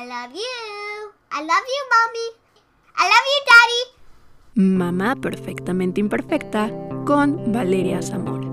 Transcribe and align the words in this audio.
I 0.00 0.06
love 0.06 0.32
you. 0.34 1.12
I 1.30 1.42
love 1.42 1.66
you, 1.74 1.82
mommy. 1.92 2.28
I 2.96 3.04
love 3.04 3.26
you, 3.32 3.40
daddy. 3.50 3.82
Mamá 4.54 5.14
perfectamente 5.16 6.00
imperfecta 6.00 6.70
con 7.04 7.52
Valeria 7.52 8.00
Zamora. 8.00 8.48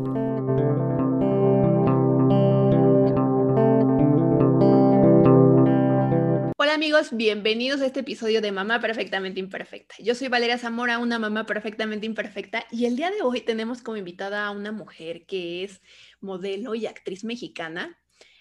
Hola 6.57 6.73
amigos, 6.73 7.15
bienvenidos 7.15 7.79
a 7.79 7.85
este 7.85 8.01
episodio 8.01 8.41
de 8.41 8.51
Mamá 8.51 8.81
Perfectamente 8.81 9.39
Imperfecta. 9.39 9.95
Yo 9.99 10.15
soy 10.15 10.27
Valeria 10.27 10.57
Zamora, 10.57 10.97
una 10.99 11.17
mamá 11.17 11.45
perfectamente 11.45 12.05
imperfecta, 12.05 12.65
y 12.71 12.87
el 12.87 12.97
día 12.97 13.09
de 13.09 13.21
hoy 13.21 13.39
tenemos 13.39 13.81
como 13.81 13.95
invitada 13.95 14.45
a 14.45 14.51
una 14.51 14.73
mujer 14.73 15.25
que 15.25 15.63
es 15.63 15.81
modelo 16.19 16.75
y 16.75 16.87
actriz 16.87 17.23
mexicana. 17.23 17.97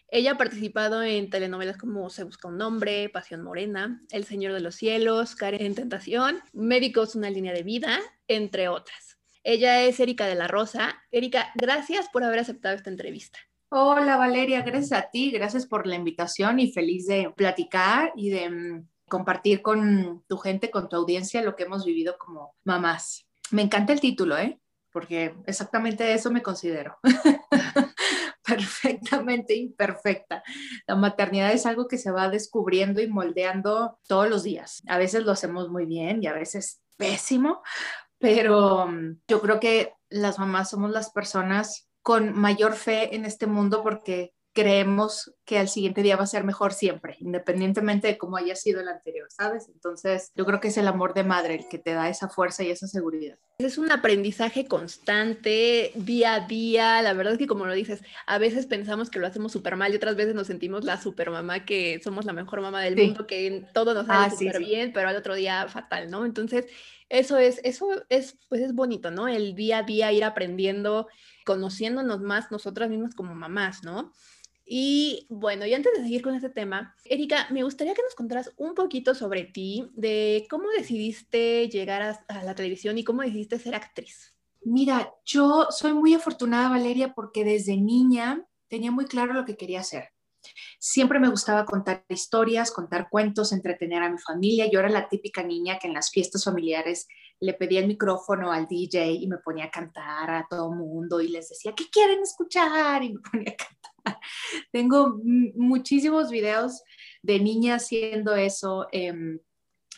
Ella 0.08 0.32
ha 0.32 0.38
participado 0.38 1.02
en 1.02 1.30
telenovelas 1.30 1.76
como 1.76 2.08
Se 2.10 2.22
Busca 2.22 2.46
un 2.46 2.58
Nombre, 2.58 3.08
Pasión 3.08 3.42
Morena, 3.42 4.02
El 4.10 4.24
Señor 4.24 4.52
de 4.52 4.60
los 4.60 4.76
Cielos, 4.76 5.34
Karen 5.34 5.64
en 5.64 5.74
Tentación, 5.74 6.38
Médicos, 6.52 7.16
una 7.16 7.28
línea 7.28 7.52
de 7.52 7.64
vida, 7.64 7.98
entre 8.28 8.68
otras. 8.68 9.18
Ella 9.42 9.82
es 9.82 9.98
Erika 9.98 10.26
de 10.26 10.36
la 10.36 10.46
Rosa. 10.46 11.02
Erika, 11.10 11.50
gracias 11.56 12.08
por 12.12 12.22
haber 12.22 12.38
aceptado 12.38 12.76
esta 12.76 12.90
entrevista. 12.90 13.38
Hola 13.68 14.16
Valeria, 14.16 14.62
gracias 14.62 14.92
a 14.92 15.10
ti, 15.10 15.32
gracias 15.32 15.66
por 15.66 15.88
la 15.88 15.96
invitación 15.96 16.60
y 16.60 16.70
feliz 16.70 17.06
de 17.08 17.32
platicar 17.36 18.12
y 18.14 18.30
de 18.30 18.48
mm, 18.48 18.88
compartir 19.08 19.60
con 19.60 20.24
tu 20.28 20.36
gente, 20.38 20.70
con 20.70 20.88
tu 20.88 20.94
audiencia, 20.94 21.42
lo 21.42 21.56
que 21.56 21.64
hemos 21.64 21.84
vivido 21.84 22.16
como 22.16 22.54
mamás. 22.62 23.26
Me 23.50 23.62
encanta 23.62 23.92
el 23.92 24.00
título, 24.00 24.38
¿eh? 24.38 24.60
Porque 24.92 25.34
exactamente 25.46 26.12
eso 26.14 26.30
me 26.30 26.42
considero. 26.42 26.96
perfectamente 28.46 29.54
imperfecta. 29.54 30.42
La 30.86 30.96
maternidad 30.96 31.52
es 31.52 31.66
algo 31.66 31.88
que 31.88 31.98
se 31.98 32.10
va 32.10 32.28
descubriendo 32.28 33.00
y 33.00 33.08
moldeando 33.08 33.98
todos 34.06 34.28
los 34.28 34.42
días. 34.42 34.82
A 34.88 34.98
veces 34.98 35.24
lo 35.24 35.32
hacemos 35.32 35.68
muy 35.68 35.86
bien 35.86 36.22
y 36.22 36.26
a 36.26 36.32
veces 36.32 36.82
pésimo, 36.96 37.62
pero 38.18 38.86
mm, 38.86 39.20
yo 39.28 39.40
creo 39.40 39.60
que 39.60 39.94
las 40.08 40.38
mamás 40.38 40.70
somos 40.70 40.90
las 40.90 41.10
personas 41.10 41.88
con 42.02 42.38
mayor 42.38 42.74
fe 42.74 43.16
en 43.16 43.24
este 43.24 43.46
mundo 43.46 43.82
porque 43.82 44.32
creemos 44.56 45.34
que 45.44 45.58
al 45.58 45.68
siguiente 45.68 46.02
día 46.02 46.16
va 46.16 46.24
a 46.24 46.26
ser 46.26 46.42
mejor 46.42 46.72
siempre, 46.72 47.18
independientemente 47.20 48.08
de 48.08 48.16
cómo 48.16 48.38
haya 48.38 48.56
sido 48.56 48.80
el 48.80 48.88
anterior, 48.88 49.28
¿sabes? 49.30 49.68
Entonces, 49.68 50.32
yo 50.34 50.46
creo 50.46 50.60
que 50.60 50.68
es 50.68 50.78
el 50.78 50.88
amor 50.88 51.12
de 51.12 51.24
madre 51.24 51.56
el 51.56 51.68
que 51.68 51.78
te 51.78 51.92
da 51.92 52.08
esa 52.08 52.30
fuerza 52.30 52.64
y 52.64 52.70
esa 52.70 52.88
seguridad. 52.88 53.36
Es 53.58 53.76
un 53.76 53.92
aprendizaje 53.92 54.66
constante, 54.66 55.92
día 55.94 56.34
a 56.34 56.40
día. 56.46 57.02
La 57.02 57.12
verdad 57.12 57.34
es 57.34 57.38
que, 57.38 57.46
como 57.46 57.66
lo 57.66 57.74
dices, 57.74 58.02
a 58.26 58.38
veces 58.38 58.64
pensamos 58.64 59.10
que 59.10 59.18
lo 59.18 59.26
hacemos 59.26 59.52
súper 59.52 59.76
mal 59.76 59.92
y 59.92 59.96
otras 59.96 60.16
veces 60.16 60.34
nos 60.34 60.46
sentimos 60.46 60.84
la 60.84 61.00
super 61.00 61.30
mamá, 61.30 61.66
que 61.66 62.00
somos 62.02 62.24
la 62.24 62.32
mejor 62.32 62.62
mamá 62.62 62.80
del 62.80 62.96
mundo, 62.96 63.26
que 63.26 63.66
todo 63.74 63.92
nos 63.92 64.06
sale 64.06 64.26
ah, 64.26 64.30
súper 64.30 64.58
bien, 64.58 64.92
pero 64.94 65.10
al 65.10 65.16
otro 65.16 65.34
día 65.34 65.68
fatal, 65.68 66.10
¿no? 66.10 66.24
Entonces, 66.24 66.64
eso 67.08 67.38
es, 67.38 67.60
eso 67.62 67.88
es, 68.08 68.38
pues 68.48 68.62
es 68.62 68.74
bonito, 68.74 69.10
¿no? 69.10 69.28
El 69.28 69.54
día 69.54 69.78
a 69.78 69.82
día 69.82 70.12
ir 70.12 70.24
aprendiendo, 70.24 71.08
conociéndonos 71.44 72.20
más 72.20 72.50
nosotras 72.50 72.88
mismas 72.88 73.14
como 73.14 73.34
mamás, 73.34 73.84
¿no? 73.84 74.12
Y 74.68 75.26
bueno, 75.30 75.64
y 75.64 75.74
antes 75.74 75.92
de 75.92 76.02
seguir 76.02 76.22
con 76.22 76.34
este 76.34 76.50
tema, 76.50 76.96
Erika, 77.04 77.46
me 77.50 77.62
gustaría 77.62 77.94
que 77.94 78.02
nos 78.02 78.16
contaras 78.16 78.52
un 78.56 78.74
poquito 78.74 79.14
sobre 79.14 79.44
ti, 79.44 79.88
de 79.94 80.44
cómo 80.50 80.68
decidiste 80.70 81.68
llegar 81.68 82.02
a, 82.02 82.42
la 82.42 82.54
televisión 82.56 82.98
y 82.98 83.04
cómo 83.04 83.22
decidiste 83.22 83.60
ser 83.60 83.76
actriz. 83.76 84.34
Mira, 84.64 85.14
yo 85.24 85.68
soy 85.70 85.92
muy 85.92 86.14
afortunada, 86.14 86.70
Valeria, 86.70 87.14
porque 87.14 87.44
desde 87.44 87.76
niña 87.76 88.44
tenía 88.66 88.90
muy 88.90 89.04
claro 89.04 89.32
lo 89.34 89.44
que 89.44 89.56
quería 89.56 89.80
hacer. 89.80 90.15
Siempre 90.78 91.18
me 91.18 91.28
gustaba 91.28 91.64
contar 91.64 92.04
historias, 92.08 92.70
contar 92.70 93.08
cuentos, 93.10 93.52
entretener 93.52 94.02
a 94.02 94.10
mi 94.10 94.18
familia. 94.18 94.70
Yo 94.70 94.80
era 94.80 94.88
la 94.88 95.08
típica 95.08 95.42
niña 95.42 95.78
que 95.78 95.88
en 95.88 95.94
las 95.94 96.10
fiestas 96.10 96.44
familiares 96.44 97.06
le 97.40 97.54
pedía 97.54 97.80
el 97.80 97.86
micrófono 97.86 98.50
al 98.50 98.66
DJ 98.66 99.12
y 99.12 99.26
me 99.26 99.38
ponía 99.38 99.66
a 99.66 99.70
cantar 99.70 100.30
a 100.30 100.46
todo 100.48 100.70
mundo 100.70 101.20
y 101.20 101.28
les 101.28 101.48
decía, 101.48 101.74
¿qué 101.76 101.84
quieren 101.90 102.20
escuchar? 102.20 103.02
Y 103.02 103.12
me 103.12 103.20
ponía 103.30 103.52
a 103.52 103.56
cantar. 103.56 104.20
Tengo 104.72 105.20
muchísimos 105.22 106.30
videos 106.30 106.82
de 107.22 107.40
niñas 107.40 107.84
haciendo 107.84 108.34
eso. 108.36 108.86
Em, 108.92 109.38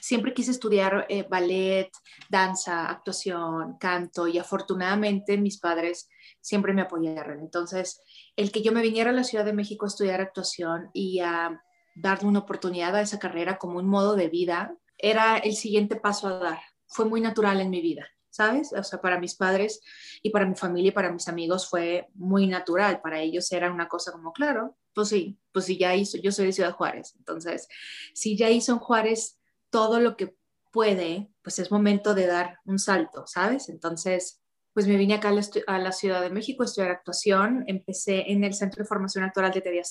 siempre 0.01 0.33
quise 0.33 0.51
estudiar 0.51 1.07
eh, 1.09 1.27
ballet, 1.29 1.91
danza, 2.31 2.89
actuación, 2.89 3.77
canto 3.79 4.27
y 4.27 4.39
afortunadamente 4.39 5.37
mis 5.37 5.59
padres 5.59 6.09
siempre 6.41 6.73
me 6.73 6.83
apoyaron. 6.83 7.41
Entonces, 7.41 8.01
el 8.39 8.53
que 8.53 8.63
yo 8.63 8.71
me 8.71 8.83
viniera 8.83 9.11
a 9.11 9.13
la 9.13 9.25
Ciudad 9.25 9.45
de 9.45 9.53
México 9.53 9.85
a 9.85 9.89
estudiar 9.89 10.21
actuación 10.21 10.91
y 10.95 11.19
a 11.19 11.61
darle 11.97 12.29
una 12.29 12.39
oportunidad 12.39 12.95
a 12.95 13.01
esa 13.01 13.19
carrera 13.19 13.59
como 13.59 13.79
un 13.79 13.87
modo 13.87 14.15
de 14.15 14.29
vida 14.29 14.77
era 14.97 15.39
el 15.39 15.57
siguiente 15.57 15.97
paso 15.97 16.29
a 16.29 16.39
dar. 16.39 16.61
Fue 16.87 17.05
muy 17.05 17.21
natural 17.21 17.61
en 17.61 17.71
mi 17.71 17.83
vida. 17.83 18.07
¿sabes? 18.31 18.73
O 18.73 18.85
sea, 18.85 19.01
para 19.01 19.19
mis 19.19 19.35
padres 19.35 19.81
y 20.23 20.31
para 20.31 20.47
mi 20.47 20.55
familia 20.55 20.91
y 20.91 20.93
para 20.93 21.11
mis 21.11 21.27
amigos 21.27 21.69
fue 21.69 22.07
muy 22.15 22.47
natural. 22.47 23.01
Para 23.01 23.21
ellos 23.21 23.51
era 23.51 23.73
una 23.73 23.89
cosa 23.89 24.13
como, 24.13 24.33
claro, 24.33 24.77
pues 24.95 25.09
sí, 25.09 25.41
pues 25.51 25.65
sí, 25.65 25.77
ya 25.77 25.97
hizo, 25.97 26.19
yo 26.19 26.31
soy 26.31 26.47
de 26.47 26.53
Ciudad 26.53 26.73
Juárez. 26.73 27.17
Entonces, 27.19 27.67
si 28.15 28.37
ya 28.37 28.49
hizo 28.49 28.71
en 28.71 28.79
Juárez 28.79 29.41
todo 29.71 29.99
lo 29.99 30.17
que 30.17 30.37
puede, 30.71 31.33
pues 31.43 31.59
es 31.59 31.73
momento 31.73 32.15
de 32.15 32.29
dar 32.29 32.61
un 32.65 32.79
salto, 32.79 33.27
¿sabes? 33.27 33.69
Entonces, 33.71 34.41
pues 34.79 34.87
me 34.87 34.97
vine 34.97 35.15
acá 35.15 35.31
a 35.67 35.79
la, 35.81 35.91
Ciudad 35.91 36.21
de 36.21 36.31
México 36.31 36.63
a 36.63 36.67
estudiar 36.67 36.93
actuación. 36.93 37.65
Empecé 37.67 38.31
en 38.31 38.45
el 38.45 38.55
Centro 38.55 38.85
de 38.85 38.89
Formación 38.89 39.25
Actual 39.25 39.51
de 39.51 39.61
TV 39.61 39.83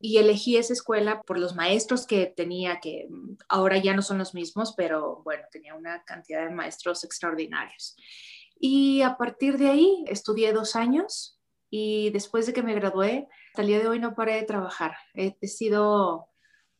y 0.00 0.18
elegí 0.18 0.56
esa 0.56 0.72
escuela 0.72 1.22
por 1.22 1.38
los 1.38 1.54
maestros 1.54 2.04
que 2.04 2.26
tenía, 2.36 2.80
que 2.80 3.06
ahora 3.48 3.78
ya 3.78 3.94
no 3.94 4.02
son 4.02 4.18
los 4.18 4.34
mismos, 4.34 4.74
pero 4.76 5.22
bueno, 5.22 5.44
tenía 5.52 5.76
una 5.76 6.02
cantidad 6.02 6.42
de 6.42 6.52
maestros 6.52 7.04
extraordinarios. 7.04 7.94
Y 8.58 9.02
a 9.02 9.16
partir 9.16 9.56
de 9.56 9.68
ahí 9.68 10.04
estudié 10.08 10.52
dos 10.52 10.74
años 10.74 11.40
y 11.70 12.10
después 12.10 12.46
de 12.46 12.54
que 12.54 12.64
me 12.64 12.74
gradué, 12.74 13.28
hasta 13.50 13.62
el 13.62 13.68
día 13.68 13.78
de 13.78 13.86
hoy 13.86 14.00
no 14.00 14.16
paré 14.16 14.34
de 14.34 14.42
trabajar. 14.42 14.96
He 15.14 15.46
sido 15.46 16.26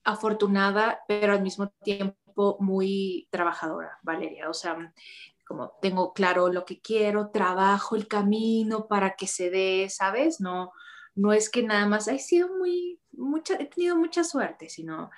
afortunada, 0.02 1.02
pero 1.06 1.32
al 1.32 1.42
mismo 1.42 1.68
tiempo 1.84 2.56
muy 2.58 3.28
trabajadora, 3.30 3.96
Valeria. 4.02 4.50
O 4.50 4.54
sea, 4.54 4.92
como 5.46 5.76
tengo 5.80 6.12
claro 6.12 6.48
lo 6.48 6.64
que 6.64 6.80
quiero, 6.80 7.30
trabajo 7.30 7.96
el 7.96 8.08
camino 8.08 8.88
para 8.88 9.16
que 9.16 9.26
se 9.26 9.50
dé, 9.50 9.88
¿sabes? 9.90 10.40
No, 10.40 10.72
no 11.14 11.32
es 11.32 11.50
que 11.50 11.62
nada 11.62 11.86
más 11.86 12.08
he 12.08 12.18
sido 12.18 12.48
muy, 12.56 13.00
mucha, 13.12 13.54
he 13.54 13.66
tenido 13.66 13.96
mucha 13.96 14.24
suerte, 14.24 14.68
sino 14.68 15.10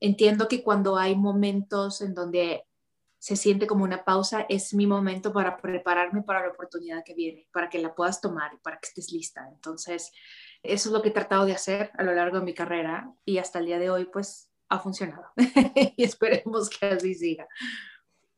entiendo 0.00 0.48
que 0.48 0.62
cuando 0.62 0.96
hay 0.96 1.16
momentos 1.16 2.00
en 2.00 2.14
donde 2.14 2.64
se 3.18 3.36
siente 3.36 3.68
como 3.68 3.84
una 3.84 4.04
pausa, 4.04 4.46
es 4.48 4.74
mi 4.74 4.84
momento 4.84 5.32
para 5.32 5.56
prepararme 5.56 6.22
para 6.22 6.40
la 6.40 6.48
oportunidad 6.48 7.04
que 7.04 7.14
viene, 7.14 7.46
para 7.52 7.70
que 7.70 7.78
la 7.78 7.94
puedas 7.94 8.20
tomar 8.20 8.60
para 8.62 8.80
que 8.80 8.88
estés 8.88 9.12
lista. 9.12 9.48
Entonces, 9.48 10.10
eso 10.60 10.88
es 10.88 10.92
lo 10.92 11.02
que 11.02 11.10
he 11.10 11.12
tratado 11.12 11.44
de 11.44 11.52
hacer 11.52 11.92
a 11.96 12.02
lo 12.02 12.12
largo 12.14 12.40
de 12.40 12.44
mi 12.44 12.52
carrera 12.52 13.12
y 13.24 13.38
hasta 13.38 13.60
el 13.60 13.66
día 13.66 13.78
de 13.78 13.90
hoy, 13.90 14.06
pues, 14.06 14.50
ha 14.68 14.80
funcionado. 14.80 15.26
y 15.96 16.02
esperemos 16.02 16.68
que 16.68 16.86
así 16.86 17.14
siga. 17.14 17.46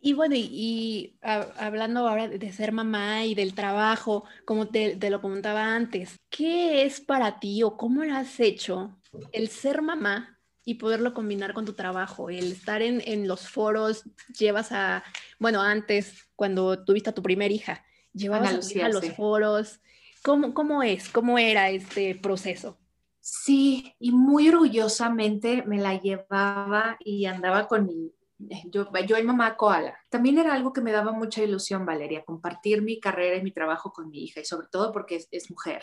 Y 0.07 0.13
bueno, 0.13 0.35
y, 0.37 1.17
hablando 1.23 2.07
ahora 2.07 2.29
de 2.29 2.53
ser 2.53 2.73
mamá 2.73 3.25
y 3.25 3.35
del 3.35 3.55
trabajo, 3.55 4.25
como 4.45 4.69
te, 4.69 4.99
lo 5.09 5.23
comentaba 5.23 5.75
antes, 5.75 6.21
¿qué 6.29 6.85
es 6.85 7.01
para 7.01 7.41
ti 7.41 7.63
o 7.63 7.79
cómo 7.79 8.05
lo 8.05 8.15
has 8.15 8.39
hecho 8.39 9.01
el 9.33 9.49
ser 9.49 9.81
mamá 9.81 10.39
y 10.63 10.75
poderlo 10.75 11.15
combinar 11.15 11.55
con 11.55 11.65
tu 11.65 11.73
trabajo? 11.73 12.29
El 12.29 12.53
estar 12.53 12.83
en, 12.83 13.27
los 13.27 13.49
foros, 13.49 14.05
llevas 14.39 14.73
a, 14.73 15.03
bueno, 15.39 15.63
antes, 15.63 16.29
cuando 16.37 16.85
tuviste 16.85 17.09
a 17.09 17.15
tu 17.15 17.23
primera 17.23 17.55
hija, 17.55 17.83
llevabas 18.13 18.53
a, 18.53 18.61
tu 18.61 18.77
hija 18.77 18.87
a 18.87 18.91
los 18.91 19.11
foros. 19.13 19.81
¿Cómo, 20.23 20.53
¿Cómo 20.53 20.83
es? 20.83 21.09
¿Cómo 21.09 21.39
era 21.39 21.71
este 21.71 22.15
proceso? 22.15 22.77
Sí, 23.21 23.95
y 23.99 24.11
muy 24.13 24.51
orgullosamente 24.51 25.63
me 25.63 25.81
la 25.81 25.99
llevaba 25.99 26.99
y 27.01 27.25
andaba 27.25 27.69
con 27.69 27.87
mi 27.87 28.13
yo, 28.39 28.91
yo 29.07 29.19
y 29.19 29.23
mamá 29.23 29.57
koala. 29.57 29.99
También 30.11 30.39
era 30.39 30.55
algo 30.55 30.73
que 30.73 30.81
me 30.81 30.93
daba 30.93 31.13
mucha 31.13 31.43
ilusión, 31.43 31.87
Valeria, 31.87 32.25
compartir 32.25 32.83
mi 32.83 33.01
carrera 33.01 33.37
y 33.37 33.43
mi 33.43 33.53
trabajo 33.53 33.93
con 33.93 34.09
mi 34.09 34.25
hija, 34.25 34.41
y 34.41 34.45
sobre 34.45 34.69
todo 34.71 34.93
porque 34.93 35.25
es, 35.31 35.51
mujer. 35.51 35.83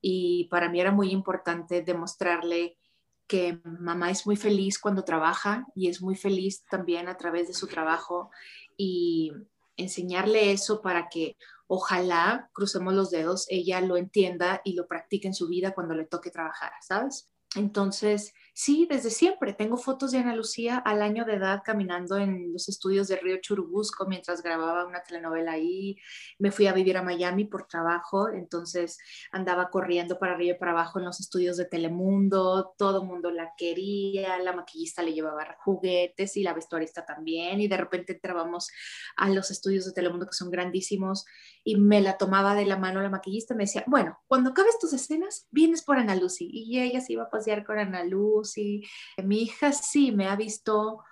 Y 0.00 0.48
para 0.50 0.68
mí 0.68 0.80
era 0.80 0.92
muy 0.92 1.10
importante 1.10 1.82
demostrarle 1.82 2.78
que 3.26 3.60
mamá 3.64 4.10
es 4.10 4.26
muy 4.26 4.36
feliz 4.36 4.78
cuando 4.78 5.04
trabaja 5.04 5.66
y 5.74 5.88
es 5.88 6.02
muy 6.02 6.16
feliz 6.16 6.64
también 6.68 7.08
a 7.08 7.16
través 7.16 7.48
de 7.48 7.54
su 7.54 7.66
trabajo 7.66 8.30
y 8.76 9.32
enseñarle 9.76 10.52
eso 10.52 10.82
para 10.82 11.08
que 11.08 11.36
ojalá, 11.66 12.50
crucemos 12.52 12.92
los 12.92 13.10
dedos, 13.10 13.46
ella 13.48 13.80
lo 13.80 13.96
entienda 13.96 14.60
y 14.64 14.74
lo 14.74 14.86
practique 14.86 15.28
en 15.28 15.34
su 15.34 15.48
vida 15.48 15.72
cuando 15.72 15.94
le 15.94 16.04
toque 16.04 16.30
trabajar, 16.30 16.72
¿sabes? 16.82 17.30
Entonces, 17.54 18.34
Sí, 18.54 18.86
desde 18.88 19.08
siempre. 19.08 19.54
Tengo 19.54 19.78
fotos 19.78 20.12
de 20.12 20.18
Ana 20.18 20.36
Lucía 20.36 20.76
al 20.76 21.00
año 21.00 21.24
de 21.24 21.36
edad 21.36 21.62
caminando 21.64 22.18
en 22.18 22.52
los 22.52 22.68
estudios 22.68 23.08
de 23.08 23.16
Río 23.16 23.38
Churubusco 23.40 24.04
mientras 24.06 24.42
grababa 24.42 24.84
una 24.84 25.02
telenovela 25.02 25.52
ahí. 25.52 25.96
Me 26.38 26.50
fui 26.50 26.66
a 26.66 26.74
vivir 26.74 26.98
a 26.98 27.02
Miami 27.02 27.46
por 27.46 27.66
trabajo, 27.66 28.28
entonces 28.28 28.98
andaba 29.30 29.70
corriendo 29.70 30.18
para 30.18 30.34
arriba 30.34 30.54
y 30.54 30.58
para 30.58 30.72
abajo 30.72 30.98
en 30.98 31.06
los 31.06 31.18
estudios 31.18 31.56
de 31.56 31.64
Telemundo. 31.64 32.74
Todo 32.76 33.00
el 33.00 33.08
mundo 33.08 33.30
la 33.30 33.54
quería, 33.56 34.38
la 34.38 34.52
maquillista 34.52 35.02
le 35.02 35.14
llevaba 35.14 35.56
juguetes 35.64 36.36
y 36.36 36.42
la 36.42 36.52
vestuarista 36.52 37.06
también. 37.06 37.58
Y 37.58 37.68
de 37.68 37.78
repente 37.78 38.12
entrábamos 38.12 38.70
a 39.16 39.30
los 39.30 39.50
estudios 39.50 39.86
de 39.86 39.92
Telemundo 39.92 40.26
que 40.26 40.34
son 40.34 40.50
grandísimos 40.50 41.24
y 41.64 41.76
me 41.76 42.02
la 42.02 42.18
tomaba 42.18 42.54
de 42.54 42.66
la 42.66 42.76
mano 42.76 43.00
la 43.00 43.08
maquillista. 43.08 43.54
Me 43.54 43.64
decía, 43.64 43.84
bueno, 43.86 44.18
cuando 44.26 44.50
acabes 44.50 44.78
tus 44.78 44.92
escenas, 44.92 45.46
vienes 45.50 45.82
por 45.82 45.96
Ana 45.96 46.16
Lucy. 46.16 46.50
Y 46.52 46.80
ella 46.80 47.00
se 47.00 47.14
iba 47.14 47.24
a 47.24 47.30
pasear 47.30 47.64
con 47.64 47.78
Ana 47.78 48.04
Sí, 48.44 48.82
Mi 49.22 49.42
hija 49.42 49.72
sí 49.72 50.12
me 50.12 50.28
ha 50.28 50.36
visto, 50.36 51.02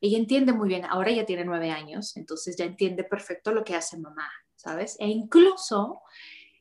ella 0.00 0.18
entiende 0.18 0.52
muy 0.52 0.68
bien, 0.68 0.84
ahora 0.84 1.10
ya 1.10 1.26
tiene 1.26 1.44
nueve 1.44 1.70
años, 1.70 2.16
entonces 2.16 2.56
ya 2.56 2.64
entiende 2.64 3.04
perfecto 3.04 3.52
lo 3.52 3.64
que 3.64 3.74
hace 3.74 3.98
mamá, 3.98 4.30
¿sabes? 4.56 4.96
E 4.98 5.06
incluso 5.08 6.00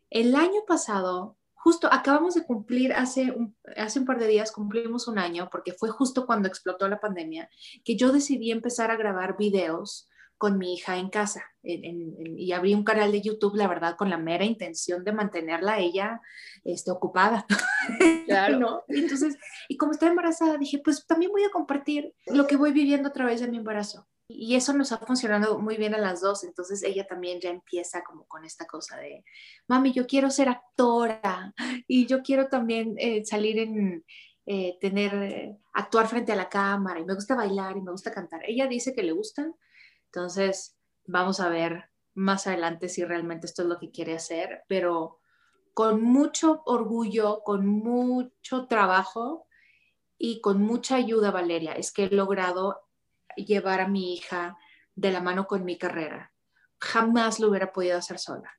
el 0.09 0.35
año 0.35 0.61
pasado, 0.67 1.37
justo 1.53 1.87
acabamos 1.91 2.35
de 2.35 2.45
cumplir, 2.45 2.93
hace 2.93 3.35
hace 3.75 3.99
un 3.99 4.05
par 4.05 4.19
de 4.19 4.27
días 4.27 4.51
cumplimos 4.51 5.07
un 5.07 5.19
año, 5.19 5.49
porque 5.51 5.73
fue 5.73 5.89
justo 5.89 6.25
cuando 6.25 6.47
explotó 6.47 6.87
la 6.87 6.99
pandemia, 6.99 7.49
que 7.83 7.95
yo 7.95 8.11
decidí 8.11 8.51
empezar 8.51 8.91
a 8.91 8.97
grabar 8.97 9.37
videos 9.37 10.07
con 10.37 10.57
mi 10.57 10.73
hija 10.73 10.97
en 10.97 11.09
casa 11.09 11.43
y 11.63 12.51
abrí 12.53 12.73
un 12.73 12.83
canal 12.83 13.11
de 13.11 13.21
YouTube, 13.21 13.55
la 13.55 13.67
verdad, 13.67 13.95
con 13.97 14.09
la 14.09 14.17
mera 14.17 14.45
intención 14.45 15.03
de 15.03 15.11
mantenerla 15.11 15.79
ella 15.79 16.21
este, 16.63 16.91
ocupada. 16.91 17.45
Claro. 18.25 18.59
¿No? 18.59 18.83
Entonces, 18.89 19.37
y 19.69 19.77
como 19.77 19.93
estaba 19.93 20.09
embarazada, 20.09 20.57
dije, 20.57 20.81
pues 20.83 21.07
también 21.07 21.31
voy 21.31 21.45
a 21.45 21.49
compartir 21.49 22.13
lo 22.25 22.45
que 22.45 22.57
voy 22.57 22.73
viviendo 22.73 23.07
a 23.07 23.13
través 23.13 23.39
de 23.39 23.47
mi 23.47 23.55
embarazo. 23.55 24.05
Y 24.27 24.55
eso 24.55 24.73
nos 24.73 24.91
ha 24.91 24.97
funcionado 24.97 25.59
muy 25.59 25.77
bien 25.77 25.95
a 25.95 25.97
las 25.97 26.19
dos. 26.19 26.43
Entonces 26.43 26.83
ella 26.83 27.07
también 27.07 27.39
ya 27.39 27.49
empieza 27.49 28.03
como 28.03 28.25
con 28.25 28.43
esta 28.43 28.65
cosa 28.65 28.97
de, 28.97 29.23
mami, 29.67 29.93
yo 29.93 30.05
quiero 30.05 30.29
ser 30.29 30.49
actora 30.49 31.53
y 31.87 32.05
yo 32.05 32.21
quiero 32.21 32.49
también 32.49 32.95
eh, 32.97 33.23
salir 33.23 33.59
en, 33.59 34.03
eh, 34.45 34.77
tener, 34.81 35.13
eh, 35.13 35.57
actuar 35.73 36.07
frente 36.07 36.33
a 36.33 36.35
la 36.35 36.49
cámara 36.49 36.99
y 36.99 37.05
me 37.05 37.15
gusta 37.15 37.35
bailar 37.35 37.77
y 37.77 37.81
me 37.81 37.91
gusta 37.91 38.11
cantar. 38.11 38.41
Ella 38.45 38.67
dice 38.67 38.93
que 38.93 39.03
le 39.03 39.13
gustan, 39.13 39.53
entonces, 40.07 40.77
vamos 41.05 41.39
a 41.39 41.49
ver 41.49 41.89
más 42.13 42.47
adelante 42.47 42.89
si 42.89 43.03
realmente 43.05 43.45
esto 43.45 43.61
es 43.61 43.67
lo 43.67 43.79
que 43.79 43.91
quiere 43.91 44.15
hacer, 44.15 44.63
pero 44.67 45.19
con 45.73 46.01
mucho 46.01 46.63
orgullo, 46.65 47.43
con 47.43 47.67
mucho 47.67 48.65
trabajo 48.67 49.45
y 50.17 50.41
con 50.41 50.61
mucha 50.61 50.95
ayuda, 50.95 51.29
Valeria, 51.29 51.73
es 51.73 51.91
que 51.91 52.05
he 52.05 52.09
logrado 52.09 52.81
llevar 53.35 53.81
a 53.81 53.87
mi 53.87 54.15
hija 54.15 54.57
de 54.95 55.11
la 55.11 55.21
mano 55.21 55.45
con 55.45 55.63
mi 55.63 55.77
carrera. 55.77 56.33
Jamás 56.79 57.39
lo 57.39 57.49
hubiera 57.49 57.71
podido 57.71 57.97
hacer 57.97 58.17
sola. 58.17 58.51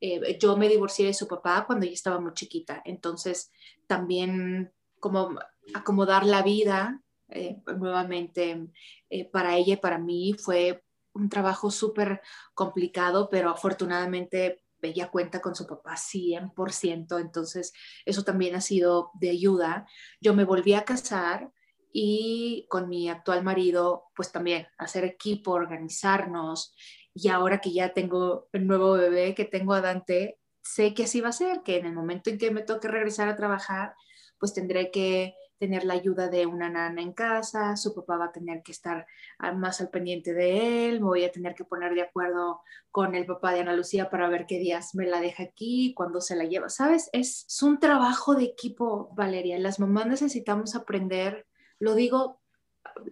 Eh, 0.00 0.38
yo 0.40 0.56
me 0.56 0.68
divorcié 0.68 1.06
de 1.06 1.14
su 1.14 1.28
papá 1.28 1.64
cuando 1.66 1.86
ella 1.86 1.94
estaba 1.94 2.20
muy 2.20 2.34
chiquita, 2.34 2.82
entonces 2.84 3.50
también 3.86 4.72
como 4.98 5.38
acomodar 5.74 6.26
la 6.26 6.42
vida 6.42 7.00
eh, 7.28 7.56
nuevamente 7.78 8.68
eh, 9.10 9.24
para 9.24 9.56
ella 9.56 9.74
y 9.74 9.78
para 9.78 9.98
mí 9.98 10.34
fue 10.34 10.84
un 11.16 11.28
trabajo 11.28 11.70
súper 11.70 12.20
complicado, 12.54 13.28
pero 13.30 13.50
afortunadamente 13.50 14.62
ella 14.82 15.10
cuenta 15.10 15.40
con 15.40 15.54
su 15.54 15.66
papá 15.66 15.96
100%, 15.96 17.20
entonces 17.20 17.72
eso 18.04 18.22
también 18.22 18.54
ha 18.54 18.60
sido 18.60 19.10
de 19.14 19.30
ayuda. 19.30 19.86
Yo 20.20 20.34
me 20.34 20.44
volví 20.44 20.74
a 20.74 20.84
casar 20.84 21.50
y 21.92 22.66
con 22.68 22.88
mi 22.88 23.08
actual 23.08 23.42
marido, 23.42 24.04
pues 24.14 24.32
también 24.32 24.66
hacer 24.78 25.04
equipo, 25.04 25.52
organizarnos. 25.52 26.74
Y 27.14 27.28
ahora 27.28 27.60
que 27.60 27.72
ya 27.72 27.94
tengo 27.94 28.48
el 28.52 28.66
nuevo 28.66 28.92
bebé, 28.92 29.34
que 29.34 29.46
tengo 29.46 29.72
a 29.72 29.80
Dante, 29.80 30.38
sé 30.62 30.92
que 30.94 31.04
así 31.04 31.20
va 31.20 31.30
a 31.30 31.32
ser, 31.32 31.62
que 31.62 31.78
en 31.78 31.86
el 31.86 31.94
momento 31.94 32.28
en 32.28 32.38
que 32.38 32.50
me 32.50 32.62
toque 32.62 32.88
regresar 32.88 33.28
a 33.28 33.36
trabajar, 33.36 33.94
pues 34.38 34.52
tendré 34.52 34.90
que 34.90 35.34
tener 35.58 35.84
la 35.84 35.94
ayuda 35.94 36.28
de 36.28 36.46
una 36.46 36.68
nana 36.68 37.00
en 37.02 37.12
casa, 37.12 37.76
su 37.76 37.94
papá 37.94 38.16
va 38.16 38.26
a 38.26 38.32
tener 38.32 38.62
que 38.62 38.72
estar 38.72 39.06
más 39.54 39.80
al 39.80 39.90
pendiente 39.90 40.34
de 40.34 40.88
él, 40.88 41.00
me 41.00 41.06
voy 41.06 41.24
a 41.24 41.32
tener 41.32 41.54
que 41.54 41.64
poner 41.64 41.94
de 41.94 42.02
acuerdo 42.02 42.60
con 42.90 43.14
el 43.14 43.26
papá 43.26 43.52
de 43.52 43.60
Ana 43.60 43.74
Lucía 43.74 44.10
para 44.10 44.28
ver 44.28 44.46
qué 44.46 44.58
días 44.58 44.94
me 44.94 45.06
la 45.06 45.20
deja 45.20 45.44
aquí, 45.44 45.94
cuándo 45.94 46.20
se 46.20 46.36
la 46.36 46.44
lleva, 46.44 46.68
¿sabes? 46.68 47.08
Es, 47.12 47.46
es 47.48 47.62
un 47.62 47.78
trabajo 47.78 48.34
de 48.34 48.44
equipo, 48.44 49.10
Valeria. 49.14 49.58
Las 49.58 49.80
mamás 49.80 50.06
necesitamos 50.06 50.74
aprender, 50.74 51.46
lo 51.78 51.94
digo 51.94 52.40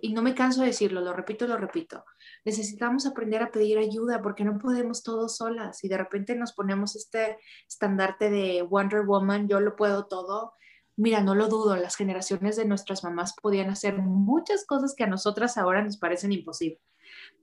y 0.01 0.13
no 0.13 0.23
me 0.23 0.35
canso 0.35 0.61
de 0.61 0.69
decirlo, 0.69 1.01
lo 1.01 1.13
repito, 1.13 1.47
lo 1.47 1.57
repito. 1.57 2.05
Necesitamos 2.45 3.07
aprender 3.07 3.43
a 3.43 3.51
pedir 3.51 3.79
ayuda 3.79 4.23
porque 4.23 4.45
no 4.45 4.59
podemos 4.59 5.03
todos 5.03 5.37
solas 5.37 5.83
y 5.85 5.89
de 5.89 5.99
repente 5.99 6.35
nos 6.35 6.53
ponemos 6.53 6.97
este 6.97 7.39
estandarte 7.69 8.31
de 8.31 8.63
Wonder 8.63 9.03
Woman, 9.03 9.49
yo 9.49 9.61
lo 9.61 9.77
puedo 9.77 10.07
todo 10.07 10.55
Mira, 10.97 11.21
no 11.21 11.35
lo 11.35 11.49
dudo, 11.49 11.77
las 11.77 11.97
generaciones 11.97 12.57
de 12.57 12.65
nuestras 12.65 13.03
mamás 13.03 13.35
podían 13.41 13.69
hacer 13.69 13.99
muchas 13.99 14.65
cosas 14.65 14.95
que 14.95 15.05
a 15.05 15.09
nosotras 15.09 15.57
ahora 15.57 15.83
nos 15.83 15.97
parecen 15.97 16.33
imposibles, 16.33 16.81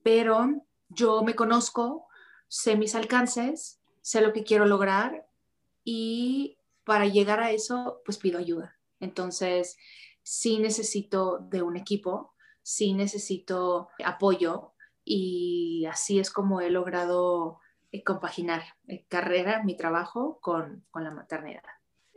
pero 0.03 0.63
yo 0.89 1.21
me 1.23 1.35
conozco, 1.35 2.07
sé 2.47 2.77
mis 2.77 2.95
alcances, 2.95 3.81
sé 4.01 4.21
lo 4.21 4.31
que 4.31 4.43
quiero 4.43 4.65
lograr 4.65 5.27
y 5.83 6.57
para 6.85 7.07
llegar 7.07 7.41
a 7.41 7.51
eso, 7.51 8.01
pues 8.05 8.17
pido 8.17 8.39
ayuda. 8.39 8.77
Entonces, 8.99 9.77
sí 10.23 10.59
necesito 10.59 11.39
de 11.39 11.61
un 11.61 11.77
equipo, 11.77 12.33
sí 12.61 12.93
necesito 12.93 13.89
apoyo 14.03 14.73
y 15.03 15.85
así 15.89 16.19
es 16.19 16.31
como 16.31 16.61
he 16.61 16.69
logrado 16.69 17.59
eh, 17.91 18.03
compaginar 18.03 18.63
eh, 18.87 19.05
carrera, 19.07 19.63
mi 19.63 19.75
trabajo 19.75 20.39
con, 20.41 20.85
con 20.91 21.03
la 21.03 21.11
maternidad. 21.11 21.63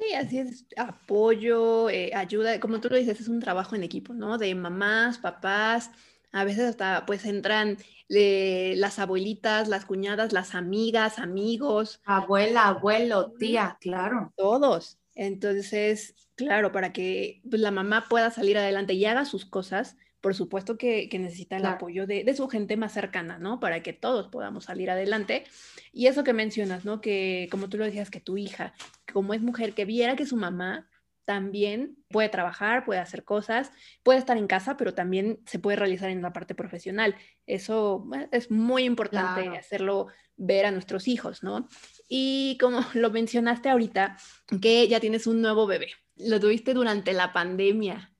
Sí, 0.06 0.14
así 0.14 0.38
es, 0.38 0.66
apoyo, 0.76 1.88
eh, 1.88 2.12
ayuda, 2.14 2.60
como 2.60 2.80
tú 2.80 2.88
lo 2.90 2.96
dices, 2.96 3.20
es 3.20 3.28
un 3.28 3.40
trabajo 3.40 3.74
en 3.74 3.84
equipo, 3.84 4.12
¿no? 4.12 4.36
De 4.36 4.54
mamás, 4.54 5.18
papás, 5.18 5.90
a 6.32 6.44
veces 6.44 6.64
hasta 6.70 7.06
pues 7.06 7.24
entran 7.24 7.78
eh, 8.10 8.74
las 8.76 8.98
abuelitas, 8.98 9.68
las 9.68 9.84
cuñadas, 9.86 10.32
las 10.32 10.54
amigas, 10.54 11.18
amigos. 11.18 12.02
Abuela, 12.04 12.68
abuelo, 12.68 13.32
tía, 13.38 13.78
claro. 13.80 14.32
Todos. 14.36 14.98
Entonces, 15.14 16.14
claro, 16.34 16.70
para 16.72 16.92
que 16.92 17.40
pues, 17.48 17.62
la 17.62 17.70
mamá 17.70 18.06
pueda 18.08 18.30
salir 18.30 18.58
adelante 18.58 18.92
y 18.94 19.04
haga 19.06 19.24
sus 19.24 19.46
cosas, 19.46 19.96
por 20.24 20.34
supuesto 20.34 20.78
que, 20.78 21.06
necesita 21.18 21.58
el 21.58 21.66
apoyo 21.66 22.06
de, 22.06 22.24
de, 22.24 22.34
su 22.34 22.48
gente 22.48 22.78
más 22.78 22.94
cercana, 22.94 23.36
¿no? 23.36 23.60
Para 23.60 23.82
que 23.82 23.92
todos 23.92 24.28
podamos 24.28 24.64
salir 24.64 24.90
adelante. 24.90 25.44
Y 25.92 26.06
eso 26.06 26.24
que 26.24 26.32
mencionas, 26.32 26.86
¿no? 26.86 27.02
Que 27.02 27.46
como 27.50 27.68
tú 27.68 27.76
lo 27.76 27.84
decías, 27.84 28.08
que 28.08 28.20
tu 28.20 28.38
hija, 28.38 28.72
como 29.12 29.34
es 29.34 29.42
mujer, 29.42 29.74
que 29.74 29.84
viera 29.84 30.16
que 30.16 30.24
su 30.24 30.38
mamá 30.38 30.88
también 31.26 31.98
puede 32.08 32.30
trabajar, 32.30 32.86
puede 32.86 33.00
hacer 33.00 33.22
cosas, 33.24 33.70
puede 34.02 34.18
estar 34.18 34.38
en 34.38 34.46
casa, 34.46 34.78
pero 34.78 34.94
también 34.94 35.40
se 35.44 35.58
puede 35.58 35.76
realizar 35.76 36.08
en 36.08 36.22
la 36.22 36.32
parte 36.32 36.54
profesional. 36.54 37.16
Eso 37.46 38.08
es 38.32 38.50
muy 38.50 38.84
importante 38.84 39.58
hacerlo 39.58 40.06
ver 40.38 40.64
a 40.64 40.70
nuestros 40.70 41.06
hijos, 41.06 41.42
¿no? 41.42 41.68
Y 42.08 42.56
como 42.58 42.80
lo 42.94 43.10
mencionaste 43.10 43.68
ahorita, 43.68 44.16
que 44.62 44.88
ya 44.88 45.00
tienes 45.00 45.26
un 45.26 45.42
nuevo 45.42 45.66
bebé, 45.66 45.88
lo 46.16 46.40
tuviste 46.40 46.72
durante 46.72 47.12
la 47.12 47.34
pandemia. 47.34 48.13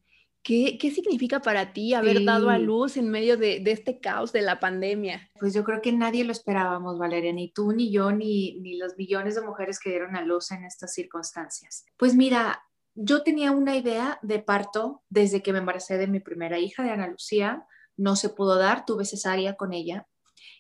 ¿Qué, 0.45 0.77
significa 0.95 1.41
para 1.41 1.73
ti 1.73 1.95
haber 1.95 2.23
dado 2.23 2.51
a 2.51 2.59
luz 2.59 2.99
en 2.99 3.09
medio 3.09 3.39
de, 3.39 3.63
este 3.65 3.99
caos 3.99 4.31
de 4.31 4.43
la 4.43 4.61
pandemia? 4.61 5.31
Pues 5.41 5.55
yo 5.55 5.65
creo 5.65 5.81
que 5.81 5.91
nadie 5.91 6.23
lo 6.23 6.33
esperábamos, 6.33 6.99
Valeria, 6.99 7.33
ni 7.33 7.51
tú, 7.51 7.73
ni 7.73 7.91
yo, 7.91 8.13
ni, 8.13 8.61
ni 8.61 8.77
los 8.77 8.95
millones 8.99 9.37
de 9.37 9.41
mujeres 9.41 9.81
que 9.81 9.89
dieron 9.89 10.17
a 10.17 10.21
luz 10.21 10.51
en 10.51 10.67
estas 10.67 10.93
circunstancias. 10.93 11.87
Pues 11.97 12.15
mira, 12.15 12.63
yo 12.95 13.23
tenía 13.23 13.53
una 13.53 13.75
idea 13.75 14.19
de 14.21 14.39
parto 14.39 15.03
desde 15.09 15.43
que 15.43 15.55
me 15.55 15.61
embaracé 15.61 15.97
de 15.97 16.09
mi 16.09 16.21
primera 16.21 16.59
hija, 16.59 16.83
de 16.83 16.91
Ana 16.91 17.09
Lucía. 17.09 17.67
No 17.97 18.15
se 18.15 18.29
pudo 18.29 18.59
dar, 18.59 18.85
tuve 18.85 19.07
cesárea 19.07 19.57
con 19.57 19.73
ella. 19.73 20.07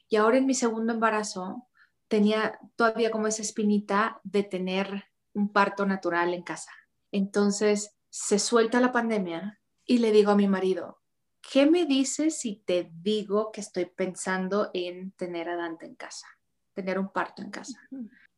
Y 0.08 0.16
ahora 0.16 0.38
en 0.38 0.46
mi 0.46 0.54
segundo 0.54 0.94
embarazo 0.94 1.68
tenía 2.08 2.58
todavía 2.76 3.10
como 3.10 3.26
esa 3.26 3.42
espinita 3.42 4.18
de 4.24 4.44
tener 4.44 5.04
un 5.34 5.52
parto 5.52 5.84
natural 5.84 6.32
en 6.32 6.42
casa. 6.42 6.70
Entonces 7.12 7.94
se 8.08 8.38
suelta 8.38 8.80
la 8.80 8.90
pandemia 8.90 9.60
y 9.86 9.98
le 9.98 10.12
digo 10.12 10.30
a 10.30 10.36
mi 10.36 10.48
marido, 10.48 11.02
¿qué 11.40 11.66
me 11.66 11.86
dices 11.86 12.38
si 12.38 12.56
te 12.64 12.90
digo 12.92 13.52
que 13.52 13.60
estoy 13.60 13.86
pensando 13.86 14.70
en 14.72 15.12
tener 15.12 15.48
a 15.48 15.56
Dante 15.56 15.86
en 15.86 15.94
casa, 15.94 16.26
tener 16.72 16.98
un 16.98 17.12
parto 17.12 17.42
en 17.42 17.50
casa? 17.50 17.78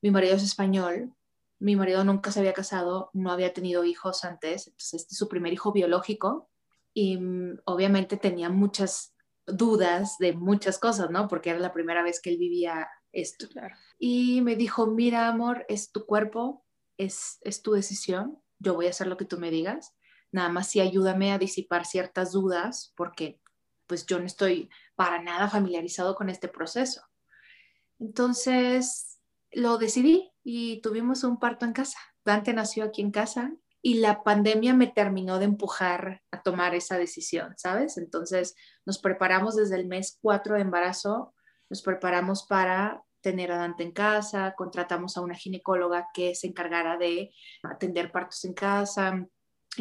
Mi 0.02 0.10
marido 0.10 0.34
es 0.34 0.42
español, 0.42 1.14
mi 1.58 1.76
marido 1.76 2.04
nunca 2.04 2.30
se 2.30 2.40
había 2.40 2.52
casado, 2.52 3.10
no 3.12 3.30
había 3.30 3.52
tenido 3.52 3.84
hijos 3.84 4.24
antes, 4.24 4.66
entonces 4.66 5.02
este 5.02 5.14
es 5.14 5.18
su 5.18 5.28
primer 5.28 5.52
hijo 5.52 5.72
biológico 5.72 6.50
y 6.92 7.16
mm, 7.18 7.60
obviamente 7.64 8.16
tenía 8.16 8.48
muchas 8.48 9.14
dudas 9.46 10.18
de 10.18 10.32
muchas 10.32 10.78
cosas, 10.78 11.10
¿no? 11.10 11.28
Porque 11.28 11.50
era 11.50 11.58
la 11.60 11.72
primera 11.72 12.02
vez 12.02 12.20
que 12.20 12.30
él 12.30 12.38
vivía 12.38 12.88
esto. 13.12 13.46
Y 13.98 14.40
me 14.42 14.56
dijo, 14.56 14.86
mira, 14.88 15.28
amor, 15.28 15.64
es 15.68 15.92
tu 15.92 16.04
cuerpo, 16.04 16.64
es, 16.98 17.38
es 17.42 17.62
tu 17.62 17.72
decisión, 17.72 18.42
yo 18.58 18.74
voy 18.74 18.86
a 18.86 18.90
hacer 18.90 19.06
lo 19.06 19.16
que 19.16 19.24
tú 19.24 19.38
me 19.38 19.50
digas 19.50 19.94
nada 20.32 20.48
más 20.48 20.68
sí 20.68 20.80
ayúdame 20.80 21.32
a 21.32 21.38
disipar 21.38 21.86
ciertas 21.86 22.32
dudas 22.32 22.92
porque 22.96 23.40
pues 23.86 24.06
yo 24.06 24.18
no 24.18 24.26
estoy 24.26 24.68
para 24.94 25.22
nada 25.22 25.48
familiarizado 25.48 26.14
con 26.14 26.28
este 26.28 26.48
proceso. 26.48 27.02
Entonces 27.98 29.20
lo 29.52 29.78
decidí 29.78 30.32
y 30.42 30.80
tuvimos 30.80 31.24
un 31.24 31.38
parto 31.38 31.64
en 31.64 31.72
casa. 31.72 31.98
Dante 32.24 32.52
nació 32.52 32.84
aquí 32.84 33.00
en 33.02 33.10
casa 33.10 33.52
y 33.80 33.94
la 33.94 34.24
pandemia 34.24 34.74
me 34.74 34.88
terminó 34.88 35.38
de 35.38 35.44
empujar 35.44 36.22
a 36.32 36.42
tomar 36.42 36.74
esa 36.74 36.98
decisión, 36.98 37.54
¿sabes? 37.56 37.98
Entonces 37.98 38.56
nos 38.84 38.98
preparamos 38.98 39.54
desde 39.54 39.76
el 39.76 39.86
mes 39.86 40.18
4 40.20 40.56
de 40.56 40.62
embarazo, 40.62 41.34
nos 41.70 41.82
preparamos 41.82 42.44
para 42.46 43.04
tener 43.20 43.52
a 43.52 43.58
Dante 43.58 43.82
en 43.84 43.92
casa, 43.92 44.54
contratamos 44.56 45.16
a 45.16 45.20
una 45.20 45.34
ginecóloga 45.34 46.08
que 46.12 46.34
se 46.34 46.48
encargara 46.48 46.96
de 46.96 47.32
atender 47.62 48.12
partos 48.12 48.44
en 48.44 48.54
casa, 48.54 49.26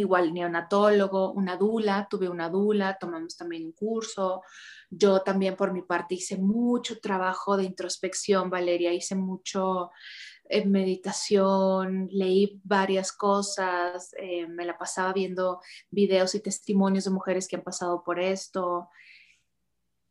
igual 0.02 0.34
neonatólogo, 0.34 1.32
una 1.34 1.58
dula, 1.58 2.08
tuve 2.10 2.30
una 2.30 2.50
dula, 2.50 2.98
tomamos 3.00 3.36
también 3.38 3.66
un 3.66 3.72
curso. 3.72 4.42
Yo 4.90 5.22
también 5.22 5.56
por 5.56 5.74
mi 5.74 5.82
parte 5.82 6.16
hice 6.16 6.38
mucho 6.38 7.00
trabajo 7.00 7.58
de 7.58 7.64
introspección, 7.64 8.50
Valeria, 8.50 8.94
hice 8.94 9.16
mucho 9.16 9.92
en 10.48 10.72
meditación, 10.72 12.08
leí 12.12 12.62
varias 12.64 13.12
cosas, 13.12 14.14
eh, 14.20 14.48
me 14.48 14.66
la 14.66 14.78
pasaba 14.78 15.12
viendo 15.12 15.60
videos 15.90 16.36
y 16.36 16.40
testimonios 16.40 17.06
de 17.06 17.12
mujeres 17.12 17.48
que 17.48 17.56
han 17.56 17.64
pasado 17.64 18.04
por 18.04 18.20
esto. 18.20 18.90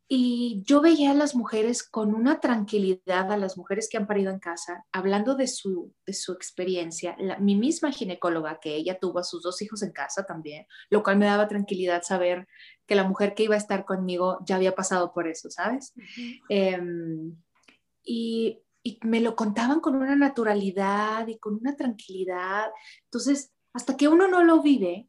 Y 0.07 0.63
yo 0.67 0.83
veía 0.83 1.13
a 1.13 1.15
las 1.15 1.35
mujeres 1.35 1.83
con 1.83 2.15
una 2.15 2.39
tranquilidad, 2.39 3.33
a 3.33 3.37
las 3.39 3.57
mujeres 3.57 3.89
que 3.91 3.97
han 3.97 4.07
parido 4.07 4.31
en 4.31 4.39
casa, 4.39 4.85
hablando 4.93 5.35
de 5.35 5.47
su, 5.47 5.95
de 6.07 6.13
su 6.13 6.33
experiencia. 6.33 7.17
mi 7.41 7.57
misma 7.57 7.91
ginecóloga, 7.91 8.61
que 8.61 8.77
ella 8.77 8.99
tuvo 8.99 9.21
a 9.21 9.25
sus 9.25 9.43
dos 9.43 9.63
hijos 9.63 9.83
en 9.83 9.93
casa 9.93 10.25
también, 10.25 10.67
lo 10.91 11.03
cual 11.03 11.17
me 11.17 11.27
daba 11.27 11.49
tranquilidad 11.49 12.03
saber 12.03 12.47
que 12.87 12.95
la 12.95 13.05
mujer 13.05 13.35
que 13.35 13.45
iba 13.45 13.55
a 13.55 13.59
estar 13.59 13.85
conmigo 13.85 14.39
ya 14.45 14.57
había 14.57 14.75
pasado 14.75 15.13
por 15.15 15.27
eso, 15.27 15.51
¿sabes? 15.51 15.95
Em, 16.49 17.37
y 18.03 18.61
y 18.85 18.99
me 19.03 19.21
lo 19.21 19.35
contaban 19.35 19.81
con 19.81 19.97
una 19.97 20.15
naturalidad 20.15 21.27
y 21.27 21.39
con 21.39 21.55
una 21.55 21.75
tranquilidad. 21.75 22.67
Entonces, 23.05 23.53
hasta 23.73 23.97
que 23.97 24.09
uno 24.09 24.29
no 24.29 24.45
lo 24.45 24.63
vive, 24.63 25.09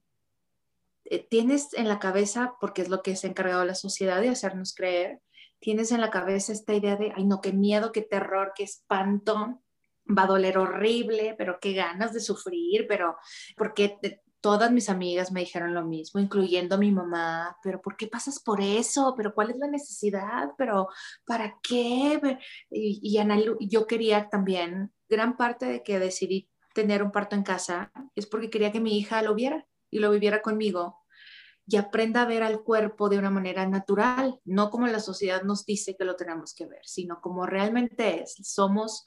tienes 1.29 1.73
en 1.73 1.87
la 1.87 1.99
cabeza, 1.99 2.55
porque 2.59 2.81
es 2.81 2.89
lo 2.89 3.01
que 3.01 3.15
se 3.15 3.27
ha 3.27 3.29
encargado 3.29 3.63
la 3.65 3.75
sociedad 3.75 4.21
de 4.21 4.29
hacernos 4.29 4.73
creer, 4.73 5.21
tienes 5.59 5.91
en 5.91 6.01
la 6.01 6.09
cabeza 6.09 6.51
esta 6.51 6.73
idea 6.73 6.95
de, 6.95 7.13
ay 7.15 7.25
no, 7.25 7.41
qué 7.41 7.53
miedo, 7.53 7.91
qué 7.91 8.01
terror, 8.01 8.53
qué 8.55 8.63
espanto, 8.63 9.61
va 10.05 10.23
a 10.23 10.27
doler 10.27 10.57
horrible, 10.57 11.35
pero 11.37 11.59
qué 11.59 11.73
ganas 11.73 12.13
de 12.13 12.19
sufrir, 12.19 12.85
pero 12.87 13.17
porque 13.57 13.97
todas 14.41 14.71
mis 14.71 14.89
amigas 14.89 15.31
me 15.31 15.39
dijeron 15.39 15.73
lo 15.73 15.83
mismo, 15.83 16.19
incluyendo 16.19 16.77
mi 16.77 16.91
mamá, 16.91 17.57
pero 17.63 17.81
¿por 17.81 17.97
qué 17.97 18.07
pasas 18.07 18.39
por 18.39 18.61
eso? 18.61 19.15
¿Pero 19.17 19.33
cuál 19.33 19.49
es 19.49 19.57
la 19.57 19.67
necesidad? 19.67 20.51
¿Pero 20.57 20.87
para 21.25 21.57
qué? 21.63 22.37
Y, 22.69 22.99
y 23.01 23.67
yo 23.67 23.87
quería 23.87 24.29
también, 24.29 24.93
gran 25.09 25.35
parte 25.35 25.65
de 25.65 25.83
que 25.83 25.97
decidí 25.97 26.49
tener 26.75 27.01
un 27.01 27.11
parto 27.11 27.35
en 27.35 27.43
casa 27.43 27.91
es 28.15 28.27
porque 28.27 28.49
quería 28.49 28.71
que 28.71 28.81
mi 28.81 28.99
hija 28.99 29.21
lo 29.23 29.33
viera 29.33 29.65
y 29.95 29.99
lo 29.99 30.11
viviera 30.11 30.41
conmigo 30.41 30.99
y 31.67 31.77
aprenda 31.77 32.21
a 32.21 32.25
ver 32.25 32.43
al 32.43 32.61
cuerpo 32.61 33.09
de 33.09 33.17
una 33.17 33.31
manera 33.31 33.65
natural, 33.67 34.39
no 34.45 34.69
como 34.69 34.87
la 34.87 34.99
sociedad 34.99 35.41
nos 35.43 35.65
dice 35.65 35.95
que 35.97 36.05
lo 36.05 36.15
tenemos 36.15 36.53
que 36.53 36.67
ver, 36.67 36.81
sino 36.83 37.21
como 37.21 37.47
realmente 37.47 38.21
es. 38.21 38.35
Somos, 38.43 39.03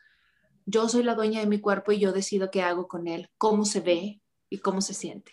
yo 0.66 0.88
soy 0.88 1.04
la 1.04 1.14
dueña 1.14 1.40
de 1.40 1.46
mi 1.46 1.60
cuerpo 1.60 1.92
y 1.92 2.00
yo 2.00 2.12
decido 2.12 2.50
qué 2.50 2.62
hago 2.62 2.88
con 2.88 3.06
él, 3.06 3.30
cómo 3.38 3.64
se 3.64 3.80
ve, 3.80 4.22
y 4.50 4.58
cómo 4.58 4.80
se 4.80 4.94
siente. 4.94 5.32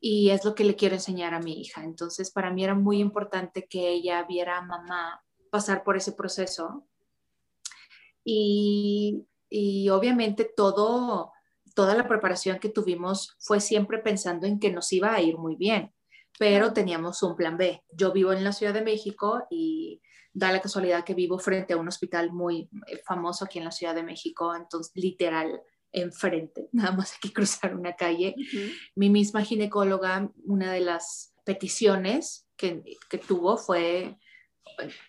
Y 0.00 0.30
es 0.30 0.44
lo 0.44 0.54
que 0.54 0.64
le 0.64 0.76
quiero 0.76 0.94
enseñar 0.94 1.34
a 1.34 1.40
mi 1.40 1.60
hija. 1.60 1.82
Entonces, 1.82 2.30
para 2.30 2.52
mí 2.52 2.62
era 2.62 2.74
muy 2.74 2.98
importante 2.98 3.66
que 3.68 3.88
ella 3.88 4.24
viera 4.24 4.58
a 4.58 4.62
mamá 4.62 5.24
pasar 5.50 5.82
por 5.82 5.96
ese 5.96 6.12
proceso. 6.12 6.86
Y, 8.22 9.26
y 9.48 9.88
obviamente 9.88 10.50
todo, 10.56 11.32
toda 11.74 11.94
la 11.94 12.08
preparación 12.08 12.58
que 12.58 12.68
tuvimos 12.68 13.36
fue 13.38 13.60
siempre 13.60 13.98
pensando 13.98 14.46
en 14.46 14.58
que 14.58 14.72
nos 14.72 14.92
iba 14.92 15.12
a 15.12 15.20
ir 15.20 15.36
muy 15.36 15.56
bien, 15.56 15.92
pero 16.38 16.72
teníamos 16.72 17.22
un 17.22 17.36
plan 17.36 17.56
B. 17.56 17.82
Yo 17.92 18.12
vivo 18.12 18.32
en 18.32 18.44
la 18.44 18.52
Ciudad 18.52 18.74
de 18.74 18.82
México 18.82 19.46
y 19.50 20.00
da 20.32 20.50
la 20.50 20.60
casualidad 20.60 21.04
que 21.04 21.14
vivo 21.14 21.38
frente 21.38 21.74
a 21.74 21.76
un 21.76 21.88
hospital 21.88 22.32
muy 22.32 22.68
eh, 22.86 23.00
famoso 23.06 23.44
aquí 23.44 23.58
en 23.58 23.64
la 23.64 23.70
Ciudad 23.70 23.94
de 23.94 24.02
México, 24.02 24.54
entonces 24.54 24.92
literal 24.94 25.60
enfrente, 25.92 26.68
nada 26.72 26.92
más 26.92 27.12
hay 27.12 27.18
que 27.28 27.32
cruzar 27.32 27.74
una 27.74 27.94
calle. 27.94 28.34
Mi 28.94 29.10
misma 29.10 29.42
ginecóloga, 29.42 30.30
una 30.44 30.72
de 30.72 30.80
las 30.80 31.34
peticiones 31.44 32.48
que, 32.56 32.82
que 33.08 33.18
tuvo 33.18 33.56
fue, 33.56 34.18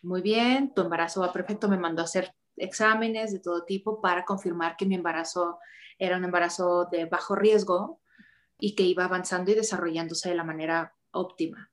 muy 0.01 0.22
bien, 0.22 0.74
tu 0.74 0.81
embarazo 0.81 1.22
va 1.22 1.34
perfecto, 1.34 1.67
me 1.67 1.77
mandó 1.77 2.01
a 2.01 2.05
hacer 2.05 2.34
exámenes 2.58 3.32
de 3.32 3.40
todo 3.40 3.66
tipo 3.66 4.02
para 4.02 4.26
confirmar 4.26 4.76
que 4.78 4.86
mi 4.86 4.96
embarazo 4.96 5.60
era 5.98 6.18
un 6.18 6.26
embarazo 6.26 6.86
de 6.92 7.06
bajo 7.06 7.36
riesgo 7.36 8.02
y 8.60 8.76
que 8.76 8.84
iba 8.84 9.06
avanzando 9.06 9.52
y 9.52 9.56
desarrollándose 9.56 10.30
de 10.30 10.36
la 10.36 10.44
manera 10.44 10.96
óptima. 11.12 11.72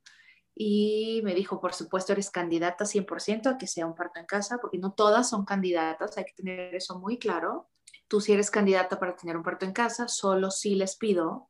Y 0.54 1.20
me 1.24 1.34
dijo, 1.34 1.60
por 1.60 1.72
supuesto, 1.72 2.12
eres 2.12 2.30
candidata 2.30 2.84
100% 2.84 3.46
a 3.46 3.58
que 3.58 3.66
sea 3.66 3.86
un 3.86 3.94
parto 3.94 4.20
en 4.20 4.26
casa, 4.26 4.58
porque 4.60 4.78
no 4.78 4.92
todas 4.92 5.30
son 5.30 5.44
candidatas, 5.44 6.18
hay 6.18 6.24
que 6.24 6.34
tener 6.34 6.74
eso 6.74 6.98
muy 6.98 7.18
claro 7.18 7.70
tú 8.12 8.20
si 8.20 8.34
eres 8.34 8.50
candidata 8.50 9.00
para 9.00 9.16
tener 9.16 9.38
un 9.38 9.42
parto 9.42 9.64
en 9.64 9.72
casa, 9.72 10.06
solo 10.06 10.50
si 10.50 10.74
les 10.74 10.96
pido 10.96 11.48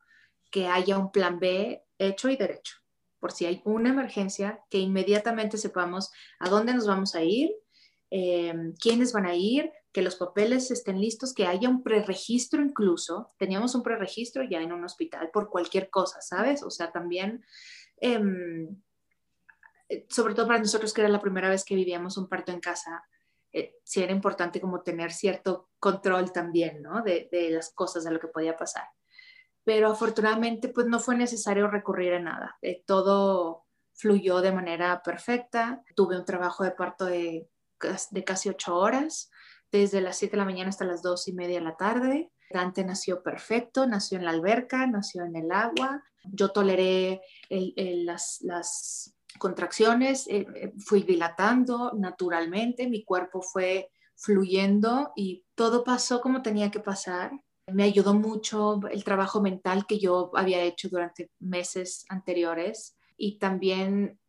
que 0.49 0.69
haya 0.69 0.97
un 0.97 1.11
plan 1.11 1.41
B 1.41 1.83
hecho 1.99 2.29
y 2.29 2.37
derecho, 2.37 2.77
por 3.19 3.33
si 3.33 3.47
hay 3.47 3.63
una 3.65 3.91
emergencia, 3.91 4.61
que 4.71 4.79
inmediatamente 4.79 5.59
sepamos 5.59 6.13
a 6.39 6.49
dónde 6.49 6.73
nos 6.73 6.87
vamos 6.87 7.17
a 7.17 7.25
ir, 7.25 7.51
em, 8.15 8.75
quiénes 8.75 9.15
van 9.15 9.25
a 9.25 9.35
ir, 9.35 9.73
que 9.91 10.03
los 10.03 10.17
papeles 10.17 10.71
estén 10.71 11.01
listos, 11.01 11.33
que 11.33 11.47
haya 11.47 11.71
un 11.71 11.83
preregistro 11.83 12.61
incluso. 12.61 13.31
Teníamos 13.39 13.75
un 13.75 13.83
preregistro 13.83 14.45
ya 14.45 14.61
en 14.61 14.71
un 14.71 14.85
hospital 14.85 15.31
por 15.33 15.49
cualquier 15.49 15.89
cosa, 15.89 16.21
¿sabes? 16.21 16.63
O 16.63 16.71
sea, 16.71 16.93
también, 16.93 17.43
em, 17.97 18.77
eh, 19.89 20.07
sobre 20.11 20.35
todo 20.35 20.47
para 20.47 20.59
nosotros 20.59 20.93
que 20.93 21.01
era 21.01 21.09
la 21.09 21.23
primera 21.23 21.49
vez 21.49 21.65
que 21.65 21.75
vivíamos 21.75 22.19
un 22.19 22.29
parto 22.29 22.53
en 22.53 22.61
casa, 22.61 23.03
eh, 23.51 23.77
sí 23.83 24.03
era 24.03 24.13
importante 24.13 24.61
como 24.61 24.83
tener 24.83 25.11
cierto 25.11 25.71
control 25.79 26.33
también, 26.33 26.83
¿no? 26.83 27.03
De, 27.03 27.31
de, 27.33 27.51
las 27.51 27.73
cosas, 27.73 28.05
de 28.05 28.11
lo 28.11 28.21
que 28.21 28.29
podía 28.29 28.59
pasar. 28.59 28.85
Pero 29.65 29.91
afortunadamente, 29.91 30.69
pues 30.69 30.87
no 30.87 31.01
fue 31.01 31.17
necesario 31.17 31.67
recurrir 31.67 32.13
a 32.13 32.21
nada. 32.21 32.59
Eh, 32.61 32.83
todo 32.87 33.65
fluyó 33.95 34.43
de 34.43 34.53
manera 34.53 35.03
perfecta. 35.03 35.83
Tuve 35.97 36.19
un 36.19 36.27
trabajo 36.27 36.63
de 36.63 36.73
parto 36.73 37.07
de, 37.07 37.49
de 38.11 38.25
casi 38.25 38.49
ocho 38.49 38.77
horas, 38.77 39.31
desde 39.71 40.01
las 40.01 40.17
siete 40.17 40.33
de 40.33 40.39
la 40.39 40.45
mañana 40.45 40.71
hasta 40.71 40.85
las 40.85 41.03
dos 41.03 41.29
y 41.29 41.33
media 41.33 41.59
de 41.59 41.65
la 41.65 41.77
tarde. 41.77 42.31
Dante 42.51 42.85
nació 42.85 43.23
perfecto, 43.23 43.87
nació 43.87 44.19
en 44.19 44.27
la 44.27 44.31
alberca, 44.31 44.87
nació 44.87 45.25
en 45.25 45.37
el 45.37 45.51
agua. 45.51 46.03
Yo 46.25 46.51
toleré 46.51 47.23
las, 47.49 49.15
contracciones, 49.39 50.29
eh, 50.29 50.47
eh, 50.55 50.73
fui 50.79 51.03
dilatando 51.03 51.93
naturalmente, 51.97 52.87
mi 52.87 53.03
cuerpo 53.03 53.41
fue 53.41 53.91
fluyendo 54.15 55.13
y 55.17 55.45
todo 55.55 55.85
pasó 55.85 56.21
como 56.21 56.43
tenía 56.43 56.71
que 56.71 56.81
pasar. 56.81 57.33
Me 57.67 57.85
ayudó 57.85 58.15
mucho 58.15 58.81
el 58.91 59.05
trabajo 59.05 59.41
mental 59.41 59.87
que 59.87 59.99
yo 59.99 60.31
había 60.35 60.63
hecho 60.63 60.89
durante 60.91 61.31
meses 61.41 62.05
anteriores 62.11 62.97
y 63.17 63.39
también 63.39 64.21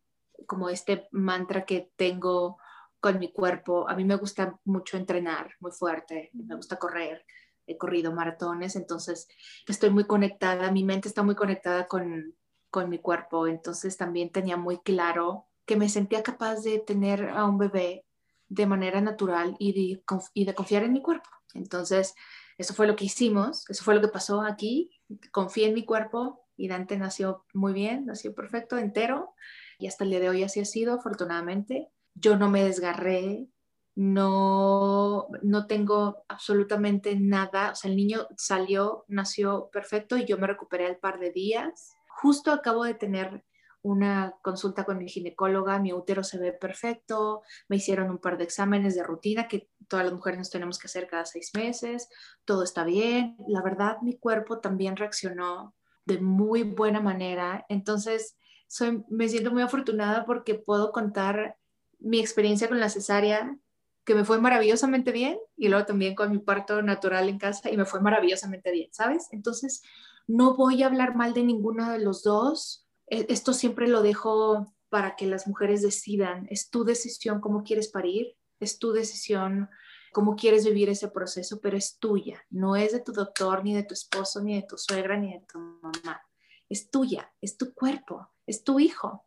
como 0.46 0.68
este 0.68 1.06
mantra 1.12 1.64
que 1.64 1.90
tengo 1.96 2.58
con 3.04 3.18
mi 3.18 3.30
cuerpo. 3.30 3.86
A 3.86 3.94
mí 3.94 4.02
me 4.02 4.16
gusta 4.16 4.58
mucho 4.64 4.96
entrenar 4.96 5.50
muy 5.60 5.72
fuerte, 5.72 6.30
me 6.32 6.54
gusta 6.54 6.78
correr, 6.78 7.26
he 7.66 7.76
corrido 7.76 8.14
maratones, 8.14 8.76
entonces 8.76 9.28
estoy 9.68 9.90
muy 9.90 10.04
conectada, 10.04 10.72
mi 10.72 10.84
mente 10.84 11.08
está 11.08 11.22
muy 11.22 11.34
conectada 11.34 11.86
con, 11.86 12.34
con 12.70 12.88
mi 12.88 12.98
cuerpo. 12.98 13.46
Entonces 13.46 13.98
también 13.98 14.32
tenía 14.32 14.56
muy 14.56 14.78
claro 14.78 15.48
que 15.66 15.76
me 15.76 15.90
sentía 15.90 16.22
capaz 16.22 16.62
de 16.62 16.78
tener 16.78 17.28
a 17.28 17.44
un 17.44 17.58
bebé 17.58 18.06
de 18.48 18.64
manera 18.64 19.02
natural 19.02 19.54
y 19.58 19.74
de, 19.74 20.02
y 20.32 20.46
de 20.46 20.54
confiar 20.54 20.84
en 20.84 20.94
mi 20.94 21.02
cuerpo. 21.02 21.28
Entonces, 21.52 22.14
eso 22.56 22.72
fue 22.72 22.86
lo 22.86 22.96
que 22.96 23.04
hicimos, 23.04 23.68
eso 23.68 23.84
fue 23.84 23.96
lo 23.96 24.00
que 24.00 24.08
pasó 24.08 24.40
aquí. 24.40 24.90
Confié 25.30 25.66
en 25.66 25.74
mi 25.74 25.84
cuerpo 25.84 26.46
y 26.56 26.68
Dante 26.68 26.96
nació 26.96 27.44
muy 27.52 27.74
bien, 27.74 28.06
nació 28.06 28.34
perfecto, 28.34 28.78
entero. 28.78 29.34
Y 29.78 29.88
hasta 29.88 30.04
el 30.04 30.10
día 30.10 30.20
de 30.20 30.30
hoy 30.30 30.42
así 30.42 30.60
ha 30.60 30.64
sido, 30.64 30.94
afortunadamente. 30.94 31.90
Yo 32.14 32.36
no 32.36 32.50
me 32.50 32.64
desgarré, 32.64 33.48
no, 33.96 35.28
no 35.42 35.66
tengo 35.66 36.24
absolutamente 36.28 37.16
nada. 37.16 37.72
O 37.72 37.74
sea, 37.74 37.90
el 37.90 37.96
niño 37.96 38.26
salió, 38.36 39.04
nació 39.08 39.70
perfecto 39.70 40.16
y 40.16 40.24
yo 40.24 40.38
me 40.38 40.46
recuperé 40.46 40.86
al 40.86 40.98
par 40.98 41.18
de 41.18 41.30
días 41.30 41.96
justo 42.24 42.52
acabo 42.52 42.84
de 42.84 42.94
tener 42.94 43.44
una 43.82 44.34
consulta 44.40 44.84
con 44.84 44.96
mi 44.96 45.08
ginecóloga, 45.08 45.78
mi 45.78 45.92
útero 45.92 46.24
se 46.24 46.38
ve 46.38 46.52
perfecto, 46.52 47.42
me 47.68 47.76
hicieron 47.76 48.08
un 48.08 48.18
par 48.18 48.38
de 48.38 48.44
exámenes 48.44 48.94
de 48.94 49.02
rutina 49.02 49.46
que 49.46 49.68
todas 49.88 50.06
las 50.06 50.14
mujeres 50.14 50.38
nos 50.38 50.50
tenemos 50.50 50.78
que 50.78 50.86
hacer 50.86 51.06
cada 51.06 51.26
seis 51.26 51.50
meses, 51.54 52.08
todo 52.46 52.62
está 52.64 52.84
bien. 52.84 53.36
La 53.46 53.60
verdad, 53.60 53.98
mi 54.00 54.18
cuerpo 54.18 54.60
también 54.60 54.96
reaccionó 54.96 55.74
de 56.06 56.18
muy 56.18 56.62
buena 56.62 57.00
manera. 57.00 57.66
Entonces, 57.68 58.38
soy, 58.68 59.04
me 59.10 59.28
siento 59.28 59.52
muy 59.52 59.60
afortunada 59.60 60.24
porque 60.24 60.54
puedo 60.54 60.90
contar 60.90 61.58
mi 62.04 62.20
experiencia 62.20 62.68
con 62.68 62.78
la 62.78 62.90
cesárea, 62.90 63.58
que 64.04 64.14
me 64.14 64.24
fue 64.24 64.40
maravillosamente 64.40 65.10
bien, 65.10 65.38
y 65.56 65.68
luego 65.68 65.86
también 65.86 66.14
con 66.14 66.30
mi 66.30 66.38
parto 66.38 66.82
natural 66.82 67.28
en 67.28 67.38
casa, 67.38 67.70
y 67.70 67.76
me 67.76 67.86
fue 67.86 68.00
maravillosamente 68.00 68.70
bien, 68.70 68.90
¿sabes? 68.92 69.28
Entonces, 69.32 69.82
no 70.26 70.56
voy 70.56 70.82
a 70.82 70.86
hablar 70.86 71.16
mal 71.16 71.32
de 71.34 71.42
ninguno 71.42 71.90
de 71.90 71.98
los 71.98 72.22
dos. 72.22 72.86
E, 73.06 73.26
esto 73.28 73.52
siempre 73.52 73.88
lo 73.88 74.02
dejo 74.02 74.74
para 74.88 75.16
que 75.16 75.26
las 75.26 75.46
mujeres 75.46 75.82
decidan. 75.82 76.46
Es 76.50 76.70
tu 76.70 76.84
decisión 76.84 77.40
cómo 77.40 77.64
quieres 77.64 77.88
parir, 77.88 78.36
es 78.60 78.78
tu 78.78 78.92
decisión 78.92 79.68
cómo 80.12 80.36
quieres 80.36 80.64
vivir 80.64 80.88
ese 80.90 81.08
proceso, 81.08 81.60
pero 81.60 81.76
es 81.76 81.98
tuya. 81.98 82.44
No 82.50 82.76
es 82.76 82.92
de 82.92 83.00
tu 83.00 83.12
doctor, 83.12 83.64
ni 83.64 83.74
de 83.74 83.82
tu 83.82 83.94
esposo, 83.94 84.40
ni 84.42 84.54
de 84.54 84.66
tu 84.66 84.78
suegra, 84.78 85.16
ni 85.16 85.32
de 85.32 85.44
tu 85.50 85.58
mamá. 85.58 86.22
Es 86.68 86.90
tuya, 86.90 87.32
es 87.40 87.56
tu 87.56 87.74
cuerpo, 87.74 88.28
es 88.46 88.62
tu 88.62 88.78
hijo. 88.78 89.26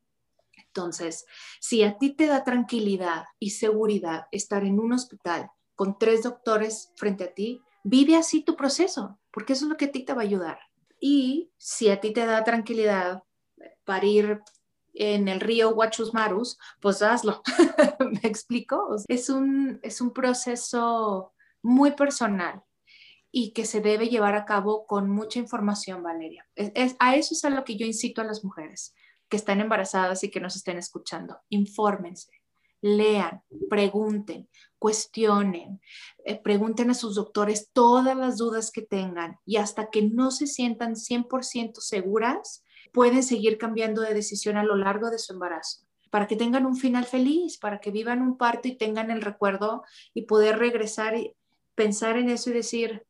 Entonces, 0.78 1.26
si 1.60 1.82
a 1.82 1.98
ti 1.98 2.12
te 2.12 2.28
da 2.28 2.44
tranquilidad 2.44 3.26
y 3.40 3.50
seguridad 3.50 4.28
estar 4.32 4.64
en 4.64 4.80
un 4.80 4.94
hospital 4.94 5.50
con 5.74 5.98
tres 5.98 6.22
doctores 6.22 6.94
frente 6.96 7.24
a 7.24 7.34
ti, 7.34 7.64
vive 7.84 8.16
así 8.16 8.44
tu 8.44 8.56
proceso, 8.56 9.18
porque 9.32 9.54
eso 9.54 9.66
es 9.66 9.70
lo 9.70 9.78
que 9.78 9.86
a 9.86 9.92
ti 9.92 10.06
te 10.06 10.14
va 10.14 10.22
a 10.22 10.26
ayudar. 10.26 10.60
Y 11.00 11.50
si 11.58 11.90
a 11.90 12.00
ti 12.00 12.14
te 12.14 12.28
da 12.28 12.44
tranquilidad 12.44 13.24
parir 13.86 14.42
en 14.94 15.28
el 15.28 15.40
río 15.40 15.72
Huachusmarus, 15.72 16.60
pues 16.80 17.02
hazlo. 17.02 17.42
¿Me 18.00 18.30
explico? 18.30 18.98
Es 19.08 19.30
un, 19.30 19.80
es 19.82 20.00
un 20.00 20.14
proceso 20.14 21.34
muy 21.64 21.94
personal 21.94 22.62
y 23.32 23.52
que 23.54 23.66
se 23.66 23.82
debe 23.82 24.10
llevar 24.10 24.36
a 24.36 24.46
cabo 24.46 24.86
con 24.86 25.10
mucha 25.10 25.40
información, 25.40 26.04
Valeria. 26.04 26.48
Es, 26.54 26.96
a 27.00 27.16
eso 27.16 27.34
es 27.34 27.44
a 27.46 27.50
lo 27.50 27.64
que 27.64 27.78
yo 27.78 27.88
incito 27.88 28.22
a 28.22 28.26
las 28.26 28.44
mujeres 28.44 28.94
que 29.30 29.38
están 29.38 29.60
embarazadas 29.60 30.24
y 30.24 30.30
que 30.30 30.40
nos 30.40 30.56
estén 30.56 30.78
escuchando. 30.78 31.40
Infórmense, 31.50 32.32
lean, 32.82 33.44
pregunten, 33.70 34.50
cuestionen, 34.80 35.82
eh, 36.26 36.40
pregunten 36.42 36.90
a 36.90 36.94
sus 36.94 37.16
doctores 37.16 37.72
todas 37.74 38.16
las 38.16 38.38
dudas 38.38 38.72
que 38.72 38.82
tengan 38.82 39.40
y 39.46 39.58
hasta 39.58 39.90
que 39.90 40.02
no 40.02 40.32
se 40.32 40.48
sientan 40.48 40.96
100% 40.96 41.82
seguras, 41.82 42.64
pueden 42.94 43.24
seguir 43.24 43.58
cambiando 43.58 44.02
de 44.02 44.14
decisión 44.14 44.58
a 44.58 44.64
lo 44.64 44.76
largo 44.76 45.10
de 45.10 45.20
su 45.20 45.34
embarazo 45.34 45.88
para 46.10 46.28
que 46.28 46.36
tengan 46.36 46.66
un 46.66 46.78
final 46.78 47.06
feliz, 47.06 47.58
para 47.58 47.80
que 47.80 47.92
vivan 47.92 48.22
un 48.22 48.38
parto 48.38 48.68
y 48.68 48.78
tengan 48.78 49.12
el 49.12 49.22
recuerdo 49.22 49.84
y 50.14 50.24
poder 50.24 50.58
regresar 50.58 51.16
y 51.18 51.36
pensar 51.76 52.18
en 52.18 52.30
eso 52.30 52.50
y 52.50 52.54
decir, 52.54 53.06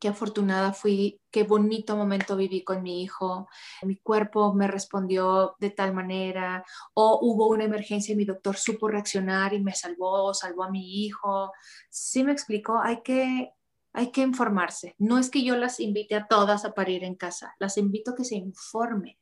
qué 0.00 0.08
afortunada 0.08 0.72
fui, 0.72 1.20
qué 1.30 1.44
bonito 1.44 1.96
momento 1.96 2.36
viví 2.36 2.64
con 2.64 2.82
mi 2.82 3.02
hijo, 3.02 3.48
mi 3.82 3.96
cuerpo 3.96 4.54
me 4.54 4.66
respondió 4.66 5.54
de 5.60 5.70
tal 5.70 5.92
manera, 5.94 6.64
o 6.94 7.20
hubo 7.22 7.48
una 7.48 7.64
emergencia 7.64 8.14
y 8.14 8.16
mi 8.16 8.24
doctor 8.24 8.56
supo 8.56 8.88
reaccionar 8.88 9.54
y 9.54 9.60
me 9.60 9.74
salvó, 9.74 10.34
salvó 10.34 10.64
a 10.64 10.70
mi 10.70 11.04
hijo. 11.04 11.52
Sí 11.90 12.24
me 12.24 12.32
explicó, 12.32 12.80
hay 12.82 13.02
que 13.02 13.52
hay 13.92 14.12
que 14.12 14.22
informarse. 14.22 14.94
No 14.98 15.18
es 15.18 15.30
que 15.30 15.42
yo 15.44 15.56
las 15.56 15.80
invite 15.80 16.14
a 16.14 16.26
todas 16.26 16.64
a 16.64 16.74
parir 16.74 17.04
en 17.04 17.16
casa, 17.16 17.54
las 17.58 17.76
invito 17.76 18.12
a 18.12 18.14
que 18.14 18.24
se 18.24 18.36
informen. 18.36 19.16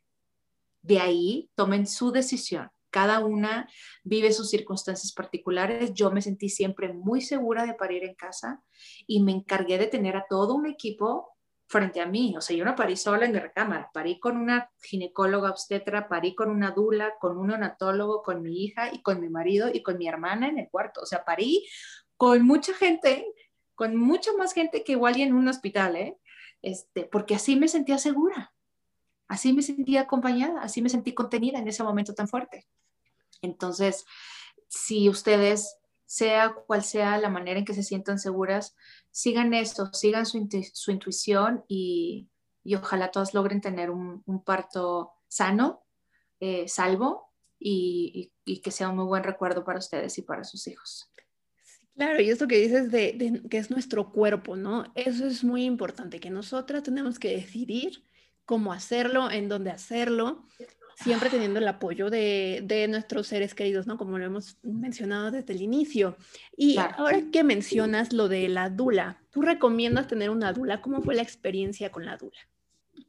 De 0.83 1.01
ahí 1.01 1.51
tomen 1.55 1.87
su 1.87 2.13
decisión. 2.13 2.71
Cada 2.99 3.21
una 3.21 3.69
vive 4.03 4.33
sus 4.33 4.51
circunstancias 4.51 5.13
particulares. 5.13 5.95
Yo 5.95 6.11
me 6.11 6.21
sentí 6.21 6.49
siempre 6.49 6.93
muy 6.93 7.21
segura 7.21 7.65
de 7.65 7.75
parir 7.75 8.03
en 8.03 8.17
casa 8.17 8.61
y 9.07 9.23
me 9.23 9.31
encargué 9.31 9.79
de 9.79 9.87
tener 9.87 10.17
a 10.17 10.27
todo 10.29 10.57
un 10.57 10.67
equipo 10.67 11.37
frente 11.69 12.01
a 12.01 12.07
mí. 12.07 12.35
O 12.37 12.41
sea, 12.41 12.57
yo 12.57 12.65
no 12.65 12.75
parí 12.75 12.97
sola 12.97 13.27
en 13.27 13.33
mi 13.33 13.39
recámara, 13.39 13.89
parí 13.95 14.19
con 14.19 14.37
una 14.37 14.69
ginecóloga 14.83 15.51
obstetra, 15.51 16.09
parí 16.09 16.35
con 16.35 16.51
una 16.51 16.73
dula, 16.73 17.13
con 17.21 17.39
un 17.39 17.53
onatólogo, 17.53 18.25
con 18.25 18.43
mi 18.43 18.65
hija 18.65 18.93
y 18.93 19.01
con 19.01 19.21
mi 19.21 19.29
marido 19.29 19.69
y 19.73 19.85
con 19.85 19.97
mi 19.97 20.09
hermana 20.09 20.49
en 20.49 20.59
el 20.59 20.69
cuarto. 20.69 21.03
O 21.03 21.07
sea, 21.07 21.25
parí 21.25 21.65
con 22.17 22.45
mucha 22.45 22.75
gente 22.75 23.25
con 23.77 23.95
mucha 23.95 24.33
más 24.33 24.55
gente 24.55 24.83
que 24.83 24.91
igual 24.91 25.21
en 25.21 25.35
un 25.35 25.47
hospital, 25.47 25.95
¿eh? 25.95 26.19
Este, 26.63 27.05
porque 27.05 27.37
así 27.37 27.55
me 27.55 27.69
sentía 27.69 27.97
segura, 27.97 28.53
así 29.29 29.53
me 29.53 29.63
sentía 29.63 30.01
acompañada, 30.01 30.63
así 30.63 30.83
me 30.83 30.89
sentí 30.89 31.15
contenida 31.15 31.61
en 31.61 31.69
ese 31.69 31.85
momento 31.85 32.13
tan 32.13 32.27
fuerte. 32.27 32.67
Entonces, 33.43 34.05
si 34.69 35.09
ustedes, 35.09 35.77
sea 36.07 36.55
cual 36.67 36.83
sea 36.83 37.19
la 37.19 37.29
manera 37.29 37.59
en 37.59 37.65
que 37.65 37.75
se 37.75 37.83
sientan 37.83 38.19
seguras, 38.19 38.75
sigan 39.11 39.55
eso, 39.55 39.93
sigan 39.93 40.27
su, 40.27 40.39
intuición 40.91 41.65
y, 41.69 42.31
ojalá 42.77 43.11
todas 43.11 43.35
logren 43.35 43.61
tener 43.61 43.91
un, 43.91 44.23
un 44.27 44.45
sano, 45.29 45.85
eh, 46.41 46.69
salvo 46.69 47.33
y 47.59 48.33
que 48.63 48.71
sea 48.71 48.89
un 48.89 48.97
muy 48.97 49.07
buen 49.07 49.25
recuerdo 49.25 49.65
para 49.65 49.79
ustedes 49.79 50.17
y 50.19 50.23
para 50.23 50.45
sus 50.45 50.67
hijos. 50.69 51.11
Claro, 51.99 52.23
y 52.23 52.31
esto 52.31 52.47
que 52.47 52.59
dices 52.59 52.93
de, 52.93 53.43
que 53.51 53.59
es 53.59 53.73
nuestro 53.73 54.13
cuerpo, 54.13 54.55
¿no? 54.55 54.85
Eso 54.95 55.27
es 55.27 55.43
muy 55.43 55.65
importante, 55.65 56.21
que 56.21 56.31
nosotras 56.31 56.85
tenemos 56.85 57.19
que 57.19 57.35
decidir 57.35 58.05
cómo 58.45 58.73
hacerlo, 58.73 59.33
en 59.33 59.49
dónde 59.49 59.73
hacerlo, 59.73 60.47
siempre 61.03 61.31
teniendo 61.31 61.61
el 61.61 61.69
apoyo 61.69 62.11
de, 62.11 62.87
nuestros 62.89 63.29
seres 63.29 63.55
queridos, 63.55 63.87
¿no? 63.87 63.97
Como 63.99 64.19
lo 64.19 64.25
hemos 64.25 64.59
mencionado 64.63 65.31
desde 65.31 65.53
el 65.53 65.63
inicio. 65.63 66.17
Y 66.57 66.77
ahora 66.79 67.23
que 67.33 67.45
mencionas 67.45 68.13
lo 68.13 68.29
de 68.29 68.49
la 68.49 68.69
dula, 68.69 69.23
¿tú 69.31 69.43
recomiendas 69.43 70.09
tener 70.09 70.31
una 70.31 70.53
dula? 70.53 70.81
¿Cómo 70.81 71.03
fue 71.03 71.15
la 71.15 71.23
experiencia 71.23 71.93
con 71.93 72.05
la 72.05 72.17
dula? 72.17 72.39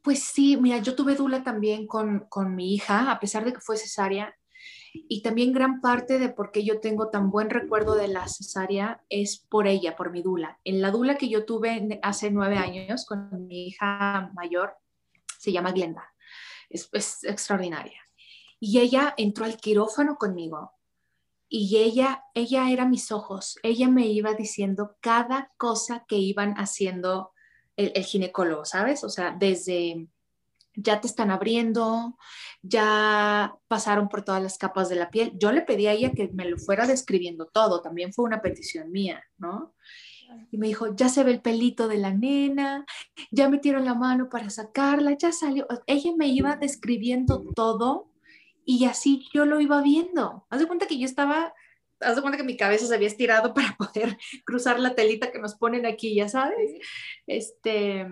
Pues 0.02 0.22
sí, 0.22 0.56
mira, 0.56 0.78
yo 0.78 0.94
tuve 0.94 1.16
dula 1.16 1.42
también 1.42 1.86
con, 1.86 2.20
con 2.28 2.54
mi 2.54 2.74
hija, 2.74 3.10
a 3.10 3.18
pesar 3.18 3.44
de 3.44 3.52
que 3.52 3.60
fue 3.60 3.76
cesárea, 3.76 4.34
y 4.92 5.22
también 5.22 5.52
gran 5.52 5.80
parte 5.80 6.18
de 6.18 6.28
por 6.28 6.52
qué 6.52 6.64
yo 6.64 6.80
tengo 6.80 7.08
tan 7.10 7.30
buen 7.30 7.50
recuerdo 7.50 7.94
de 7.94 8.08
la 8.08 8.28
cesárea 8.28 9.02
es 9.08 9.38
por 9.38 9.66
ella, 9.66 9.96
por 9.96 10.10
mi 10.10 10.22
dula. 10.22 10.58
En 10.64 10.80
la 10.80 10.90
dula 10.90 11.16
que 11.16 11.28
yo 11.28 11.44
tuve 11.44 12.00
hace 12.02 12.30
nueve 12.30 12.56
años 12.56 13.04
con 13.06 13.46
mi 13.46 13.68
hija 13.68 14.30
mayor, 14.34 14.76
se 15.38 15.52
llama 15.52 15.72
Glenda, 15.72 16.12
es, 16.70 16.88
es 16.92 17.24
extraordinaria. 17.24 18.00
Y 18.58 18.78
ella 18.80 19.14
entró 19.16 19.44
al 19.44 19.56
quirófano 19.56 20.16
conmigo 20.16 20.72
y 21.48 21.76
ella, 21.78 22.22
ella 22.34 22.70
era 22.70 22.86
mis 22.86 23.10
ojos, 23.10 23.58
ella 23.62 23.88
me 23.88 24.06
iba 24.06 24.34
diciendo 24.34 24.96
cada 25.00 25.50
cosa 25.56 26.04
que 26.06 26.16
iban 26.16 26.54
haciendo 26.54 27.32
el, 27.76 27.92
el 27.94 28.04
ginecólogo, 28.04 28.64
¿sabes? 28.64 29.02
O 29.02 29.08
sea, 29.08 29.36
desde 29.38 30.08
ya 30.74 31.00
te 31.00 31.06
están 31.06 31.30
abriendo, 31.30 32.16
ya 32.62 33.54
pasaron 33.68 34.08
por 34.08 34.22
todas 34.22 34.42
las 34.42 34.58
capas 34.58 34.88
de 34.88 34.96
la 34.96 35.10
piel. 35.10 35.32
Yo 35.36 35.52
le 35.52 35.62
pedí 35.62 35.86
a 35.86 35.92
ella 35.92 36.12
que 36.12 36.28
me 36.32 36.44
lo 36.44 36.56
fuera 36.58 36.86
describiendo 36.86 37.46
todo, 37.46 37.82
también 37.82 38.12
fue 38.12 38.24
una 38.24 38.40
petición 38.40 38.90
mía, 38.90 39.22
¿no? 39.36 39.74
Y 40.50 40.58
me 40.58 40.66
dijo, 40.66 40.94
ya 40.94 41.08
se 41.08 41.22
ve 41.24 41.32
el 41.32 41.40
pelito 41.40 41.88
de 41.88 41.98
la 41.98 42.12
nena, 42.12 42.84
ya 43.30 43.48
metieron 43.48 43.84
la 43.84 43.94
mano 43.94 44.28
para 44.28 44.50
sacarla, 44.50 45.16
ya 45.16 45.32
salió. 45.32 45.66
Ella 45.86 46.12
me 46.16 46.28
iba 46.28 46.56
describiendo 46.56 47.44
todo 47.54 48.10
y 48.64 48.84
así 48.84 49.26
yo 49.32 49.46
lo 49.46 49.60
iba 49.60 49.82
viendo. 49.82 50.46
Haz 50.50 50.60
de 50.60 50.66
cuenta 50.66 50.86
que 50.86 50.98
yo 50.98 51.04
estaba, 51.04 51.54
haz 52.00 52.16
de 52.16 52.22
cuenta 52.22 52.38
que 52.38 52.44
mi 52.44 52.56
cabeza 52.56 52.86
se 52.86 52.94
había 52.94 53.08
estirado 53.08 53.54
para 53.54 53.76
poder 53.76 54.18
cruzar 54.44 54.80
la 54.80 54.94
telita 54.94 55.32
que 55.32 55.38
nos 55.38 55.54
ponen 55.54 55.86
aquí, 55.86 56.14
ya 56.14 56.28
sabes. 56.28 56.72
Este, 57.26 58.06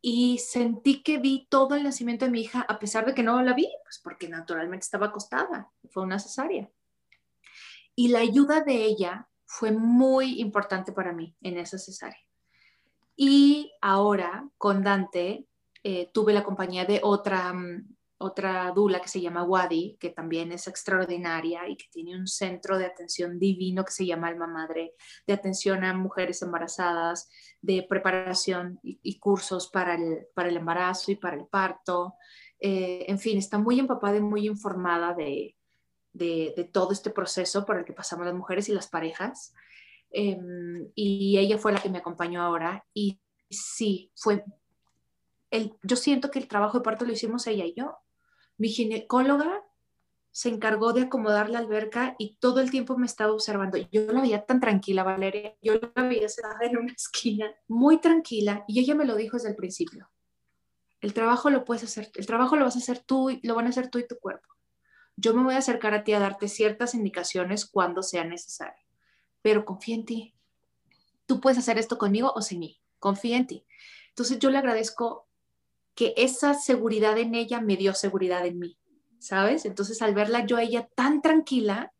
y 0.00 0.38
sentí 0.38 1.02
que 1.02 1.18
vi 1.18 1.46
todo 1.48 1.74
el 1.74 1.82
nacimiento 1.82 2.24
de 2.26 2.30
mi 2.30 2.42
hija 2.42 2.64
a 2.68 2.78
pesar 2.78 3.06
de 3.06 3.14
que 3.14 3.22
no 3.22 3.40
la 3.42 3.54
vi, 3.54 3.68
pues 3.84 4.00
porque 4.02 4.28
naturalmente 4.28 4.84
estaba 4.84 5.06
acostada, 5.06 5.70
fue 5.90 6.02
una 6.02 6.18
cesárea. 6.18 6.70
Y 7.96 8.08
la 8.08 8.18
ayuda 8.18 8.60
de 8.60 8.84
ella 8.84 9.28
fue 9.54 9.70
muy 9.70 10.40
importante 10.40 10.92
para 10.92 11.12
mí 11.12 11.36
en 11.40 11.58
esa 11.58 11.78
cesárea. 11.78 12.18
Y 13.16 13.72
ahora 13.80 14.48
con 14.58 14.82
Dante 14.82 15.46
eh, 15.84 16.10
tuve 16.12 16.32
la 16.32 16.42
compañía 16.42 16.84
de 16.84 17.00
otra 17.02 17.52
mm, 17.52 17.94
otra 18.18 18.72
dula 18.72 19.00
que 19.00 19.08
se 19.08 19.20
llama 19.20 19.44
Wadi, 19.44 19.96
que 20.00 20.10
también 20.10 20.50
es 20.52 20.66
extraordinaria 20.66 21.68
y 21.68 21.76
que 21.76 21.86
tiene 21.90 22.16
un 22.16 22.26
centro 22.26 22.78
de 22.78 22.86
atención 22.86 23.38
divino 23.38 23.84
que 23.84 23.92
se 23.92 24.06
llama 24.06 24.28
Alma 24.28 24.46
Madre, 24.46 24.94
de 25.26 25.34
atención 25.34 25.84
a 25.84 25.92
mujeres 25.94 26.40
embarazadas, 26.40 27.28
de 27.60 27.84
preparación 27.88 28.78
y, 28.82 29.18
cursos 29.18 29.68
para 29.68 29.94
el, 29.94 30.26
para 30.34 30.48
el 30.48 30.56
embarazo 30.56 31.12
y 31.12 31.16
para 31.16 31.36
el 31.36 31.46
parto. 31.46 32.14
Eh, 32.58 33.04
en 33.08 33.18
fin, 33.18 33.36
está 33.36 33.58
muy 33.58 33.78
empapada 33.78 34.16
y 34.16 34.20
muy 34.20 34.46
informada 34.46 35.12
de, 35.12 35.56
de, 36.14 36.70
todo 36.72 36.92
este 36.92 37.10
proceso 37.10 37.66
por 37.66 37.76
el 37.76 37.84
que 37.84 37.92
pasamos 37.92 38.24
las 38.24 38.34
mujeres 38.34 38.68
y 38.68 38.72
las 38.72 38.88
parejas. 38.88 39.52
Em, 40.10 40.88
y 40.94 41.36
ella 41.38 41.58
fue 41.58 41.72
la 41.72 41.82
que 41.82 41.90
me 41.90 41.98
acompañó 41.98 42.40
ahora 42.40 42.86
y 42.94 43.20
sí, 43.50 44.12
fue 44.14 44.44
el, 45.50 45.74
yo 45.82 45.96
siento 45.96 46.30
que 46.30 46.38
el 46.38 46.48
trabajo 46.48 46.78
de 46.78 46.84
parto 46.84 47.04
lo 47.04 47.12
hicimos 47.12 47.46
ella 47.46 47.64
y 47.64 47.74
yo. 47.74 47.98
Mi 48.56 48.68
ginecóloga 48.68 49.62
se 50.30 50.48
encargó 50.48 50.92
de 50.92 51.02
acomodar 51.02 51.48
la 51.48 51.60
alberca 51.60 52.16
y 52.18 52.36
todo 52.36 52.60
el 52.60 52.70
tiempo 52.70 52.96
me 52.96 53.06
estaba 53.06 53.32
observando. 53.32 53.78
Yo 53.92 54.12
la 54.12 54.20
veía 54.20 54.44
tan 54.44 54.58
tranquila, 54.58 55.04
Valeria. 55.04 55.54
Yo 55.62 55.74
la 55.94 56.02
veía 56.02 56.28
sentada 56.28 56.58
en 56.64 56.76
una 56.76 56.92
esquina, 56.92 57.54
muy 57.68 58.00
tranquila, 58.00 58.64
y 58.66 58.80
ella 58.80 58.96
me 58.96 59.04
lo 59.04 59.14
dijo 59.14 59.36
desde 59.36 59.50
el 59.50 59.56
principio. 59.56 60.10
El 61.00 61.14
trabajo 61.14 61.50
lo 61.50 61.64
puedes 61.64 61.84
hacer, 61.84 62.10
el 62.16 62.26
trabajo 62.26 62.56
lo 62.56 62.64
vas 62.64 62.74
a 62.74 62.80
hacer 62.80 62.98
tú, 62.98 63.30
y 63.30 63.46
lo 63.46 63.54
van 63.54 63.66
a 63.66 63.68
hacer 63.68 63.90
tú 63.90 63.98
y 63.98 64.08
tu 64.08 64.18
cuerpo. 64.18 64.53
Yo 65.16 65.34
me 65.34 65.42
voy 65.42 65.54
a 65.54 65.58
acercar 65.58 65.94
a 65.94 66.04
ti 66.04 66.12
a 66.12 66.18
darte 66.18 66.48
ciertas 66.48 66.94
indicaciones 66.94 67.66
cuando 67.66 68.02
sea 68.02 68.24
necesario, 68.24 68.84
pero 69.42 69.64
confía 69.64 69.94
en 69.94 70.04
ti. 70.04 70.34
Tú 71.26 71.40
puedes 71.40 71.58
hacer 71.58 71.78
esto 71.78 71.98
conmigo 71.98 72.32
o 72.34 72.42
sin 72.42 72.58
mí, 72.58 72.80
confía 72.98 73.36
en 73.36 73.46
ti. 73.46 73.66
Entonces 74.08 74.38
yo 74.38 74.50
le 74.50 74.58
agradezco 74.58 75.28
que 75.94 76.14
esa 76.16 76.54
seguridad 76.54 77.16
en 77.18 77.34
ella 77.34 77.60
me 77.60 77.76
dio 77.76 77.94
seguridad 77.94 78.44
en 78.46 78.58
mí, 78.58 78.78
¿sabes? 79.18 79.64
Entonces 79.64 80.02
al 80.02 80.14
verla 80.14 80.44
yo 80.46 80.56
a 80.56 80.62
ella 80.62 80.88
tan 80.94 81.22
tranquila, 81.22 81.92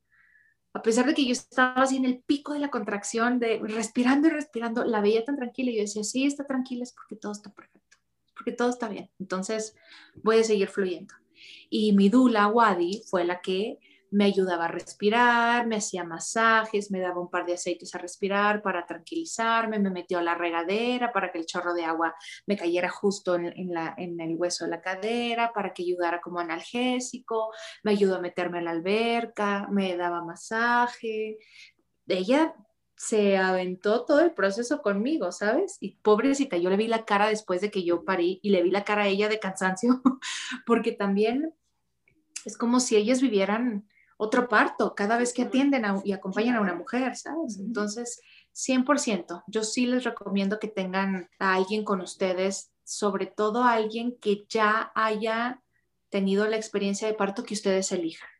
a 0.72 0.82
pesar 0.82 1.06
de 1.06 1.14
que 1.14 1.24
yo 1.24 1.32
estaba 1.32 1.82
así 1.82 1.96
en 1.96 2.04
el 2.04 2.18
pico 2.18 2.52
de 2.52 2.58
la 2.58 2.70
contracción, 2.70 3.38
de 3.38 3.60
respirando 3.62 4.26
y 4.26 4.30
respirando, 4.32 4.84
la 4.84 5.00
veía 5.00 5.24
tan 5.24 5.36
tranquila 5.36 5.70
y 5.70 5.76
yo 5.76 5.82
decía, 5.82 6.02
sí, 6.02 6.26
está 6.26 6.44
tranquila, 6.44 6.82
es 6.82 6.92
porque 6.92 7.14
todo 7.14 7.30
está 7.30 7.52
perfecto 7.52 7.84
porque 8.34 8.52
todo 8.52 8.70
está 8.70 8.88
bien. 8.88 9.10
Entonces 9.18 9.74
voy 10.22 10.38
a 10.38 10.44
seguir 10.44 10.68
fluyendo. 10.68 11.14
Y 11.70 11.92
mi 11.92 12.08
dula, 12.08 12.48
Wadi, 12.48 13.02
fue 13.08 13.24
la 13.24 13.40
que 13.40 13.78
me 14.14 14.26
ayudaba 14.26 14.66
a 14.66 14.68
respirar, 14.68 15.66
me 15.66 15.76
hacía 15.76 16.04
masajes, 16.04 16.92
me 16.92 17.00
daba 17.00 17.20
un 17.20 17.30
par 17.30 17.44
de 17.46 17.54
aceites 17.54 17.92
a 17.94 17.98
respirar 17.98 18.62
para 18.62 18.86
tranquilizarme, 18.86 19.80
me 19.80 19.90
metió 19.90 20.18
a 20.18 20.22
la 20.22 20.36
regadera 20.36 21.12
para 21.12 21.32
que 21.32 21.38
el 21.38 21.46
chorro 21.46 21.74
de 21.74 21.84
agua 21.84 22.14
me 22.46 22.56
cayera 22.56 22.88
justo 22.88 23.34
en, 23.34 23.74
la, 23.74 23.92
en 23.98 24.20
el 24.20 24.36
hueso 24.36 24.66
de 24.66 24.70
la 24.70 24.80
cadera, 24.80 25.52
para 25.52 25.72
que 25.74 25.82
ayudara 25.82 26.20
como 26.20 26.38
analgésico, 26.38 27.50
me 27.82 27.90
ayudó 27.90 28.16
a 28.16 28.20
meterme 28.20 28.58
a 28.58 28.62
la 28.62 28.70
alberca, 28.70 29.66
me 29.72 29.96
daba 29.96 30.24
masaje. 30.24 31.38
Ella 32.06 32.54
se 33.06 33.36
aventó 33.36 34.06
todo 34.06 34.20
el 34.20 34.32
proceso 34.32 34.80
conmigo, 34.80 35.30
¿sabes? 35.30 35.76
Y 35.80 35.96
pobrecita, 35.96 36.56
yo 36.56 36.70
le 36.70 36.78
vi 36.78 36.88
la 36.88 37.04
cara 37.04 37.28
después 37.28 37.60
de 37.60 37.70
que 37.70 37.84
yo 37.84 38.02
parí 38.04 38.40
y 38.42 38.48
le 38.48 38.62
vi 38.62 38.70
la 38.70 38.84
cara 38.84 39.02
a 39.02 39.08
ella 39.08 39.28
de 39.28 39.38
cansancio, 39.38 40.00
porque 40.66 40.92
también 40.92 41.54
es 42.46 42.56
como 42.56 42.80
si 42.80 42.96
ellas 42.96 43.20
vivieran 43.20 43.86
otro 44.16 44.48
parto 44.48 44.94
cada 44.94 45.18
vez 45.18 45.34
que 45.34 45.42
atienden 45.42 45.84
y 46.02 46.12
acompañan 46.12 46.56
a 46.56 46.62
una 46.62 46.74
mujer, 46.74 47.14
¿sabes? 47.14 47.58
Entonces, 47.58 48.22
100%, 48.54 49.44
yo 49.48 49.64
sí 49.64 49.84
les 49.84 50.04
recomiendo 50.04 50.58
que 50.58 50.68
tengan 50.68 51.28
a 51.38 51.54
alguien 51.54 51.84
con 51.84 52.00
ustedes, 52.00 52.70
sobre 52.84 53.26
todo 53.26 53.64
a 53.64 53.74
alguien 53.74 54.16
que 54.18 54.46
ya 54.48 54.92
haya 54.94 55.62
tenido 56.08 56.48
la 56.48 56.56
experiencia 56.56 57.06
de 57.06 57.14
parto 57.14 57.42
que 57.42 57.54
ustedes 57.54 57.92
elijan, 57.92 58.30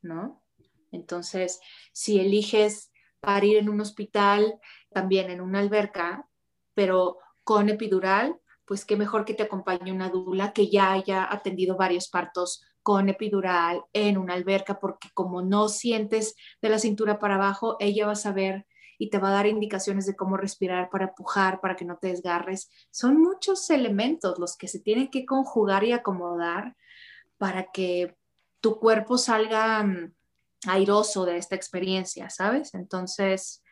¿no? 0.00 0.44
Entonces, 0.92 1.58
si 1.92 2.20
eliges 2.20 2.91
parir 3.22 3.56
en 3.56 3.68
un 3.68 3.80
hospital, 3.80 4.58
también 4.90 5.30
en 5.30 5.40
una 5.40 5.60
alberca, 5.60 6.28
pero 6.74 7.18
con 7.44 7.68
epidural, 7.68 8.36
pues 8.66 8.84
qué 8.84 8.96
mejor 8.96 9.24
que 9.24 9.34
te 9.34 9.44
acompañe 9.44 9.92
una 9.92 10.10
dula 10.10 10.52
que 10.52 10.68
ya 10.68 10.92
haya 10.92 11.32
atendido 11.32 11.76
varios 11.76 12.08
partos 12.08 12.64
con 12.82 13.08
epidural 13.08 13.84
en 13.92 14.18
una 14.18 14.34
alberca, 14.34 14.80
porque 14.80 15.08
como 15.14 15.40
no 15.40 15.68
sientes 15.68 16.34
de 16.60 16.68
la 16.68 16.80
cintura 16.80 17.20
para 17.20 17.36
abajo, 17.36 17.76
ella 17.78 18.06
va 18.06 18.12
a 18.12 18.16
saber 18.16 18.66
y 18.98 19.08
te 19.08 19.18
va 19.18 19.28
a 19.28 19.32
dar 19.32 19.46
indicaciones 19.46 20.04
de 20.06 20.16
cómo 20.16 20.36
respirar 20.36 20.90
para 20.90 21.14
pujar, 21.14 21.60
para 21.60 21.76
que 21.76 21.84
no 21.84 21.96
te 21.98 22.08
desgarres. 22.08 22.70
Son 22.90 23.20
muchos 23.20 23.70
elementos 23.70 24.38
los 24.38 24.56
que 24.56 24.66
se 24.66 24.80
tienen 24.80 25.10
que 25.10 25.24
conjugar 25.24 25.84
y 25.84 25.92
acomodar 25.92 26.76
para 27.38 27.70
que 27.72 28.16
tu 28.60 28.78
cuerpo 28.78 29.16
salga 29.16 29.82
mm, 29.84 30.12
airoso 30.66 31.24
de 31.24 31.36
esta 31.36 31.56
experiencia, 31.56 32.30
¿sabes? 32.30 32.74
Entonces, 32.74 33.62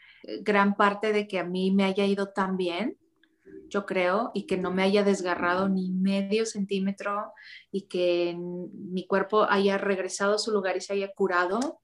gran 0.42 0.76
parte 0.76 1.12
de 1.12 1.26
que 1.28 1.38
a 1.38 1.44
mí 1.44 1.70
me 1.70 1.84
haya 1.84 2.04
ido 2.04 2.28
tan 2.32 2.56
bien, 2.56 2.98
yo 3.68 3.86
creo, 3.86 4.32
y 4.34 4.46
que 4.46 4.56
no 4.56 4.72
me 4.72 4.82
haya 4.82 5.04
desgarrado 5.04 5.68
ni 5.68 5.90
medio 5.90 6.44
centímetro 6.44 7.32
y 7.70 7.82
que 7.82 8.36
mi 8.36 9.06
cuerpo 9.06 9.44
haya 9.48 9.78
regresado 9.78 10.34
a 10.34 10.38
su 10.38 10.50
lugar 10.50 10.76
y 10.76 10.80
se 10.80 10.92
haya 10.92 11.12
curado 11.14 11.80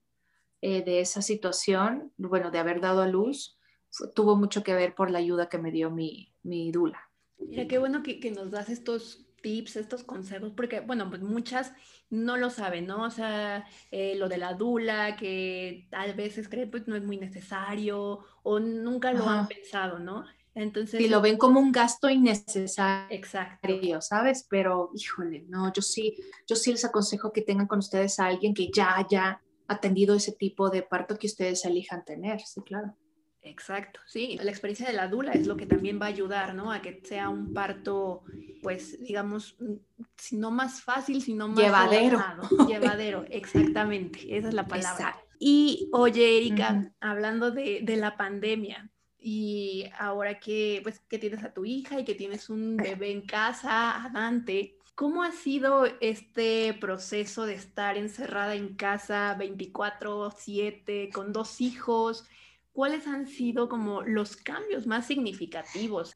eh, 0.60 0.82
de 0.82 1.00
esa 1.00 1.22
situación, 1.22 2.12
bueno, 2.16 2.50
de 2.50 2.58
haber 2.58 2.80
dado 2.80 3.02
a 3.02 3.06
luz, 3.06 3.58
tuvo 4.14 4.36
mucho 4.36 4.64
que 4.64 4.74
ver 4.74 4.94
por 4.94 5.10
la 5.10 5.18
ayuda 5.18 5.48
que 5.48 5.58
me 5.58 5.70
dio 5.70 5.90
mi, 5.90 6.32
mi 6.42 6.72
dula. 6.72 7.00
Mira, 7.38 7.68
qué 7.68 7.78
bueno 7.78 8.02
que 8.02 8.30
nos 8.30 8.50
das 8.50 8.68
estos 8.68 9.25
tips, 9.46 9.76
estos 9.76 10.02
consejos, 10.02 10.52
porque, 10.56 10.80
bueno, 10.80 11.08
pues 11.08 11.22
muchas 11.22 11.72
no 12.10 12.36
lo 12.36 12.50
saben, 12.50 12.88
¿no? 12.88 13.04
O 13.04 13.10
sea, 13.10 13.64
eh, 13.92 14.16
lo 14.16 14.28
de 14.28 14.38
la 14.38 14.54
dula, 14.54 15.14
que 15.14 15.86
tal 15.88 16.14
veces 16.14 16.48
creen 16.48 16.68
pues 16.68 16.88
no 16.88 16.96
es 16.96 17.04
muy 17.04 17.16
necesario 17.16 18.24
o 18.42 18.58
nunca 18.58 19.12
lo 19.12 19.28
han 19.28 19.46
pensado, 19.46 20.00
¿no? 20.00 20.24
Entonces... 20.52 21.00
Y 21.00 21.06
lo 21.06 21.20
ven 21.20 21.38
como 21.38 21.60
un 21.60 21.70
gasto 21.70 22.10
innecesario. 22.10 23.16
Exacto. 23.16 23.68
¿sabes? 24.00 24.48
Pero, 24.50 24.90
híjole, 24.96 25.44
no, 25.46 25.72
yo 25.72 25.80
sí, 25.80 26.16
yo 26.48 26.56
sí 26.56 26.72
les 26.72 26.84
aconsejo 26.84 27.32
que 27.32 27.42
tengan 27.42 27.68
con 27.68 27.78
ustedes 27.78 28.18
a 28.18 28.26
alguien 28.26 28.52
que 28.52 28.68
ya 28.74 28.96
haya 28.96 29.40
atendido 29.68 30.16
ese 30.16 30.32
tipo 30.32 30.70
de 30.70 30.82
parto 30.82 31.16
que 31.16 31.28
ustedes 31.28 31.64
elijan 31.64 32.04
tener, 32.04 32.40
sí, 32.40 32.62
claro. 32.62 32.96
Exacto, 33.46 34.00
sí, 34.06 34.38
la 34.42 34.50
experiencia 34.50 34.88
de 34.88 34.92
la 34.92 35.06
dula 35.06 35.32
es 35.32 35.46
lo 35.46 35.56
que 35.56 35.66
también 35.66 36.00
va 36.00 36.06
a 36.06 36.08
ayudar, 36.08 36.54
¿no? 36.54 36.72
A 36.72 36.82
que 36.82 37.00
sea 37.04 37.28
un 37.28 37.54
parto, 37.54 38.24
pues, 38.60 39.00
digamos, 39.00 39.56
si 40.16 40.36
no 40.36 40.50
más 40.50 40.82
fácil, 40.82 41.22
sino 41.22 41.46
más 41.46 41.58
llevadero. 41.58 42.20
Llevadero, 42.68 43.24
exactamente, 43.30 44.36
esa 44.36 44.48
es 44.48 44.54
la 44.54 44.66
palabra. 44.66 45.16
Y 45.38 45.88
oye, 45.92 46.38
Erika, 46.38 46.92
hablando 46.98 47.52
de, 47.52 47.80
de, 47.82 47.96
la 47.96 48.16
pandemia 48.16 48.90
y 49.16 49.84
ahora 49.96 50.40
que, 50.40 50.80
pues, 50.82 50.98
que 51.08 51.18
tienes 51.18 51.44
a 51.44 51.54
tu 51.54 51.64
hija 51.64 52.00
y 52.00 52.04
que 52.04 52.16
tienes 52.16 52.50
un 52.50 52.76
bebé 52.76 53.12
en 53.12 53.22
casa, 53.22 54.04
a 54.04 54.08
Dante, 54.08 54.76
¿cómo 54.96 55.22
ha 55.22 55.30
sido 55.30 55.86
este 56.00 56.74
proceso 56.80 57.46
de 57.46 57.54
estar 57.54 57.96
encerrada 57.96 58.56
en 58.56 58.74
casa 58.74 59.36
24/7 59.38 61.12
con 61.12 61.32
dos 61.32 61.60
hijos? 61.60 62.24
¿Cuáles 62.76 63.06
han 63.06 63.26
sido 63.26 63.70
como 63.70 64.02
los 64.02 64.36
cambios 64.36 64.86
más 64.86 65.06
significativos? 65.06 66.12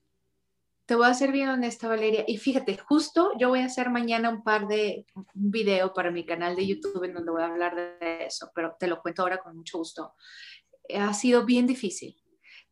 Te 0.84 0.94
voy 0.94 1.06
a 1.06 1.14
ser 1.14 1.32
bien 1.32 1.48
honesta, 1.48 1.88
Valeria. 1.88 2.24
Y 2.26 2.36
fíjate, 2.36 2.76
justo 2.76 3.32
yo 3.38 3.48
voy 3.48 3.60
a 3.60 3.64
hacer 3.64 3.88
mañana 3.88 4.28
un 4.28 4.44
par 4.44 4.68
de 4.68 5.06
un 5.14 5.50
video 5.50 5.94
para 5.94 6.10
mi 6.10 6.26
canal 6.26 6.56
de 6.56 6.66
YouTube 6.66 7.02
en 7.04 7.14
donde 7.14 7.30
voy 7.30 7.42
a 7.42 7.46
hablar 7.46 7.74
de 7.76 8.26
eso, 8.26 8.50
pero 8.54 8.76
te 8.78 8.88
lo 8.88 9.00
cuento 9.00 9.22
ahora 9.22 9.38
con 9.38 9.56
mucho 9.56 9.78
gusto. 9.78 10.12
Ha 10.94 11.14
sido 11.14 11.46
bien 11.46 11.66
difícil. 11.66 12.22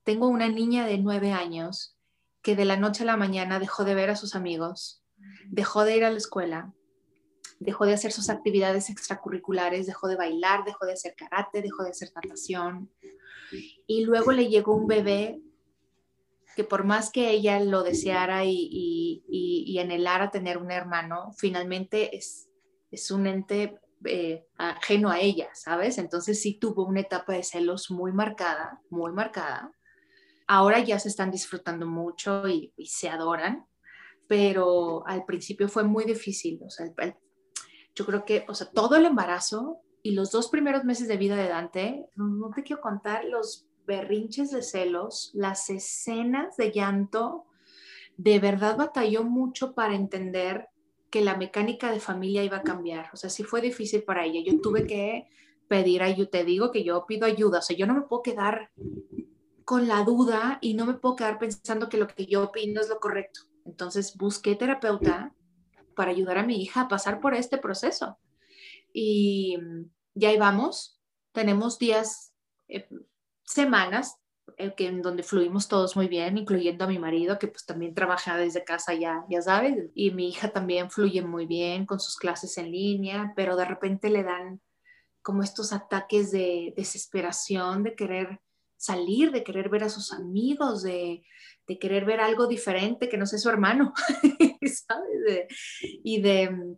Tengo 0.02 0.28
una 0.28 0.48
niña 0.48 0.84
de 0.84 0.98
nueve 0.98 1.32
años 1.32 1.96
que 2.42 2.56
de 2.56 2.66
la 2.66 2.76
noche 2.76 3.04
a 3.04 3.06
la 3.06 3.16
mañana 3.16 3.58
dejó 3.58 3.84
de 3.84 3.94
ver 3.94 4.10
a 4.10 4.16
sus 4.16 4.34
amigos, 4.34 5.02
dejó 5.46 5.84
de 5.84 5.96
ir 5.96 6.04
a 6.04 6.10
la 6.10 6.18
escuela, 6.18 6.74
dejó 7.58 7.86
de 7.86 7.94
hacer 7.94 8.12
sus 8.12 8.28
actividades 8.28 8.90
extracurriculares, 8.90 9.86
dejó 9.86 10.08
de 10.08 10.16
bailar, 10.16 10.64
dejó 10.66 10.84
de 10.84 10.92
hacer 10.92 11.14
karate, 11.16 11.62
dejó 11.62 11.84
de 11.84 11.90
hacer 11.90 12.10
natación, 12.14 12.90
y 13.86 14.04
luego 14.04 14.32
le 14.32 14.48
llegó 14.48 14.74
un 14.74 14.86
bebé 14.86 15.40
que 16.56 16.64
por 16.64 16.84
más 16.84 17.10
que 17.12 17.30
ella 17.30 17.60
lo 17.60 17.84
deseara 17.84 18.44
y, 18.44 19.78
anhelara 19.80 20.32
tener 20.32 20.58
un 20.58 20.72
hermano, 20.72 21.30
finalmente 21.36 22.16
es, 22.16 22.50
es 22.90 23.12
un 23.12 23.28
ente 23.28 23.78
eh, 24.04 24.44
ajeno 24.56 25.10
a 25.10 25.20
ella, 25.20 25.50
¿sabes? 25.54 25.98
Entonces 25.98 26.42
sí 26.42 26.58
tuvo 26.58 26.84
una 26.84 27.00
etapa 27.00 27.34
de 27.34 27.44
celos 27.44 27.92
muy 27.92 28.12
marcada, 28.12 28.80
muy 28.90 29.12
marcada. 29.12 29.72
Ahora 30.48 30.80
ya 30.80 30.98
se 30.98 31.08
están 31.08 31.30
disfrutando 31.30 31.86
mucho 31.86 32.48
y, 32.48 32.72
se 32.86 33.08
adoran, 33.08 33.66
pero 34.26 35.06
al 35.06 35.24
principio 35.24 35.68
fue 35.68 35.84
muy 35.84 36.04
difícil. 36.04 36.58
Yo 37.94 38.04
creo 38.04 38.24
que, 38.24 38.44
o 38.48 38.54
sea, 38.54 38.68
todo 38.70 38.96
el 38.96 39.06
embarazo 39.06 39.80
y 40.08 40.12
los 40.12 40.30
dos 40.30 40.48
primeros 40.48 40.84
meses 40.84 41.06
de 41.06 41.18
vida 41.18 41.36
de 41.36 41.48
Dante, 41.48 42.06
no, 42.16 42.50
te 42.56 42.62
quiero 42.62 42.80
contar 42.80 43.26
los 43.26 43.66
berrinches 43.86 44.50
de 44.50 44.62
celos, 44.62 45.32
las 45.34 45.68
escenas 45.68 46.56
de 46.56 46.72
llanto, 46.72 47.44
de 48.16 48.38
verdad 48.38 48.78
batalló 48.78 49.22
mucho 49.22 49.74
para 49.74 49.94
entender 49.94 50.68
que 51.10 51.20
la 51.20 51.36
mecánica 51.36 51.92
de 51.92 52.00
familia 52.00 52.42
iba 52.42 52.56
a 52.56 52.62
cambiar. 52.62 53.10
O 53.12 53.18
sea, 53.18 53.28
sí 53.28 53.44
fue 53.44 53.60
difícil 53.60 54.02
para 54.02 54.24
ella. 54.24 54.40
Yo 54.42 54.58
tuve 54.62 54.86
que 54.86 55.28
pedir 55.68 56.02
ayuda. 56.02 56.30
Te 56.30 56.44
digo 56.46 56.70
que 56.70 56.84
yo 56.84 57.04
pido 57.04 57.26
ayuda. 57.26 57.58
O 57.58 57.62
sea, 57.62 57.76
yo 57.76 57.86
no 57.86 57.92
me 57.92 58.00
puedo 58.00 58.22
quedar 58.22 58.70
con 59.66 59.88
la 59.88 60.04
duda 60.04 60.56
y 60.62 60.72
no 60.72 60.86
me 60.86 60.94
puedo 60.94 61.16
quedar 61.16 61.38
pensando 61.38 61.90
que 61.90 61.98
lo 61.98 62.06
que 62.06 62.24
yo 62.24 62.44
opino 62.44 62.80
es 62.80 62.88
lo 62.88 62.98
correcto. 62.98 63.40
Entonces 63.66 64.16
busqué 64.16 64.54
terapeuta 64.54 65.34
para 65.94 66.12
ayudar 66.12 66.38
a 66.38 66.46
mi 66.46 66.62
hija 66.62 66.80
a 66.80 66.88
pasar 66.88 67.20
por 67.20 67.34
este 67.34 67.58
proceso 67.58 68.16
y 68.92 69.58
ya 70.18 70.30
ahí 70.30 70.38
vamos. 70.38 71.00
Tenemos 71.32 71.78
días, 71.78 72.32
eh, 72.68 72.88
semanas 73.44 74.16
eh, 74.56 74.74
que, 74.76 74.86
en 74.86 75.02
donde 75.02 75.22
fluimos 75.22 75.68
todos 75.68 75.96
muy 75.96 76.08
bien, 76.08 76.38
incluyendo 76.38 76.84
a 76.84 76.88
mi 76.88 76.98
marido, 76.98 77.38
que 77.38 77.48
pues 77.48 77.64
también 77.64 77.94
trabaja 77.94 78.36
desde 78.36 78.64
casa 78.64 78.94
ya, 78.94 79.24
ya 79.28 79.42
sabes, 79.42 79.90
y 79.94 80.10
mi 80.10 80.28
hija 80.28 80.50
también 80.50 80.90
fluye 80.90 81.22
muy 81.22 81.46
bien 81.46 81.86
con 81.86 82.00
sus 82.00 82.16
clases 82.16 82.58
en 82.58 82.70
línea, 82.70 83.32
pero 83.36 83.56
de 83.56 83.64
repente 83.64 84.10
le 84.10 84.24
dan 84.24 84.60
como 85.22 85.42
estos 85.42 85.72
ataques 85.72 86.30
de 86.30 86.72
desesperación, 86.76 87.82
de 87.82 87.94
querer 87.94 88.40
salir, 88.76 89.30
de 89.30 89.44
querer 89.44 89.68
ver 89.68 89.84
a 89.84 89.88
sus 89.88 90.12
amigos, 90.12 90.82
de, 90.82 91.22
querer 91.80 92.06
ver 92.06 92.20
algo 92.20 92.46
diferente 92.46 93.08
que 93.08 93.18
no 93.18 93.26
sea 93.26 93.38
su 93.38 93.50
hermano, 93.50 93.92
¿sabes? 94.62 95.46
y 96.02 96.20
de... 96.22 96.76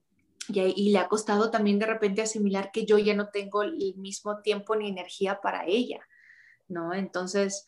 Y, 0.53 0.91
le 0.91 0.99
ha 0.99 1.09
costado 1.09 1.51
también 1.51 1.79
de 1.79 1.87
repente 1.87 2.23
asimilar 2.23 2.71
que 2.73 2.85
yo 2.87 2.99
ya 2.99 3.15
no 3.15 3.29
tengo 3.29 3.63
el 3.63 3.95
mismo 3.97 4.41
tiempo 4.41 4.77
ni 4.77 4.89
energía 4.89 5.41
para 5.41 5.65
ella, 5.67 6.01
¿no? 6.69 6.95
Entonces, 6.95 7.67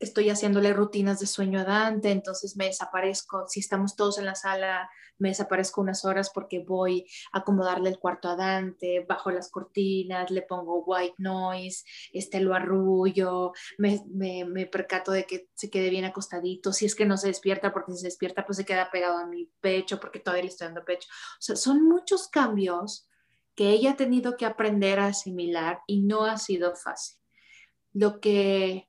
estoy 0.00 0.30
haciéndole 0.30 0.72
rutinas 0.72 1.18
de 1.18 1.26
sueño 1.26 1.60
a 1.60 1.64
Dante, 1.64 2.10
entonces 2.10 2.56
me 2.56 2.66
desaparezco, 2.66 3.46
si 3.48 3.60
estamos 3.60 3.96
todos 3.96 4.18
en 4.18 4.26
la 4.26 4.34
sala, 4.34 4.88
me 5.18 5.30
desaparezco 5.30 5.80
unas 5.80 6.04
horas 6.04 6.30
porque 6.32 6.60
voy 6.60 7.06
a 7.32 7.38
acomodarle 7.38 7.90
el 7.90 7.98
cuarto 7.98 8.28
a 8.28 8.36
Dante, 8.36 9.04
bajo 9.08 9.30
las 9.30 9.50
cortinas, 9.50 10.30
le 10.30 10.42
pongo 10.42 10.84
white 10.84 11.16
noise, 11.18 11.84
este 12.12 12.40
lo 12.40 12.54
arrullo, 12.54 13.52
me, 13.76 14.00
me, 14.08 14.66
percato 14.66 15.10
de 15.10 15.24
que 15.24 15.48
se 15.54 15.70
quede 15.70 15.90
bien 15.90 16.04
acostadito, 16.04 16.72
si 16.72 16.86
es 16.86 16.94
que 16.94 17.06
no 17.06 17.16
se 17.16 17.28
despierta, 17.28 17.72
porque 17.72 17.92
si 17.92 17.98
se 17.98 18.06
despierta 18.06 18.46
pues 18.46 18.56
se 18.56 18.64
queda 18.64 18.90
pegado 18.90 19.18
a 19.18 19.26
mi 19.26 19.50
pecho 19.60 19.98
porque 19.98 20.20
todavía 20.20 20.44
le 20.44 20.50
estoy 20.50 20.66
dando 20.66 20.84
pecho. 20.84 21.08
O 21.10 21.42
sea, 21.42 21.56
son 21.56 21.84
muchos 21.84 22.28
cambios 22.28 23.08
que 23.56 23.70
ella 23.70 23.92
ha 23.92 23.96
tenido 23.96 24.36
que 24.36 24.46
aprender 24.46 25.00
a 25.00 25.06
asimilar 25.06 25.80
y 25.88 26.02
no 26.02 26.24
ha 26.24 26.38
sido 26.38 26.76
fácil. 26.76 27.18
Lo 27.92 28.20
que 28.20 28.87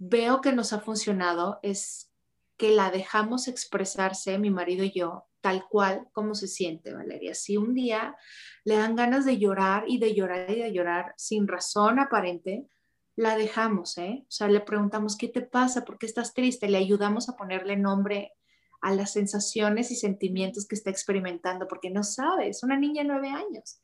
veo 0.00 0.40
que 0.40 0.52
nos 0.52 0.72
ha 0.72 0.80
funcionado 0.80 1.60
es 1.62 2.10
que 2.56 2.70
la 2.70 2.90
dejamos 2.90 3.48
expresarse, 3.48 4.38
mi 4.38 4.50
marido 4.50 4.82
y 4.82 4.92
yo, 4.92 5.26
tal 5.40 5.66
cual 5.68 6.08
como 6.12 6.34
se 6.34 6.48
siente, 6.48 6.92
Valeria. 6.92 7.34
Si 7.34 7.56
un 7.56 7.74
día 7.74 8.16
le 8.64 8.76
dan 8.76 8.96
ganas 8.96 9.24
de 9.24 9.38
llorar 9.38 9.84
y 9.86 9.98
de 9.98 10.14
llorar 10.14 10.50
y 10.50 10.60
de 10.60 10.72
llorar 10.72 11.14
sin 11.16 11.46
razón 11.46 11.98
aparente, 11.98 12.66
la 13.14 13.36
dejamos, 13.36 13.98
¿eh? 13.98 14.22
O 14.22 14.30
sea, 14.30 14.48
le 14.48 14.60
preguntamos, 14.60 15.16
¿qué 15.18 15.28
te 15.28 15.42
pasa? 15.42 15.84
¿Por 15.84 15.98
qué 15.98 16.06
estás 16.06 16.32
triste? 16.32 16.68
Le 16.68 16.78
ayudamos 16.78 17.28
a 17.28 17.36
ponerle 17.36 17.76
nombre 17.76 18.32
a 18.80 18.94
las 18.94 19.12
sensaciones 19.12 19.90
y 19.90 19.96
sentimientos 19.96 20.66
que 20.66 20.76
está 20.76 20.88
experimentando, 20.88 21.68
porque 21.68 21.90
no 21.90 22.02
sabe, 22.02 22.48
es 22.48 22.62
una 22.62 22.78
niña 22.78 23.02
de 23.02 23.08
nueve 23.08 23.28
años. 23.28 23.82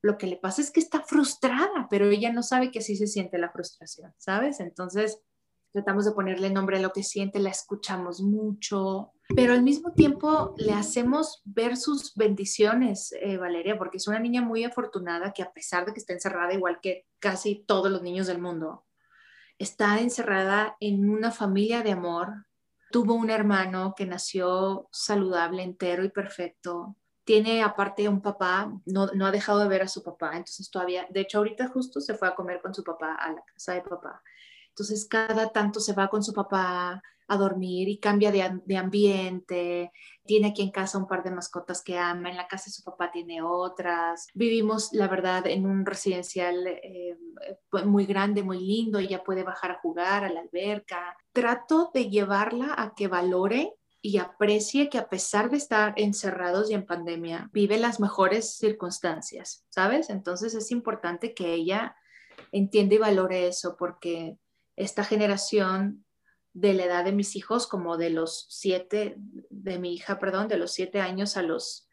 Lo 0.00 0.16
que 0.16 0.26
le 0.26 0.36
pasa 0.36 0.62
es 0.62 0.70
que 0.70 0.80
está 0.80 1.02
frustrada, 1.02 1.88
pero 1.90 2.08
ella 2.08 2.32
no 2.32 2.42
sabe 2.42 2.70
que 2.70 2.78
así 2.78 2.96
se 2.96 3.06
siente 3.06 3.36
la 3.36 3.50
frustración, 3.50 4.14
¿sabes? 4.16 4.60
Entonces, 4.60 5.20
tratamos 5.72 6.04
de 6.04 6.12
ponerle 6.12 6.50
nombre 6.50 6.78
a 6.78 6.80
lo 6.80 6.92
que 6.92 7.02
siente, 7.02 7.38
la 7.38 7.50
escuchamos 7.50 8.20
mucho, 8.20 9.12
pero 9.36 9.52
al 9.52 9.62
mismo 9.62 9.92
tiempo 9.92 10.54
le 10.56 10.72
hacemos 10.72 11.42
ver 11.44 11.76
sus 11.76 12.14
bendiciones, 12.14 13.12
eh, 13.20 13.36
Valeria, 13.36 13.76
porque 13.76 13.98
es 13.98 14.08
una 14.08 14.18
niña 14.18 14.40
muy 14.40 14.64
afortunada 14.64 15.32
que 15.32 15.42
a 15.42 15.52
pesar 15.52 15.84
de 15.84 15.92
que 15.92 16.00
está 16.00 16.14
encerrada 16.14 16.54
igual 16.54 16.80
que 16.80 17.06
casi 17.18 17.64
todos 17.66 17.90
los 17.90 18.02
niños 18.02 18.26
del 18.26 18.40
mundo, 18.40 18.86
está 19.58 20.00
encerrada 20.00 20.76
en 20.80 21.10
una 21.10 21.30
familia 21.30 21.82
de 21.82 21.92
amor, 21.92 22.46
tuvo 22.90 23.14
un 23.14 23.28
hermano 23.28 23.94
que 23.96 24.06
nació 24.06 24.88
saludable, 24.92 25.62
entero 25.62 26.04
y 26.04 26.08
perfecto. 26.08 26.96
Tiene 27.24 27.62
aparte 27.62 28.08
un 28.08 28.22
papá, 28.22 28.72
no, 28.86 29.08
no 29.08 29.26
ha 29.26 29.30
dejado 29.30 29.58
de 29.58 29.68
ver 29.68 29.82
a 29.82 29.88
su 29.88 30.02
papá, 30.02 30.30
entonces 30.30 30.70
todavía, 30.70 31.06
de 31.10 31.20
hecho 31.20 31.38
ahorita 31.38 31.68
justo 31.68 32.00
se 32.00 32.14
fue 32.14 32.28
a 32.28 32.34
comer 32.34 32.62
con 32.62 32.72
su 32.72 32.82
papá 32.82 33.14
a 33.14 33.32
la 33.32 33.42
casa 33.52 33.74
de 33.74 33.82
papá 33.82 34.22
entonces, 34.78 35.08
cada 35.08 35.48
tanto 35.50 35.80
se 35.80 35.92
va 35.92 36.06
con 36.06 36.22
su 36.22 36.32
papá 36.32 37.02
a 37.26 37.36
dormir 37.36 37.88
y 37.88 37.98
cambia 37.98 38.30
de, 38.30 38.76
ambiente. 38.76 39.90
Tiene 40.24 40.48
aquí 40.48 40.62
en 40.62 40.70
casa 40.70 40.98
un 40.98 41.08
par 41.08 41.24
de 41.24 41.32
mascotas 41.32 41.82
que 41.82 41.98
ama. 41.98 42.30
En 42.30 42.36
la 42.36 42.46
casa 42.46 42.66
de 42.66 42.74
su 42.74 42.84
papá 42.84 43.10
tiene 43.10 43.42
otras. 43.42 44.28
Vivimos, 44.34 44.90
la 44.92 45.08
verdad, 45.08 45.48
en 45.48 45.66
un 45.66 45.84
residencial 45.84 46.64
eh, 46.68 47.18
pues, 47.68 47.84
muy 47.86 48.06
grande, 48.06 48.44
muy 48.44 48.60
lindo. 48.60 49.00
Ella 49.00 49.24
puede 49.24 49.42
bajar 49.42 49.72
a 49.72 49.80
jugar 49.80 50.22
a 50.22 50.30
la 50.30 50.42
alberca. 50.42 51.16
Trato 51.32 51.90
de 51.92 52.08
llevarla 52.08 52.72
a 52.78 52.94
que 52.94 53.08
valore 53.08 53.74
y 54.00 54.18
aprecie 54.18 54.88
que 54.88 54.98
a 54.98 55.08
pesar 55.08 55.50
de 55.50 55.56
estar 55.56 55.92
encerrados 55.96 56.70
y 56.70 56.74
en 56.74 56.86
pandemia, 56.86 57.50
vive 57.52 57.78
las 57.78 57.98
mejores 57.98 58.56
circunstancias, 58.56 59.66
¿sabes? 59.70 60.08
Entonces 60.08 60.54
es 60.54 60.70
importante 60.70 61.34
que 61.34 61.52
ella 61.52 61.96
entienda 62.52 62.94
y 62.94 62.98
valore 62.98 63.48
eso 63.48 63.76
porque 63.76 64.38
esta 64.78 65.04
generación 65.04 66.04
de 66.52 66.74
la 66.74 66.84
edad 66.84 67.04
de 67.04 67.12
mis 67.12 67.36
hijos, 67.36 67.66
como 67.66 67.96
de 67.96 68.10
los 68.10 68.46
siete, 68.48 69.16
de 69.50 69.78
mi 69.78 69.94
hija, 69.94 70.18
perdón, 70.18 70.48
de 70.48 70.58
los 70.58 70.72
siete 70.72 71.00
años 71.00 71.36
a 71.36 71.42
los 71.42 71.88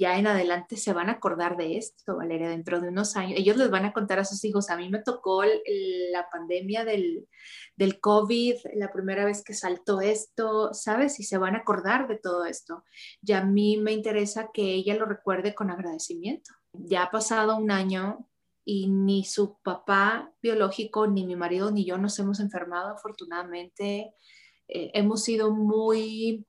ya 0.00 0.18
en 0.18 0.26
adelante 0.26 0.78
se 0.78 0.94
van 0.94 1.10
a 1.10 1.12
acordar 1.12 1.58
de 1.58 1.76
esto, 1.76 2.16
Valeria, 2.16 2.48
dentro 2.48 2.80
de 2.80 2.88
unos 2.88 3.16
años. 3.16 3.38
Ellos 3.38 3.58
les 3.58 3.70
van 3.70 3.84
a 3.84 3.92
contar 3.92 4.18
a 4.18 4.24
sus 4.24 4.42
hijos, 4.44 4.70
a 4.70 4.76
mí 4.78 4.88
me 4.88 5.02
tocó 5.02 5.42
la 5.44 6.26
pandemia 6.32 6.86
del, 6.86 7.28
del, 7.76 8.00
COVID, 8.00 8.54
la 8.76 8.90
primera 8.90 9.26
vez 9.26 9.44
que 9.44 9.52
saltó 9.52 10.00
esto, 10.00 10.72
¿sabes? 10.72 11.20
Y 11.20 11.24
se 11.24 11.36
van 11.36 11.54
a 11.54 11.58
acordar 11.58 12.08
de 12.08 12.16
todo 12.16 12.46
esto. 12.46 12.82
Y 13.22 13.32
a 13.32 13.44
mí 13.44 13.76
me 13.76 13.92
interesa 13.92 14.48
que 14.54 14.62
ella 14.62 14.94
lo 14.94 15.04
recuerde 15.04 15.54
con 15.54 15.70
agradecimiento. 15.70 16.50
Ya 16.72 17.02
ha 17.02 17.10
pasado 17.10 17.56
un 17.56 17.70
año 17.70 18.29
y 18.64 18.88
ni 18.88 19.24
su 19.24 19.58
papá 19.62 20.32
biológico, 20.42 21.06
ni 21.06 21.24
mi 21.26 21.36
marido, 21.36 21.70
ni 21.70 21.84
yo 21.84 21.98
nos 21.98 22.18
hemos 22.18 22.40
enfermado, 22.40 22.90
afortunadamente. 22.90 24.14
Eh, 24.68 24.90
hemos 24.94 25.24
sido 25.24 25.50
muy, 25.52 26.46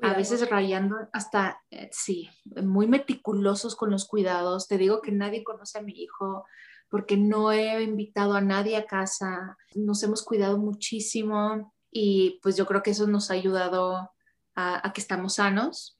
a 0.00 0.14
veces 0.14 0.48
rayando 0.48 0.96
hasta, 1.12 1.60
eh, 1.70 1.90
sí, 1.92 2.30
muy 2.62 2.86
meticulosos 2.86 3.76
con 3.76 3.90
los 3.90 4.06
cuidados. 4.06 4.68
Te 4.68 4.78
digo 4.78 5.00
que 5.02 5.12
nadie 5.12 5.44
conoce 5.44 5.78
a 5.78 5.82
mi 5.82 5.92
hijo 5.92 6.44
porque 6.88 7.16
no 7.16 7.52
he 7.52 7.82
invitado 7.82 8.34
a 8.34 8.40
nadie 8.40 8.76
a 8.76 8.86
casa. 8.86 9.56
Nos 9.74 10.02
hemos 10.02 10.24
cuidado 10.24 10.58
muchísimo 10.58 11.72
y 11.90 12.40
pues 12.42 12.56
yo 12.56 12.66
creo 12.66 12.82
que 12.82 12.90
eso 12.90 13.06
nos 13.06 13.30
ha 13.30 13.34
ayudado 13.34 14.10
a, 14.54 14.86
a 14.86 14.92
que 14.92 15.00
estamos 15.00 15.34
sanos. 15.34 15.98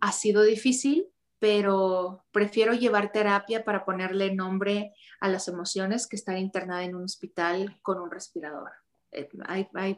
Ha 0.00 0.12
sido 0.12 0.42
difícil, 0.42 1.11
pero 1.42 2.24
prefiero 2.30 2.72
llevar 2.72 3.10
terapia 3.10 3.64
para 3.64 3.84
ponerle 3.84 4.32
nombre 4.32 4.94
a 5.18 5.28
las 5.28 5.48
emociones 5.48 6.06
que 6.06 6.14
estar 6.14 6.38
internada 6.38 6.84
en 6.84 6.94
un 6.94 7.02
hospital 7.02 7.80
con 7.82 8.00
un 8.00 8.12
respirador. 8.12 8.70
Eh, 9.10 9.28
hay, 9.74 9.96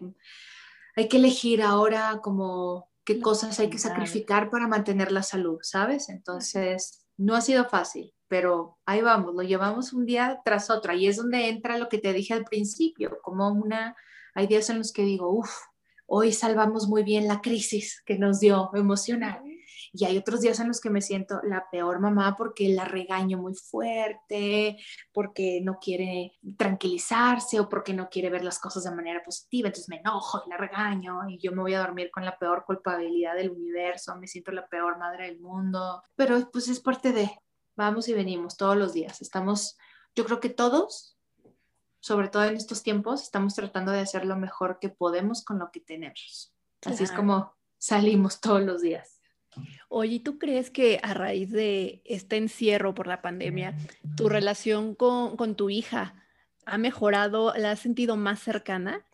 que 1.06 1.18
elegir 1.18 1.60
ahora 1.60 2.20
como 2.22 2.88
qué 3.04 3.20
cosas 3.20 3.60
hay 3.60 3.68
que 3.68 3.76
sacrificar 3.76 4.48
para 4.48 4.68
mantener 4.68 5.12
la 5.12 5.22
salud, 5.22 5.58
¿sabes? 5.60 6.08
Entonces, 6.08 7.04
no 7.18 7.34
ha 7.34 7.42
sido 7.42 7.66
fácil, 7.66 8.14
pero 8.26 8.78
ahí 8.86 9.02
vamos, 9.02 9.34
lo 9.34 9.42
llevamos 9.42 9.92
un 9.92 10.06
día 10.06 10.40
tras 10.46 10.70
otro. 10.70 10.94
Y 10.94 11.08
es 11.08 11.18
donde 11.18 11.50
entra 11.50 11.76
lo 11.76 11.90
que 11.90 11.98
te 11.98 12.14
dije 12.14 12.32
al 12.32 12.46
principio, 12.46 13.18
como 13.22 13.50
una, 13.50 13.94
hay 14.34 14.46
días 14.46 14.70
en 14.70 14.78
los 14.78 14.94
que 14.94 15.02
digo, 15.02 15.28
uff, 15.28 15.54
hoy 16.06 16.32
salvamos 16.32 16.88
muy 16.88 17.02
bien 17.02 17.28
la 17.28 17.42
crisis 17.42 18.02
que 18.06 18.18
nos 18.18 18.40
dio 18.40 18.70
emocional 18.72 19.42
y 19.96 20.04
hay 20.04 20.18
otros 20.18 20.40
días 20.40 20.58
en 20.58 20.66
los 20.66 20.80
que 20.80 20.90
me 20.90 21.00
siento 21.00 21.40
la 21.44 21.70
peor 21.70 22.00
mamá 22.00 22.34
porque 22.36 22.68
la 22.68 22.84
regaño 22.84 23.38
muy 23.38 23.54
fuerte, 23.54 24.76
porque 25.12 25.60
no 25.62 25.78
quiere 25.78 26.32
tranquilizarse 26.58 27.60
o 27.60 27.68
porque 27.68 27.94
no 27.94 28.08
quiere 28.08 28.28
ver 28.28 28.42
las 28.42 28.58
cosas 28.58 28.82
de 28.82 28.90
manera 28.90 29.22
positiva. 29.22 29.68
Entonces 29.68 29.88
me 29.88 29.98
enojo 29.98 30.42
y 30.44 30.50
la 30.50 30.56
regaño 30.56 31.20
y 31.28 31.38
yo 31.38 31.52
me 31.52 31.62
voy 31.62 31.74
a 31.74 31.78
dormir 31.78 32.10
con 32.10 32.24
la 32.24 32.36
peor 32.36 32.64
culpabilidad 32.66 33.36
del 33.36 33.50
universo, 33.50 34.16
me 34.16 34.26
siento 34.26 34.50
la 34.50 34.66
peor 34.66 34.98
madre 34.98 35.26
del 35.26 35.40
mundo. 35.40 36.02
Pero 36.16 36.50
pues 36.50 36.66
es 36.66 36.80
parte 36.80 37.12
de, 37.12 37.30
vamos 37.76 38.08
y 38.08 38.14
venimos 38.14 38.56
todos 38.56 38.76
los 38.76 38.94
días. 38.94 39.22
Estamos, 39.22 39.78
yo 40.16 40.24
creo 40.24 40.40
que 40.40 40.50
todos 40.50 41.12
sobre 42.00 42.28
todo 42.28 42.44
en 42.44 42.56
estos 42.56 42.82
tiempos, 42.82 43.22
estamos 43.22 43.54
tratando 43.54 43.90
de 43.90 44.00
hacer 44.00 44.26
lo 44.26 44.36
mejor 44.36 44.78
que 44.78 44.90
podemos 44.90 45.42
con 45.42 45.58
lo 45.58 45.70
que 45.70 45.80
tenemos. 45.80 46.54
Así 46.84 47.04
es 47.04 47.10
como 47.10 47.54
salimos 47.78 48.42
todos 48.42 48.60
los 48.60 48.82
días. 48.82 49.13
Oye, 49.88 50.20
¿tú 50.20 50.38
crees 50.38 50.70
que 50.70 51.00
a 51.02 51.14
raíz 51.14 51.50
de 51.50 52.02
este 52.04 52.36
encierro 52.36 52.94
por 52.94 53.06
la 53.06 53.22
pandemia, 53.22 53.76
tu 54.16 54.28
relación 54.28 54.94
con, 54.94 55.54
tu 55.56 55.70
hija 55.70 56.22
ha 56.66 56.78
mejorado? 56.78 57.54
¿La 57.56 57.72
has 57.72 57.80
sentido 57.80 58.16
más 58.16 58.40
cercana? 58.40 59.04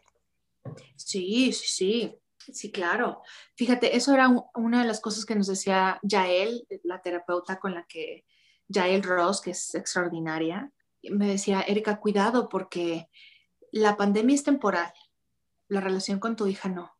Sí, 0.96 1.52
sí, 1.52 1.66
sí. 1.66 2.16
Sí, 2.52 2.72
claro. 2.72 3.20
Fíjate, 3.54 3.96
eso 3.96 4.14
era 4.14 4.28
una 4.54 4.80
de 4.80 4.88
las 4.88 5.00
cosas 5.00 5.26
que 5.26 5.34
nos 5.34 5.46
decía 5.46 6.00
Yael, 6.02 6.66
la 6.84 7.02
terapeuta 7.02 7.60
con 7.60 7.74
la 7.74 7.84
que, 7.84 8.24
Yael 8.66 9.02
Ross, 9.02 9.40
que 9.40 9.50
es 9.50 9.74
extraordinaria, 9.74 10.72
me 11.02 11.26
decía, 11.26 11.62
Erika, 11.62 12.00
cuidado 12.00 12.48
porque 12.48 13.08
la 13.72 13.96
pandemia 13.96 14.34
es 14.34 14.44
temporal, 14.44 14.92
la 15.68 15.80
relación 15.80 16.18
con 16.18 16.36
tu 16.36 16.46
hija 16.46 16.68
no. 16.68 16.92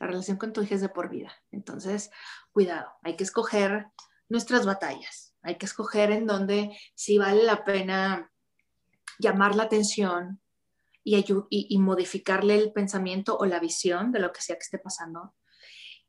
La 0.00 0.06
relación 0.06 0.36
con 0.36 0.52
tu 0.52 0.62
hija 0.62 0.76
es 0.76 0.80
de 0.80 0.88
por 0.88 1.08
vida. 1.08 1.32
Entonces, 1.50 2.10
cuidado, 2.58 2.90
hay 3.04 3.14
que 3.14 3.22
escoger 3.22 3.86
nuestras 4.28 4.66
batallas. 4.66 5.32
Hay 5.42 5.58
que 5.58 5.66
escoger 5.66 6.10
en 6.10 6.26
donde 6.26 6.76
sí 6.96 7.16
vale 7.16 7.44
la 7.44 7.64
pena 7.64 8.32
llamar 9.20 9.54
la 9.54 9.62
atención 9.62 10.40
y, 11.04 11.24
y, 11.50 11.78
modificarle 11.78 12.56
el 12.56 12.72
pensamiento 12.72 13.38
o 13.38 13.46
la 13.46 13.60
visión 13.60 14.10
de 14.10 14.18
lo 14.18 14.32
que 14.32 14.42
sea 14.42 14.56
que 14.56 14.64
esté 14.64 14.80
pasando. 14.80 15.36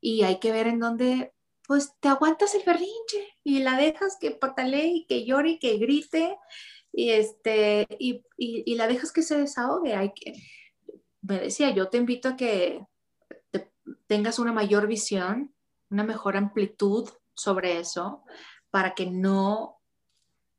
Y 0.00 0.24
hay 0.24 0.40
que 0.40 0.50
ver 0.50 0.66
en 0.66 0.80
dónde, 0.80 1.34
pues, 1.68 1.92
te 2.00 2.08
aguantas 2.08 2.56
el 2.56 2.64
berrinche 2.66 3.28
y 3.44 3.60
la 3.60 3.76
dejas 3.76 4.16
que 4.20 4.32
patalee 4.32 4.88
y 4.88 5.06
que 5.06 5.24
llore 5.24 5.50
y 5.50 5.58
que 5.60 5.78
grite 5.78 6.36
y, 6.92 7.10
este, 7.10 7.86
y, 8.00 8.24
y, 8.36 8.74
la 8.74 8.88
dejas 8.88 9.12
que 9.12 9.22
se 9.22 9.38
desahogue. 9.38 9.94
Hay 9.94 10.12
que, 10.14 10.34
me 11.22 11.38
decía, 11.38 11.70
yo 11.70 11.88
te 11.90 11.98
invito 11.98 12.30
a 12.30 12.36
que 12.36 12.84
tengas 14.08 14.40
una 14.40 14.52
mayor 14.52 14.88
visión, 14.88 15.54
una 15.90 16.04
mejor 16.04 16.36
amplitud 16.36 17.08
sobre 17.34 17.78
eso, 17.78 18.24
para 18.70 18.94
que 18.94 19.10
no, 19.10 19.80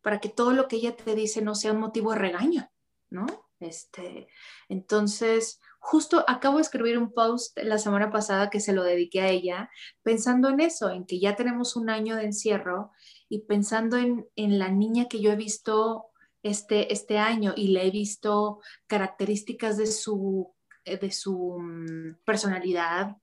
para 0.01 0.19
que 0.19 0.29
todo 0.29 0.51
lo 0.51 0.67
que 0.67 0.77
ella 0.77 0.95
te 0.95 1.15
dice 1.15 1.41
no 1.41 1.55
sea 1.55 1.71
un 1.71 1.79
motivo 1.79 2.11
de 2.11 2.19
regaño, 2.19 2.69
¿no? 3.09 3.25
Este, 3.59 4.27
entonces, 4.69 5.59
justo 5.79 6.25
acabo 6.27 6.57
de 6.57 6.63
escribir 6.63 6.97
un 6.97 7.13
post 7.13 7.57
la 7.59 7.77
semana 7.77 8.11
pasada 8.11 8.49
que 8.49 8.59
se 8.59 8.73
lo 8.73 8.83
dediqué 8.83 9.21
a 9.21 9.29
ella, 9.29 9.69
pensando 10.01 10.49
en 10.49 10.59
eso, 10.59 10.89
en 10.89 11.05
que 11.05 11.19
ya 11.19 11.35
tenemos 11.35 11.75
un 11.75 11.89
año 11.89 12.15
de 12.15 12.25
encierro 12.25 12.91
y 13.29 13.45
pensando 13.45 13.97
en, 13.97 14.27
en 14.35 14.57
la 14.57 14.69
niña 14.69 15.07
que 15.07 15.21
yo 15.21 15.31
he 15.31 15.35
visto 15.35 16.07
este, 16.43 16.91
este 16.91 17.19
año 17.19 17.53
y 17.55 17.67
le 17.67 17.85
he 17.85 17.91
visto 17.91 18.61
características 18.87 19.77
de 19.77 19.87
su, 19.87 20.53
de 20.85 21.11
su 21.11 21.57
mm, 21.59 22.23
personalidad, 22.25 23.17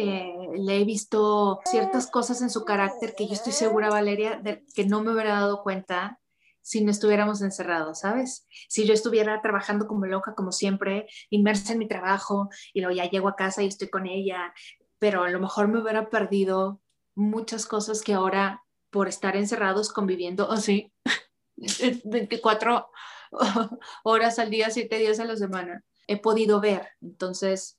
eh, 0.00 0.48
le 0.56 0.80
he 0.80 0.84
visto 0.84 1.60
ciertas 1.64 2.08
cosas 2.08 2.40
en 2.42 2.50
su 2.50 2.64
carácter 2.64 3.14
que 3.16 3.26
yo 3.26 3.32
estoy 3.32 3.52
segura, 3.52 3.90
Valeria, 3.90 4.38
de 4.42 4.64
que 4.74 4.86
no 4.86 5.02
me 5.02 5.12
hubiera 5.12 5.32
dado 5.32 5.62
cuenta 5.62 6.20
si 6.62 6.84
no 6.84 6.90
estuviéramos 6.90 7.40
encerrados, 7.40 8.00
¿sabes? 8.00 8.46
Si 8.68 8.86
yo 8.86 8.92
estuviera 8.92 9.40
trabajando 9.40 9.86
como 9.86 10.06
loca, 10.06 10.34
como 10.34 10.52
siempre, 10.52 11.08
inmersa 11.30 11.72
en 11.72 11.78
mi 11.78 11.88
trabajo, 11.88 12.50
y 12.74 12.80
luego 12.80 12.94
ya 12.94 13.08
llego 13.08 13.28
a 13.28 13.36
casa 13.36 13.62
y 13.62 13.66
estoy 13.66 13.88
con 13.88 14.06
ella, 14.06 14.52
pero 14.98 15.24
a 15.24 15.30
lo 15.30 15.40
mejor 15.40 15.68
me 15.68 15.80
hubiera 15.80 16.10
perdido 16.10 16.80
muchas 17.14 17.66
cosas 17.66 18.02
que 18.02 18.12
ahora, 18.12 18.64
por 18.90 19.08
estar 19.08 19.34
encerrados, 19.34 19.92
conviviendo, 19.92 20.50
así, 20.52 20.92
24 22.04 22.88
horas 24.04 24.38
al 24.38 24.50
día, 24.50 24.70
7 24.70 24.98
días 24.98 25.18
a 25.20 25.24
la 25.24 25.36
semana, 25.36 25.84
he 26.06 26.20
podido 26.20 26.60
ver. 26.60 26.90
Entonces, 27.00 27.78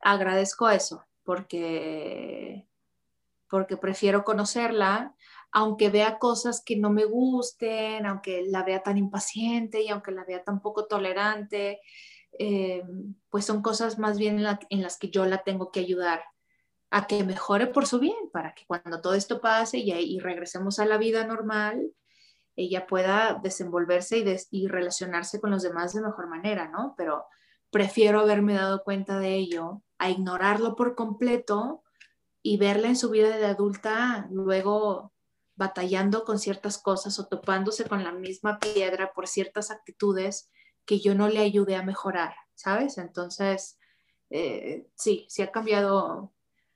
agradezco 0.00 0.70
eso, 0.70 1.04
porque, 1.24 2.68
porque 3.48 3.76
prefiero 3.76 4.24
conocerla, 4.24 5.14
aunque 5.52 5.88
vea 5.88 6.18
cosas 6.18 6.62
que 6.64 6.76
no 6.76 6.90
me 6.90 7.04
gusten, 7.04 8.06
aunque 8.06 8.44
la 8.48 8.64
vea 8.64 8.82
tan 8.82 8.98
impaciente 8.98 9.82
y 9.82 9.88
aunque 9.88 10.10
la 10.10 10.24
vea 10.24 10.42
tan 10.42 10.60
poco 10.60 10.86
tolerante, 10.86 11.80
eh, 12.38 12.82
pues 13.30 13.44
son 13.44 13.62
cosas 13.62 13.98
más 13.98 14.18
bien 14.18 14.44
en, 14.68 14.82
las 14.82 14.98
que 14.98 15.10
yo 15.10 15.24
la 15.26 15.44
tengo 15.44 15.70
que 15.70 15.78
ayudar 15.78 16.24
a 16.90 17.06
que 17.06 17.22
mejore 17.22 17.68
por 17.68 17.86
su 17.86 18.00
bien, 18.00 18.30
para 18.32 18.52
que 18.54 18.64
cuando 18.66 19.00
todo 19.00 19.14
esto 19.14 19.40
pase 19.40 19.78
y, 19.78 19.92
y 19.92 20.18
regresemos 20.18 20.80
a 20.80 20.86
la 20.86 20.98
vida 20.98 21.24
normal, 21.24 21.92
ella 22.56 22.86
pueda 22.88 23.38
desenvolverse 23.40 24.18
y, 24.18 24.36
y, 24.50 24.66
relacionarse 24.66 25.40
con 25.40 25.52
los 25.52 25.62
demás 25.62 25.92
de 25.92 26.02
mejor 26.02 26.28
manera, 26.28 26.68
¿no? 26.68 26.94
Pero 26.96 27.26
prefiero 27.70 28.20
haberme 28.20 28.54
dado 28.54 28.82
cuenta 28.82 29.20
de 29.20 29.34
ello 29.34 29.83
a 29.98 30.10
ignorarlo 30.10 30.76
por 30.76 30.94
completo 30.94 31.82
y 32.42 32.56
verla 32.56 32.88
en 32.88 32.96
su 32.96 33.10
vida 33.10 33.36
de 33.36 33.46
adulta 33.46 34.28
luego 34.30 35.12
batallando 35.56 36.24
con 36.24 36.38
ciertas 36.38 36.78
cosas 36.78 37.18
o 37.18 37.26
topándose 37.26 37.84
con 37.88 38.02
la 38.04 38.12
misma 38.12 38.58
piedra 38.58 39.12
por 39.12 39.28
ciertas 39.28 39.70
actitudes 39.70 40.50
que 40.84 41.00
yo 41.00 41.14
no 41.14 41.28
le 41.28 41.40
ayudé 41.40 41.76
a 41.76 41.82
mejorar, 41.82 42.34
¿sabes? 42.54 42.98
Entonces, 42.98 43.78
eh, 44.30 44.88
sí, 44.94 45.26
sí 45.28 45.42
ha 45.42 45.52
cambiado 45.52 46.32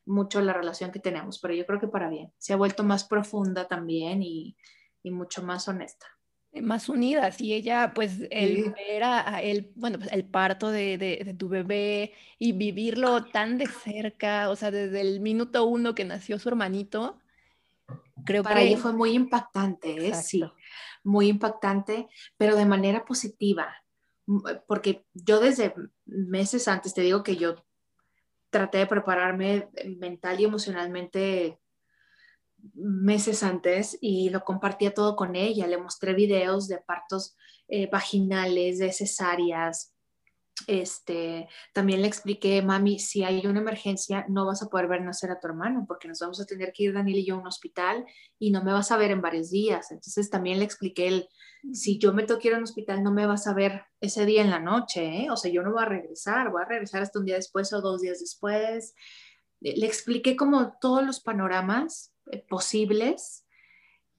mucho 0.07 0.41
la 0.41 0.53
relación 0.53 0.91
que 0.91 1.01
tenemos, 1.01 1.39
pero 1.39 1.55
yo 1.55 1.67
creo 1.67 1.81
que 1.81 1.89
para 1.89 2.09
bien. 2.09 2.33
Se 2.39 2.53
ha 2.53 2.57
vuelto 2.57 2.85
más 2.85 3.05
profunda 3.05 3.69
también 3.69 4.23
y, 4.23 4.57
y 5.03 5.11
mucho 5.11 5.43
más 5.43 5.69
honesta. 5.69 6.07
Eh, 6.53 6.63
más 6.63 6.89
unidas 6.89 7.43
y 7.43 7.53
ella 7.53 7.93
pues 7.95 8.21
el 8.31 8.73
ver 8.73 9.05
a, 9.05 9.43
el 9.43 9.71
bueno 9.75 9.99
pues 9.99 10.11
el 10.13 10.25
parto 10.25 10.71
de, 10.71 10.97
de, 10.97 11.35
tu 11.35 11.51
bebé 11.51 12.15
y 12.39 12.53
vivirlo 12.53 13.27
tan 13.27 13.59
de 13.59 13.67
cerca 13.67 14.49
o 14.49 14.57
sea 14.57 14.71
desde 14.71 15.03
el 15.03 15.21
minuto 15.21 15.67
uno 15.67 15.95
que 15.95 16.07
nació 16.07 16.39
su 16.39 16.49
hermanito 16.49 17.19
creo 18.25 18.43
para 18.43 18.63
ella 18.63 18.79
fue 18.79 18.95
muy 18.95 19.11
impactante 19.11 20.09
¿eh? 20.09 20.15
sí 20.15 20.43
muy 21.05 21.29
impactante 21.29 22.09
pero 22.39 22.57
de 22.57 22.65
manera 22.65 23.05
positiva 23.05 23.69
eh, 24.27 24.59
porque 24.67 25.05
yo 25.13 25.41
desde 25.41 25.75
meses 26.07 26.67
antes 26.67 26.95
te 26.95 27.03
digo 27.03 27.23
que 27.23 27.37
yo 27.37 27.57
traté 28.49 28.79
de 28.79 28.87
prepararme 28.87 29.69
mental 29.99 30.41
y 30.41 30.45
emocionalmente 30.45 31.59
meses 32.75 33.43
antes 33.43 33.99
y 34.01 34.31
lo 34.31 34.45
compartía 34.45 34.95
todo 34.95 35.17
con 35.17 35.37
ella. 35.37 35.67
Le 35.67 35.79
mostré 35.79 36.15
videos 36.15 36.69
de 36.69 36.79
partos 36.79 37.37
eh, 37.69 37.89
vaginales, 37.91 38.79
de 38.79 38.93
cesáreas. 38.93 39.95
Este, 40.67 41.49
también 41.73 42.03
le 42.03 42.09
expliqué, 42.09 42.63
mami, 42.63 42.99
si 42.99 43.23
hay 43.23 43.47
una 43.47 43.61
emergencia, 43.61 44.27
no 44.29 44.45
vas 44.45 44.63
a 44.63 44.69
poder 44.69 44.89
ver 44.89 45.03
nacer 45.03 45.31
a 45.31 45.39
tu 45.39 45.47
hermano 45.47 45.85
porque 45.87 46.09
nos 46.09 46.19
vamos 46.19 46.41
a 46.41 46.47
tener 46.47 46.73
que 46.73 46.85
ir 46.85 46.95
Daniel 46.95 47.19
y 47.19 47.27
yo 47.27 47.37
a 47.37 47.39
un 47.39 47.47
hospital 47.47 48.05
y 48.39 48.51
no 48.51 48.65
me 48.65 48.73
vas 48.73 48.91
a 48.91 48.97
ver 48.97 49.11
en 49.11 49.21
varios 49.21 49.51
días. 49.51 49.91
Entonces 49.93 50.31
también 50.31 50.59
le 50.59 50.65
expliqué, 50.65 51.09
el, 51.09 51.29
si 51.73 51.99
yo 51.99 52.13
me 52.13 52.27
que 52.27 52.49
ir 52.49 52.55
a 52.55 52.59
un 52.59 52.65
hospital, 52.65 53.03
no 53.03 53.13
me 53.13 53.27
vas 53.27 53.47
a 53.47 53.55
ver 53.55 53.85
ese 54.01 54.27
día 54.27 54.43
en 54.43 54.51
la 54.51 54.61
noche, 54.61 55.25
¿eh? 55.25 55.31
o 55.31 55.37
sea, 55.37 55.51
yo 55.51 55.63
no 55.63 55.73
voy 55.73 55.83
a 55.83 55.87
regresar, 55.87 56.51
voy 56.51 56.63
a 56.63 56.69
regresar 56.69 57.03
hasta 57.03 57.19
un 57.19 57.25
día 57.25 57.37
después 57.37 57.73
o 57.73 57.81
dos 57.81 58.01
días 58.01 58.21
después. 58.21 58.95
Le 59.61 59.87
expliqué 59.87 60.37
como 60.37 60.77
todos 60.81 61.05
los 61.05 61.21
panoramas 61.21 62.13
posibles 62.49 63.47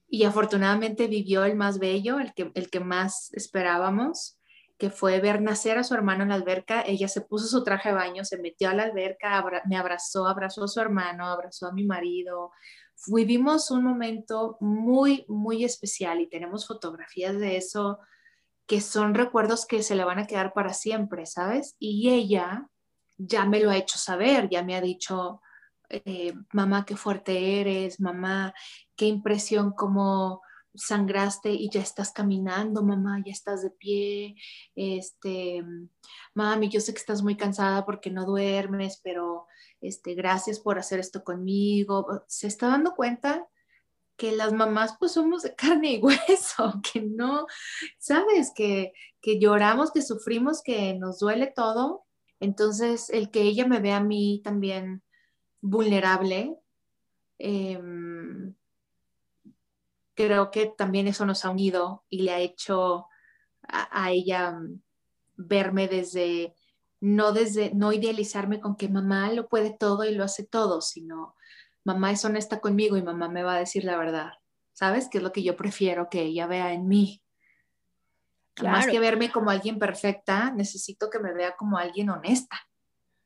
y 0.08 0.24
afortunadamente 0.24 1.06
vivió 1.06 1.44
el 1.44 1.56
más 1.56 1.78
bello, 1.78 2.18
el 2.18 2.34
que, 2.34 2.50
el 2.54 2.68
que 2.68 2.80
más 2.80 3.32
esperábamos, 3.32 4.38
que 4.76 4.90
fue 4.90 5.20
ver 5.20 5.40
nacer 5.40 5.78
a 5.78 5.84
su 5.84 5.94
hermano 5.94 6.22
en 6.24 6.30
la 6.30 6.34
alberca. 6.34 6.82
Ella 6.82 7.06
se 7.06 7.20
puso 7.20 7.46
su 7.46 7.62
traje 7.62 7.90
de 7.90 7.94
baño, 7.94 8.24
se 8.24 8.38
metió 8.38 8.70
a 8.70 8.74
la 8.74 8.84
alberca, 8.84 9.44
me 9.66 9.76
abrazó, 9.76 10.26
abrazó 10.26 10.64
a 10.64 10.68
su 10.68 10.80
hermano, 10.80 11.26
abrazó 11.26 11.66
a 11.68 11.72
mi 11.72 11.84
marido. 11.84 12.50
Vivimos 13.06 13.70
un 13.70 13.84
momento 13.84 14.56
muy, 14.60 15.24
muy 15.28 15.64
especial 15.64 16.20
y 16.20 16.28
tenemos 16.28 16.66
fotografías 16.66 17.38
de 17.38 17.56
eso 17.56 18.00
que 18.66 18.80
son 18.80 19.14
recuerdos 19.14 19.66
que 19.66 19.82
se 19.82 19.96
le 19.96 20.04
van 20.04 20.18
a 20.18 20.26
quedar 20.26 20.52
para 20.52 20.72
siempre, 20.72 21.26
¿sabes? 21.26 21.76
Y 21.78 22.10
ella 22.10 22.68
ya 23.18 23.44
me 23.44 23.60
lo 23.60 23.70
ha 23.70 23.76
hecho 23.76 23.98
saber, 23.98 24.48
ya 24.48 24.62
me 24.62 24.76
ha 24.76 24.80
dicho, 24.80 25.40
eh, 25.90 26.34
mamá, 26.52 26.84
qué 26.86 26.96
fuerte 26.96 27.60
eres, 27.60 28.00
mamá, 28.00 28.54
qué 28.96 29.06
impresión 29.06 29.72
como 29.72 30.42
sangraste 30.74 31.50
y 31.50 31.68
ya 31.68 31.80
estás 31.80 32.12
caminando, 32.12 32.82
mamá, 32.82 33.20
ya 33.24 33.32
estás 33.32 33.62
de 33.62 33.70
pie, 33.70 34.36
este, 34.76 35.64
mami, 36.34 36.68
yo 36.68 36.80
sé 36.80 36.92
que 36.92 37.00
estás 37.00 37.22
muy 37.22 37.36
cansada 37.36 37.84
porque 37.84 38.10
no 38.10 38.24
duermes, 38.24 39.00
pero 39.02 39.46
este, 39.80 40.14
gracias 40.14 40.60
por 40.60 40.78
hacer 40.78 41.00
esto 41.00 41.24
conmigo. 41.24 42.22
Se 42.28 42.46
está 42.46 42.68
dando 42.68 42.94
cuenta 42.94 43.48
que 44.16 44.32
las 44.32 44.52
mamás 44.52 44.96
pues 44.98 45.12
somos 45.12 45.42
de 45.42 45.54
carne 45.56 45.94
y 45.94 45.98
hueso, 45.98 46.80
que 46.92 47.02
no, 47.02 47.46
sabes, 47.98 48.52
que, 48.54 48.92
que 49.20 49.40
lloramos, 49.40 49.90
que 49.92 50.02
sufrimos, 50.02 50.62
que 50.62 50.94
nos 50.94 51.18
duele 51.18 51.48
todo. 51.48 52.04
Entonces, 52.38 53.10
el 53.10 53.30
que 53.30 53.42
ella 53.42 53.66
me 53.66 53.80
vea 53.80 53.98
a 53.98 54.04
mí 54.04 54.40
también 54.44 55.02
vulnerable. 55.60 56.56
Em, 57.38 58.54
creo 60.14 60.50
que 60.50 60.66
también 60.66 61.06
eso 61.08 61.24
nos 61.24 61.44
ha 61.44 61.50
unido 61.50 62.04
y 62.10 62.22
le 62.22 62.32
ha 62.32 62.38
hecho 62.38 63.06
a, 63.62 64.10
ella 64.10 64.52
mm, 64.52 64.80
verme 65.36 65.88
desde, 65.88 66.54
no 67.00 67.32
desde, 67.32 67.72
no 67.74 67.92
idealizarme 67.92 68.60
con 68.60 68.76
que 68.76 68.88
mamá 68.88 69.32
lo 69.32 69.48
puede 69.48 69.70
todo 69.70 70.04
y 70.04 70.14
lo 70.14 70.24
hace 70.24 70.44
todo, 70.44 70.80
sino 70.80 71.34
mamá 71.84 72.10
es 72.12 72.24
honesta 72.24 72.60
conmigo 72.60 72.96
y 72.96 73.02
mamá 73.02 73.28
me 73.28 73.42
va 73.42 73.54
a 73.54 73.60
decir 73.60 73.84
la 73.84 73.96
verdad. 73.96 74.32
¿Sabes? 74.72 75.08
Que 75.10 75.18
es 75.18 75.24
lo 75.24 75.32
que 75.32 75.42
yo 75.42 75.56
prefiero 75.56 76.08
que 76.08 76.22
ella 76.22 76.46
vea 76.46 76.72
en 76.72 76.88
mí. 76.88 77.22
Más 78.62 78.86
que 78.86 78.98
verme 78.98 79.30
como 79.30 79.50
alguien 79.50 79.78
perfecta, 79.78 80.50
necesito 80.52 81.10
que 81.10 81.18
me 81.18 81.32
vea 81.32 81.54
como 81.56 81.76
alguien 81.76 82.10
honesta 82.10 82.56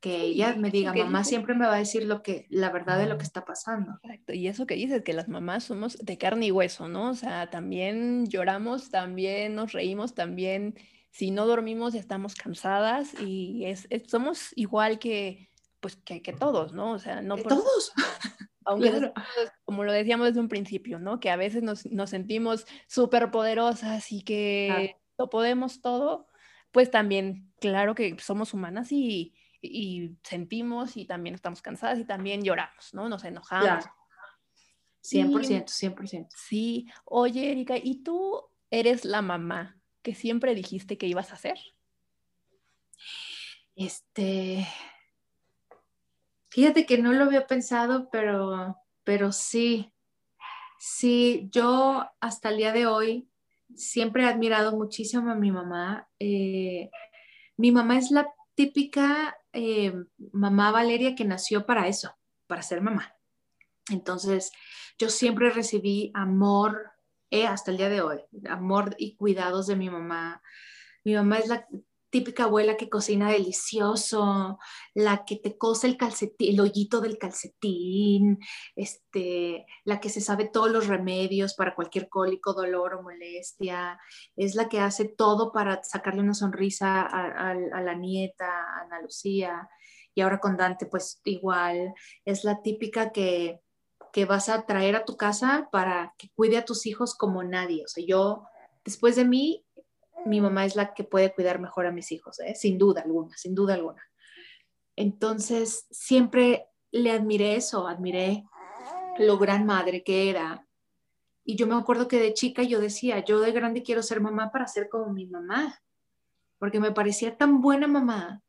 que 0.05 0.21
ella 0.21 0.55
me 0.55 0.71
diga, 0.71 0.93
mamá 0.93 1.25
siempre 1.25 1.55
me 1.55 1.65
va 1.65 1.77
a 1.77 1.79
decir 1.79 2.05
lo 2.05 2.23
que, 2.23 2.47
la 2.51 2.69
verdad 2.69 2.99
de 2.99 3.07
lo 3.07 3.17
que 3.17 3.25
está 3.25 3.47
pasando. 3.47 3.99
Exacto, 4.03 4.35
y 4.35 4.49
eso 4.49 4.67
que 4.67 4.75
dices, 4.75 5.03
que 5.03 5.15
las 5.15 5.29
mamás 5.29 5.65
somos 5.65 5.97
de 5.97 6.19
carne 6.19 6.45
y 6.45 6.51
hueso, 6.51 6.89
¿no? 6.89 7.09
O 7.09 7.15
sea, 7.15 7.49
también 7.49 8.27
lloramos, 8.27 8.91
también 8.91 9.55
nos 9.55 9.73
reímos, 9.73 10.15
también 10.15 10.75
si 11.11 11.31
no 11.31 11.47
dormimos 11.47 11.95
estamos 11.95 12.35
cansadas 12.35 13.19
y 13.19 13.65
es, 13.65 13.89
somos 14.07 14.51
igual 14.57 14.99
que, 14.99 15.49
pues, 15.81 15.97
que, 15.97 16.21
que, 16.21 16.35
todos, 16.35 16.75
¿no? 16.75 16.93
O 16.93 16.99
sea, 16.99 17.23
no... 17.23 17.39
Por, 17.39 17.55
todos. 17.55 17.93
Aunque, 18.67 19.11
como 19.65 19.85
lo 19.85 19.93
decíamos 19.93 20.27
desde 20.27 20.41
un 20.41 20.49
principio, 20.49 20.99
¿no? 20.99 21.19
Que 21.19 21.31
a 21.31 21.37
veces 21.37 21.63
nos, 21.63 21.87
nos 21.87 22.11
sentimos 22.11 22.67
súper 22.89 23.31
poderosas 23.31 24.13
y 24.13 24.21
que 24.21 24.97
lo 25.17 25.31
podemos 25.31 25.81
todo, 25.81 26.27
pues 26.73 26.91
también, 26.91 27.51
claro 27.59 27.95
que 27.95 28.19
somos 28.19 28.53
humanas 28.53 28.93
y 28.93 29.33
y 29.65 30.17
sentimos 30.23 30.97
y 30.97 31.07
también 31.07 31.35
estamos 31.35 31.63
cansadas 31.63 31.99
y 31.99 32.05
también 32.05 32.43
lloramos, 32.43 32.95
¿no? 32.95 33.09
Nos 33.09 33.25
enojamos. 33.25 33.85
100%, 35.03 35.67
100%. 35.67 36.29
Sí, 36.35 36.87
oye 37.05 37.51
Erika, 37.51 37.77
¿y 37.77 38.03
tú 38.03 38.43
eres 38.71 39.05
la 39.05 39.23
mamá 39.23 39.79
que 40.03 40.15
siempre 40.15 40.55
dijiste 40.55 40.97
que 40.97 41.07
ibas 41.07 41.33
a 41.33 41.37
ser? 41.37 41.59
Este, 43.77 44.67
fíjate 46.49 46.87
que 46.87 46.99
no 46.99 47.13
lo 47.13 47.25
había 47.25 47.47
pensado, 47.47 48.09
pero, 48.11 48.79
pero 49.03 49.33
sí, 49.33 49.93
sí, 50.79 51.49
yo 51.51 52.09
hasta 52.21 52.49
el 52.49 52.59
día 52.59 52.73
de 52.73 52.87
hoy 52.87 53.29
siempre 53.75 54.23
he 54.23 54.27
admirado 54.27 54.77
muchísimo 54.77 55.31
a 55.31 55.35
mi 55.35 55.51
mamá. 55.51 56.09
Eh, 56.19 56.91
mi 57.57 57.73
mamá 57.73 57.99
es 57.99 58.11
la 58.11 58.33
típica 58.55 59.37
eh, 59.55 59.95
mamá 60.33 60.71
Valeria 60.71 61.15
que 61.15 61.25
nació 61.25 61.67
para 61.67 61.89
eso, 61.89 62.15
para 62.47 62.63
ser 62.63 62.81
mamá. 62.81 63.15
Entonces, 63.91 64.53
yo 64.99 65.09
siempre 65.09 65.51
recibí 65.51 66.11
amor, 66.15 66.93
eh, 67.31 67.47
hasta 67.47 67.71
el 67.71 67.77
día 67.77 67.89
de 67.89 68.03
hoy, 68.03 68.21
amor 68.49 68.95
y 68.99 69.17
cuidados 69.17 69.67
de 69.67 69.77
mi 69.77 69.91
mamá. 69.91 70.43
Mi 71.05 71.15
mamá 71.15 71.39
es 71.39 71.49
la 71.49 71.67
típica 72.15 72.45
abuela 72.45 72.77
que 72.77 72.89
cocina 72.89 73.29
delicioso, 73.29 74.61
la 74.95 75.25
que 75.25 75.35
te 75.35 75.59
cose 75.59 75.89
el 75.89 75.97
calcetín, 75.97 76.55
el 76.55 76.61
hoyito 76.61 77.01
del 77.01 77.19
calcetín, 77.19 78.39
este, 78.77 79.67
la 79.83 79.99
que 79.99 80.09
se 80.09 80.21
sabe 80.21 80.45
todos 80.45 80.71
los 80.71 80.87
remedios 80.87 81.55
para 81.55 81.75
cualquier 81.75 82.09
cólico, 82.09 82.53
dolor 82.53 82.95
o 82.95 83.03
molestia, 83.03 83.99
es 84.37 84.55
la 84.55 84.69
que 84.69 84.79
hace 84.79 85.07
todo 85.07 85.51
para 85.51 85.83
sacarle 85.83 86.21
una 86.21 86.35
sonrisa 86.35 87.03
a, 87.03 87.53
la 87.53 87.95
nieta, 87.97 88.47
a 88.47 88.83
Ana 88.83 89.03
Lucía, 89.03 89.69
y 90.15 90.21
ahora 90.21 90.39
con 90.39 90.57
Dante, 90.57 90.87
pues 90.87 91.21
igual, 91.25 91.95
es 92.25 92.45
la 92.45 92.63
típica 92.63 93.11
que, 93.11 93.61
que 94.13 94.25
vas 94.25 94.49
a 94.49 94.67
traer 94.67 94.95
a 94.95 95.05
tu 95.05 95.17
casa 95.17 95.69
para 95.73 96.15
que 96.17 96.29
cuide 96.37 96.59
a 96.59 96.65
tus 96.65 96.87
hijos 96.87 97.17
como 97.17 97.43
nadie. 97.43 97.83
O 97.85 97.89
sea, 97.89 98.05
yo, 98.07 98.45
después 98.85 99.17
de 99.17 99.25
mí, 99.25 99.64
mi 100.27 100.41
mamá 100.41 100.65
es 100.65 100.77
la 100.77 100.95
que 100.95 101.05
puede 101.05 101.33
cuidar 101.33 101.61
mejor 101.61 101.87
a 101.87 101.93
mis 101.93 102.13
hijos, 102.13 102.41
¿eh? 102.41 102.55
sin 102.55 102.79
duda 102.79 103.03
alguna, 103.03 103.37
sin 103.37 103.55
duda 103.55 103.75
alguna. 103.75 104.03
Entonces, 104.97 105.87
siempre 105.91 106.67
le 106.91 107.11
admiré 107.11 107.57
eso, 107.57 107.87
admiré 107.87 108.45
lo 109.19 109.39
gran 109.39 109.67
madre 109.67 110.03
que 110.03 110.31
era. 110.31 110.67
Y 111.45 111.57
yo 111.57 111.67
me 111.67 111.75
acuerdo 111.75 112.09
que 112.09 112.19
de 112.19 112.35
chica 112.35 112.63
yo 112.63 112.81
decía, 112.81 113.25
yo 113.25 113.41
de 113.41 113.53
grande 113.53 113.83
quiero 113.83 114.03
ser 114.03 114.21
mamá 114.21 114.51
para 114.51 114.67
ser 114.67 114.89
como 114.89 115.13
mi 115.13 115.27
mamá, 115.27 115.83
porque 116.59 116.81
me 116.81 116.93
parecía 116.93 117.37
tan 117.37 117.61
buena 117.61 117.87
mamá 117.87 118.43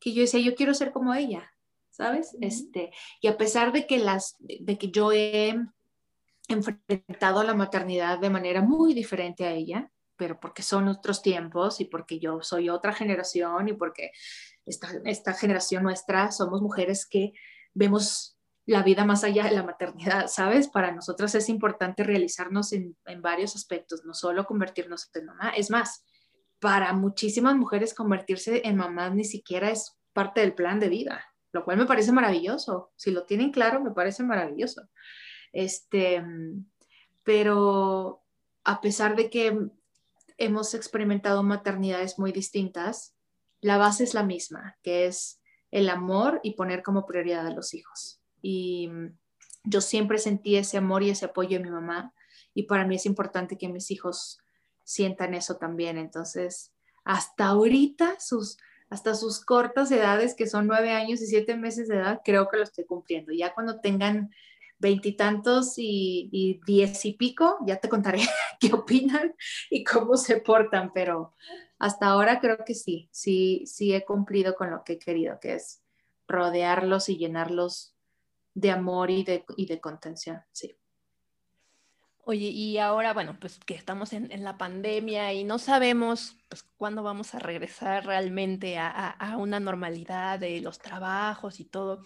que 0.00 0.12
yo 0.12 0.22
decía, 0.22 0.40
yo 0.40 0.54
quiero 0.54 0.74
ser 0.74 0.92
como 0.92 1.12
ella, 1.12 1.52
¿sabes? 1.90 2.36
Este, 2.40 2.92
y 3.20 3.26
a 3.26 3.36
pesar 3.36 3.72
de 3.72 3.86
que 3.86 3.98
las 3.98 4.36
de 4.38 4.78
que 4.78 4.90
yo 4.90 5.12
he 5.12 5.56
enfrentado 6.48 7.40
a 7.40 7.44
la 7.44 7.54
maternidad 7.54 8.18
de 8.18 8.30
manera 8.30 8.62
muy 8.62 8.94
diferente 8.94 9.44
a 9.44 9.52
ella, 9.52 9.90
pero 10.18 10.38
porque 10.40 10.62
son 10.62 10.88
otros 10.88 11.22
tiempos 11.22 11.80
y 11.80 11.86
porque 11.86 12.18
yo 12.18 12.42
soy 12.42 12.68
otra 12.68 12.92
generación 12.92 13.68
y 13.68 13.72
porque 13.72 14.10
esta, 14.66 14.88
esta 15.04 15.32
generación 15.32 15.84
nuestra 15.84 16.30
somos 16.32 16.60
mujeres 16.60 17.06
que 17.06 17.32
vemos 17.72 18.36
la 18.66 18.82
vida 18.82 19.06
más 19.06 19.24
allá 19.24 19.44
de 19.44 19.52
la 19.52 19.62
maternidad, 19.62 20.26
¿sabes? 20.26 20.68
Para 20.68 20.92
nosotras 20.92 21.34
es 21.34 21.48
importante 21.48 22.04
realizarnos 22.04 22.72
en, 22.74 22.98
en, 23.06 23.22
varios 23.22 23.56
aspectos, 23.56 24.04
no 24.04 24.12
solo 24.12 24.44
convertirnos 24.44 25.08
en 25.14 25.24
mamá. 25.24 25.50
Es 25.56 25.70
más, 25.70 26.04
para 26.58 26.92
muchísimas 26.92 27.56
mujeres 27.56 27.94
convertirse 27.94 28.60
en 28.66 28.76
mamá 28.76 29.08
ni 29.08 29.24
siquiera 29.24 29.70
es 29.70 29.96
parte 30.12 30.42
del 30.42 30.54
plan 30.54 30.80
de 30.80 30.90
vida, 30.90 31.24
lo 31.52 31.64
cual 31.64 31.78
me 31.78 31.86
parece 31.86 32.12
maravilloso. 32.12 32.92
Si 32.96 33.10
lo 33.10 33.24
tienen 33.24 33.52
claro, 33.52 33.80
me 33.80 33.92
parece 33.92 34.22
maravilloso. 34.22 34.82
Este, 35.52 36.22
pero 37.22 38.22
a 38.64 38.80
pesar 38.82 39.16
de 39.16 39.30
que 39.30 39.70
hemos 40.38 40.72
experimentado 40.74 41.42
maternidades 41.42 42.18
muy 42.18 42.32
distintas, 42.32 43.14
la 43.60 43.76
base 43.76 44.04
es 44.04 44.14
la 44.14 44.22
misma, 44.22 44.78
que 44.82 45.06
es 45.06 45.40
el 45.70 45.90
amor 45.90 46.40
y 46.42 46.54
poner 46.54 46.82
como 46.82 47.04
prioridad 47.04 47.46
a 47.46 47.52
los 47.52 47.74
hijos. 47.74 48.20
Y 48.40 48.88
mm, 48.88 49.18
yo 49.64 49.80
siempre 49.80 50.18
sentí 50.18 50.56
ese 50.56 50.78
amor 50.78 51.02
y 51.02 51.10
ese 51.10 51.26
apoyo 51.26 51.58
de 51.58 51.64
mi 51.64 51.70
mamá 51.70 52.14
y 52.54 52.62
para 52.64 52.86
mí 52.86 52.96
es 52.96 53.06
importante 53.06 53.58
que 53.58 53.68
mis 53.68 53.90
hijos 53.90 54.38
sientan 54.84 55.34
eso 55.34 55.56
también. 55.56 55.98
Entonces, 55.98 56.72
hasta 57.04 57.48
ahorita, 57.48 58.18
sus, 58.20 58.56
hasta 58.88 59.14
sus 59.14 59.44
cortas 59.44 59.90
edades, 59.90 60.34
que 60.34 60.46
son 60.46 60.66
nueve 60.66 60.92
años 60.92 61.20
y 61.20 61.26
siete 61.26 61.56
meses 61.56 61.88
de 61.88 61.96
edad, 61.96 62.20
creo 62.24 62.48
que 62.48 62.56
lo 62.56 62.62
estoy 62.62 62.84
cumpliendo. 62.84 63.32
Ya 63.32 63.52
cuando 63.52 63.80
tengan 63.80 64.30
veintitantos 64.78 65.74
y, 65.76 66.60
diez 66.66 67.04
y 67.04 67.14
pico, 67.14 67.58
ya 67.66 67.76
te 67.76 67.88
contaré 67.88 68.20
qué 68.60 68.72
opinan 68.72 69.34
y 69.70 69.84
cómo 69.84 70.16
se 70.16 70.40
portan, 70.40 70.92
pero 70.92 71.34
hasta 71.78 72.06
ahora 72.06 72.40
creo 72.40 72.64
que 72.64 72.74
sí, 72.74 73.08
sí, 73.12 73.64
sí 73.66 73.94
he 73.94 74.04
cumplido 74.04 74.54
con 74.54 74.70
lo 74.70 74.84
que 74.84 74.94
he 74.94 74.98
querido, 74.98 75.38
que 75.40 75.54
es 75.54 75.82
rodearlos 76.26 77.08
y 77.08 77.16
llenarlos 77.16 77.94
de 78.54 78.70
amor 78.70 79.10
y 79.10 79.24
de, 79.24 79.44
y 79.56 79.66
de 79.66 79.80
contención, 79.80 80.42
sí. 80.52 80.76
Oye, 82.24 82.48
y 82.48 82.76
ahora, 82.76 83.14
bueno, 83.14 83.38
pues 83.40 83.58
que 83.58 83.74
estamos 83.74 84.12
en, 84.12 84.44
la 84.44 84.58
pandemia 84.58 85.32
y 85.32 85.44
no 85.44 85.58
sabemos 85.58 86.36
pues 86.50 86.62
cuándo 86.76 87.02
vamos 87.02 87.34
a 87.34 87.38
regresar 87.38 88.04
realmente 88.04 88.76
a, 88.76 89.08
a, 89.08 89.38
una 89.38 89.60
normalidad 89.60 90.38
de 90.38 90.60
los 90.60 90.78
trabajos 90.78 91.58
y 91.58 91.64
todo. 91.64 92.02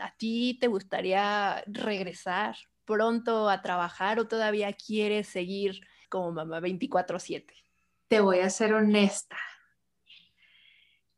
¿A 0.00 0.14
ti 0.16 0.58
te 0.60 0.66
gustaría 0.66 1.62
regresar 1.66 2.56
pronto 2.84 3.48
a 3.48 3.62
trabajar 3.62 4.18
o 4.18 4.28
todavía 4.28 4.72
quieres 4.72 5.28
seguir 5.28 5.80
como 6.08 6.32
mamá 6.32 6.60
24/7? 6.60 7.54
Te 8.08 8.20
voy 8.20 8.40
a 8.40 8.50
ser 8.50 8.72
honesta. 8.74 9.36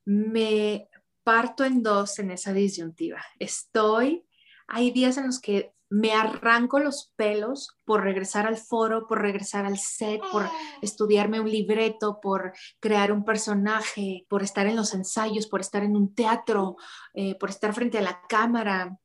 Me 0.05 0.89
parto 1.22 1.64
en 1.64 1.83
dos 1.83 2.18
en 2.18 2.31
esa 2.31 2.53
disyuntiva. 2.53 3.22
Estoy, 3.39 4.26
hay 4.66 4.91
días 4.91 5.18
en 5.18 5.26
los 5.26 5.41
que 5.41 5.74
me 5.91 6.12
arranco 6.12 6.78
los 6.78 7.12
pelos 7.16 7.76
por 7.84 8.03
regresar 8.03 8.47
al 8.47 8.57
foro, 8.57 9.07
por 9.07 9.22
regresar 9.22 9.64
al 9.64 9.78
set, 9.78 10.20
por 10.30 10.49
estudiarme 10.82 11.41
un 11.41 11.51
libreto, 11.51 12.20
por 12.20 12.53
crear 12.80 13.12
un 13.12 13.24
personaje, 13.24 14.26
por 14.28 14.43
estar 14.43 14.66
en 14.66 14.76
los 14.76 14.95
ensayos, 14.95 15.47
por 15.47 15.61
estar 15.61 15.82
en 15.82 15.97
un 15.97 16.14
teatro, 16.14 16.76
eh, 17.14 17.36
por 17.36 17.51
estar 17.51 17.72
frente 17.72 17.99
a 17.99 18.03
la 18.03 18.20
cámara. 18.28 18.99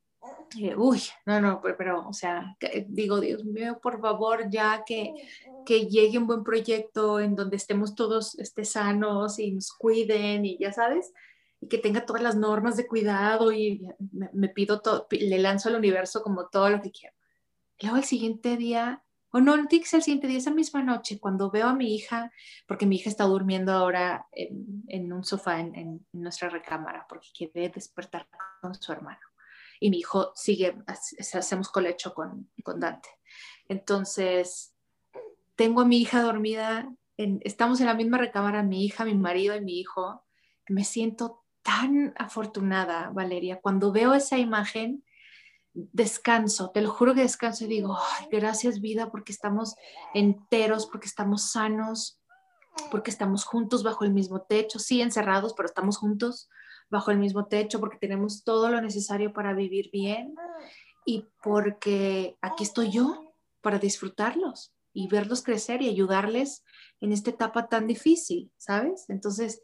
Eh, 0.60 0.74
uy, 0.76 1.02
no, 1.26 1.40
no, 1.40 1.60
pero, 1.76 2.06
o 2.06 2.12
sea, 2.12 2.56
digo, 2.86 3.20
Dios 3.20 3.44
mío, 3.44 3.78
por 3.82 4.00
favor, 4.00 4.48
ya 4.50 4.84
que, 4.86 5.12
que 5.66 5.86
llegue 5.86 6.18
un 6.18 6.26
buen 6.26 6.44
proyecto 6.44 7.18
en 7.18 7.34
donde 7.34 7.56
estemos 7.56 7.94
todos 7.94 8.38
este, 8.38 8.64
sanos 8.64 9.38
y 9.38 9.52
nos 9.52 9.72
cuiden 9.72 10.44
y 10.44 10.58
ya 10.58 10.72
sabes, 10.72 11.12
que 11.68 11.78
tenga 11.78 12.06
todas 12.06 12.22
las 12.22 12.36
normas 12.36 12.76
de 12.76 12.86
cuidado 12.86 13.52
y 13.52 13.86
me, 14.10 14.48
pido 14.48 14.80
todo, 14.80 15.06
le 15.10 15.38
lanzo 15.38 15.68
al 15.68 15.76
universo 15.76 16.22
como 16.22 16.48
todo 16.48 16.70
lo 16.70 16.80
que 16.80 16.90
quiero. 16.90 17.14
luego 17.80 17.96
el 17.96 18.04
siguiente 18.04 18.56
día, 18.56 19.02
o 19.30 19.40
no, 19.40 19.56
no 19.56 19.68
que 19.68 19.84
ser 19.84 19.98
el 19.98 20.04
siguiente 20.04 20.26
día, 20.26 20.38
esa 20.38 20.52
misma 20.52 20.82
noche, 20.82 21.18
cuando 21.18 21.50
veo 21.50 21.66
a 21.66 21.74
mi 21.74 21.94
hija, 21.94 22.32
porque 22.66 22.86
mi 22.86 22.96
hija 22.96 23.10
está 23.10 23.24
durmiendo 23.24 23.72
ahora 23.72 24.26
en, 24.32 24.84
en 24.88 25.12
un 25.12 25.24
sofá 25.24 25.60
en, 25.60 25.74
en, 25.74 26.06
nuestra 26.12 26.48
recámara, 26.48 27.06
porque 27.08 27.28
quiere 27.36 27.68
despertar 27.68 28.28
con 28.60 28.74
su 28.74 28.92
hermano. 28.92 29.20
Y 29.80 29.90
mi 29.90 29.98
hijo 29.98 30.32
sigue, 30.34 30.76
hacemos 30.86 31.68
colecho 31.68 32.14
con, 32.14 32.48
con 32.62 32.80
Dante. 32.80 33.08
Entonces, 33.68 34.74
tengo 35.56 35.80
a 35.80 35.84
mi 35.84 35.98
hija 35.98 36.22
dormida, 36.22 36.88
estamos 37.16 37.80
en 37.80 37.86
la 37.86 37.94
misma 37.94 38.18
recámara, 38.18 38.62
mi 38.62 38.84
hija, 38.84 39.04
mi 39.04 39.14
marido 39.14 39.54
y 39.54 39.60
mi 39.60 39.78
hijo. 39.78 40.24
Me 40.68 40.84
siento 40.84 41.43
tan 41.64 42.14
afortunada, 42.16 43.10
Valeria. 43.12 43.60
Cuando 43.60 43.90
veo 43.90 44.14
esa 44.14 44.38
imagen, 44.38 45.02
descanso, 45.72 46.70
te 46.70 46.82
lo 46.82 46.90
juro 46.90 47.14
que 47.14 47.22
descanso 47.22 47.64
y 47.64 47.68
digo, 47.68 47.98
gracias 48.30 48.80
vida 48.80 49.10
porque 49.10 49.32
estamos 49.32 49.74
enteros, 50.12 50.86
porque 50.86 51.08
estamos 51.08 51.50
sanos, 51.50 52.20
porque 52.90 53.10
estamos 53.10 53.44
juntos 53.44 53.82
bajo 53.82 54.04
el 54.04 54.12
mismo 54.12 54.42
techo, 54.42 54.78
sí 54.78 55.00
encerrados, 55.00 55.54
pero 55.54 55.66
estamos 55.66 55.96
juntos 55.96 56.48
bajo 56.90 57.10
el 57.10 57.18
mismo 57.18 57.46
techo, 57.46 57.80
porque 57.80 57.98
tenemos 57.98 58.44
todo 58.44 58.68
lo 58.68 58.80
necesario 58.80 59.32
para 59.32 59.54
vivir 59.54 59.90
bien 59.90 60.36
y 61.06 61.26
porque 61.42 62.36
aquí 62.40 62.62
estoy 62.62 62.92
yo 62.92 63.34
para 63.62 63.78
disfrutarlos 63.78 64.74
y 64.92 65.08
verlos 65.08 65.42
crecer 65.42 65.82
y 65.82 65.88
ayudarles 65.88 66.62
en 67.00 67.12
esta 67.12 67.30
etapa 67.30 67.68
tan 67.68 67.86
difícil, 67.86 68.52
¿sabes? 68.58 69.06
Entonces, 69.08 69.62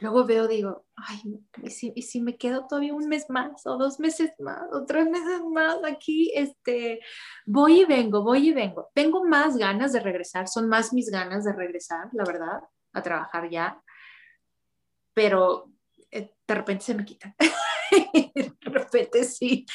Luego 0.00 0.24
veo, 0.24 0.48
digo, 0.48 0.86
ay, 0.96 1.40
¿y 1.62 1.70
si, 1.70 1.92
¿y 1.94 2.02
si, 2.02 2.20
me 2.20 2.36
quedo 2.36 2.66
todavía 2.66 2.94
un 2.94 3.08
mes 3.08 3.26
más 3.28 3.64
o 3.66 3.76
dos 3.76 4.00
meses 4.00 4.32
más 4.40 4.62
o 4.72 4.84
tres 4.84 5.08
meses 5.08 5.40
más 5.52 5.76
aquí? 5.84 6.32
Este, 6.34 7.00
voy 7.46 7.82
y 7.82 7.84
vengo, 7.84 8.22
voy 8.22 8.48
y 8.48 8.52
vengo. 8.52 8.90
Tengo 8.94 9.24
más 9.24 9.56
ganas 9.56 9.92
de 9.92 10.00
regresar, 10.00 10.48
son 10.48 10.68
más 10.68 10.92
mis 10.92 11.10
ganas 11.10 11.44
de 11.44 11.52
regresar, 11.52 12.08
la 12.12 12.24
verdad, 12.24 12.60
a 12.92 13.02
trabajar 13.02 13.48
ya, 13.48 13.82
pero 15.14 15.70
eh, 16.10 16.34
de 16.46 16.54
repente 16.54 16.84
se 16.84 16.94
me 16.94 17.04
quitan. 17.04 17.34
de 18.34 18.70
repente 18.70 19.24
sí, 19.24 19.66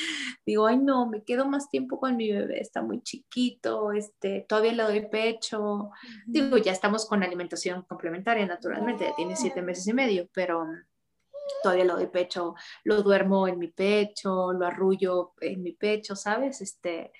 digo, 0.45 0.67
ay 0.67 0.78
no, 0.78 1.07
me 1.09 1.24
quedo 1.24 1.45
más 1.45 1.70
tiempo 1.70 1.99
con 1.99 2.15
mi 2.17 2.32
bebé, 2.32 2.59
está 2.59 2.82
muy 2.82 3.01
chiquito, 3.01 3.91
este, 3.91 4.45
todavía 4.47 4.74
le 4.74 4.84
doy 4.84 5.07
pecho. 5.09 5.91
Digo, 6.26 6.57
ya 6.57 6.72
estamos 6.72 7.05
con 7.05 7.24
alimentación 7.24 7.84
complementaria, 7.84 8.45
naturalmente, 8.45 9.05
ya 9.05 9.15
tiene 9.15 9.36
siete 9.36 9.61
meses 9.61 9.88
y 9.88 9.93
medio, 9.93 10.28
pero 10.34 10.65
todavía 11.63 11.86
lo 11.86 11.95
doy 11.95 12.07
pecho, 12.07 12.55
lo 12.84 13.01
duermo 13.01 13.47
en 13.47 13.59
mi 13.59 13.67
pecho, 13.67 14.53
lo 14.53 14.65
arrullo 14.65 15.34
en 15.41 15.63
mi 15.63 15.74
pecho, 15.74 16.15
¿sabes? 16.15 16.61
Este, 16.61 17.11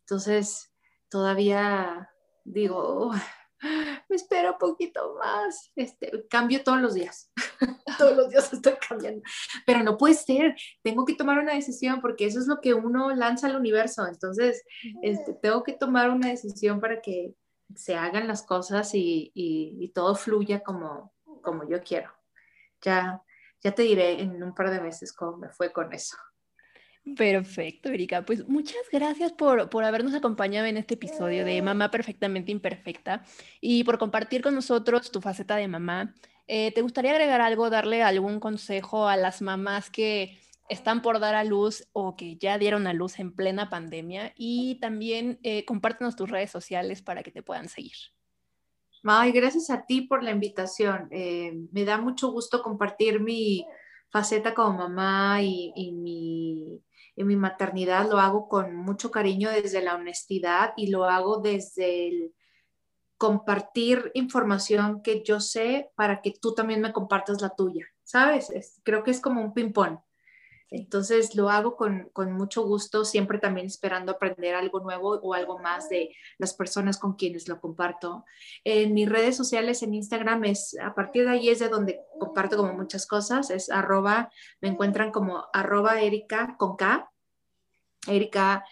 entonces, 0.00 0.72
todavía 1.08 2.10
digo, 2.44 3.12
me 4.08 4.16
espero 4.16 4.52
un 4.52 4.58
poquito 4.58 5.16
más. 5.18 5.70
Este, 5.76 6.26
cambio 6.28 6.62
todos 6.62 6.80
los 6.80 6.94
días. 6.94 7.30
todos 7.98 8.16
los 8.16 8.30
días 8.30 8.52
estoy 8.52 8.74
cambiando. 8.88 9.22
Pero 9.66 9.82
no 9.82 9.96
puede 9.96 10.14
ser. 10.14 10.56
Tengo 10.82 11.04
que 11.04 11.14
tomar 11.14 11.38
una 11.38 11.54
decisión 11.54 12.00
porque 12.00 12.26
eso 12.26 12.38
es 12.38 12.46
lo 12.46 12.60
que 12.60 12.74
uno 12.74 13.14
lanza 13.14 13.46
al 13.46 13.56
universo. 13.56 14.06
Entonces, 14.06 14.64
este, 15.02 15.34
tengo 15.34 15.62
que 15.62 15.74
tomar 15.74 16.10
una 16.10 16.28
decisión 16.28 16.80
para 16.80 17.00
que 17.00 17.34
se 17.76 17.94
hagan 17.94 18.26
las 18.26 18.42
cosas 18.42 18.94
y, 18.94 19.30
y, 19.34 19.88
todo 19.92 20.16
fluya 20.16 20.60
como, 20.60 21.12
como 21.42 21.68
yo 21.68 21.82
quiero. 21.82 22.10
Ya, 22.80 23.22
ya 23.62 23.72
te 23.72 23.82
diré 23.82 24.20
en 24.20 24.42
un 24.42 24.54
par 24.54 24.70
de 24.70 24.80
meses 24.80 25.12
cómo 25.12 25.36
me 25.36 25.50
fue 25.50 25.72
con 25.72 25.92
eso. 25.92 26.16
Perfecto, 27.16 27.88
Erika. 27.88 28.24
Pues 28.24 28.46
muchas 28.48 28.82
gracias 28.92 29.32
por, 29.32 29.70
por, 29.70 29.84
habernos 29.84 30.14
acompañado 30.14 30.66
en 30.66 30.76
este 30.76 30.94
episodio 30.94 31.44
de 31.44 31.60
Mamá 31.62 31.90
Perfectamente 31.90 32.52
Imperfecta 32.52 33.24
y 33.60 33.84
por 33.84 33.98
compartir 33.98 34.42
con 34.42 34.54
nosotros 34.54 35.10
tu 35.10 35.20
faceta 35.20 35.56
de 35.56 35.66
mamá. 35.66 36.14
Eh, 36.46 36.72
¿Te 36.72 36.82
gustaría 36.82 37.12
agregar 37.12 37.40
algo, 37.40 37.70
darle 37.70 38.02
algún 38.02 38.38
consejo 38.38 39.08
a 39.08 39.16
las 39.16 39.40
mamás 39.40 39.88
que 39.88 40.38
están 40.68 41.00
por 41.00 41.20
dar 41.20 41.34
a 41.34 41.44
luz 41.44 41.88
o 41.92 42.16
que 42.16 42.36
ya 42.36 42.58
dieron 42.58 42.86
a 42.86 42.92
luz 42.92 43.18
en 43.18 43.34
plena 43.34 43.70
pandemia? 43.70 44.32
Y 44.36 44.78
también 44.80 45.38
eh, 45.42 45.64
compártenos 45.64 46.16
tus 46.16 46.30
redes 46.30 46.50
sociales 46.50 47.02
para 47.02 47.22
que 47.22 47.30
te 47.30 47.42
puedan 47.42 47.68
seguir. 47.68 47.96
Ay, 49.04 49.32
gracias 49.32 49.70
a 49.70 49.86
ti 49.86 50.02
por 50.02 50.22
la 50.22 50.32
invitación. 50.32 51.08
Eh, 51.10 51.52
me 51.72 51.84
da 51.84 51.98
mucho 51.98 52.30
gusto 52.30 52.62
compartir 52.62 53.20
mi 53.20 53.66
faceta 54.10 54.52
como 54.52 54.76
mamá 54.76 55.40
y, 55.40 55.72
y 55.74 55.92
mi 55.92 56.82
en 57.20 57.26
mi 57.26 57.36
maternidad 57.36 58.08
lo 58.08 58.18
hago 58.18 58.48
con 58.48 58.74
mucho 58.74 59.10
cariño 59.10 59.50
desde 59.50 59.82
la 59.82 59.94
honestidad 59.94 60.72
y 60.76 60.88
lo 60.88 61.04
hago 61.04 61.38
desde 61.38 62.08
el 62.08 62.34
compartir 63.18 64.10
información 64.14 65.02
que 65.02 65.22
yo 65.22 65.40
sé 65.40 65.90
para 65.94 66.22
que 66.22 66.32
tú 66.32 66.54
también 66.54 66.80
me 66.80 66.94
compartas 66.94 67.42
la 67.42 67.50
tuya, 67.50 67.86
¿sabes? 68.02 68.80
creo 68.82 69.04
que 69.04 69.10
es 69.10 69.20
como 69.20 69.42
un 69.42 69.52
ping-pong. 69.52 69.98
Entonces 70.70 71.34
lo 71.34 71.50
hago 71.50 71.76
con, 71.76 72.10
con, 72.12 72.32
mucho 72.32 72.62
gusto, 72.62 73.04
siempre 73.04 73.38
también 73.38 73.66
esperando 73.66 74.12
aprender 74.12 74.54
algo 74.54 74.78
nuevo 74.80 75.18
o 75.20 75.34
algo 75.34 75.58
más 75.58 75.88
de 75.88 76.14
las 76.38 76.54
personas 76.54 76.96
con 76.96 77.14
quienes 77.14 77.48
lo 77.48 77.60
comparto. 77.60 78.24
En 78.62 78.94
mis 78.94 79.08
redes 79.08 79.36
sociales, 79.36 79.82
en 79.82 79.94
Instagram, 79.94 80.44
es 80.44 80.76
a 80.80 80.94
partir 80.94 81.24
de 81.24 81.30
ahí 81.30 81.48
es 81.48 81.58
de 81.58 81.68
donde 81.68 82.00
comparto 82.18 82.56
como 82.56 82.72
muchas 82.72 83.06
cosas, 83.06 83.50
es 83.50 83.68
arroba, 83.68 84.30
me 84.60 84.68
encuentran 84.68 85.10
como 85.10 85.44
arroba 85.52 86.00
Erika 86.00 86.54
con 86.56 86.76
K, 86.76 87.10
Erika 88.06 88.64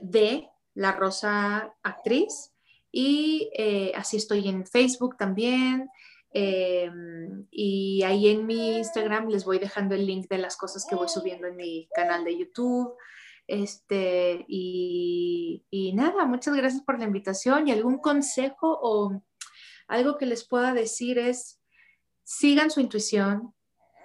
de 0.00 0.48
La 0.74 0.92
Rosa 0.92 1.74
Actriz. 1.82 2.52
Y 2.92 3.50
eh, 3.54 3.92
así 3.94 4.16
estoy 4.16 4.48
en 4.48 4.64
Facebook 4.64 5.16
también. 5.16 5.90
Eh, 6.32 6.90
y 7.50 8.02
ahí 8.02 8.28
en 8.28 8.46
mi 8.46 8.76
Instagram 8.78 9.28
les 9.28 9.44
voy 9.44 9.58
dejando 9.58 9.94
el 9.94 10.06
link 10.06 10.28
de 10.28 10.38
las 10.38 10.56
cosas 10.56 10.86
que 10.88 10.94
voy 10.94 11.08
subiendo 11.08 11.46
en 11.46 11.56
mi 11.56 11.88
canal 11.94 12.24
de 12.24 12.38
YouTube. 12.38 12.94
Este, 13.46 14.44
y, 14.48 15.64
y 15.70 15.92
nada, 15.92 16.24
muchas 16.26 16.54
gracias 16.54 16.82
por 16.82 16.98
la 16.98 17.04
invitación 17.04 17.68
y 17.68 17.72
algún 17.72 17.98
consejo 17.98 18.78
o 18.82 19.22
algo 19.86 20.18
que 20.18 20.26
les 20.26 20.46
pueda 20.46 20.74
decir 20.74 21.18
es, 21.18 21.60
sigan 22.24 22.70
su 22.70 22.80
intuición, 22.80 23.54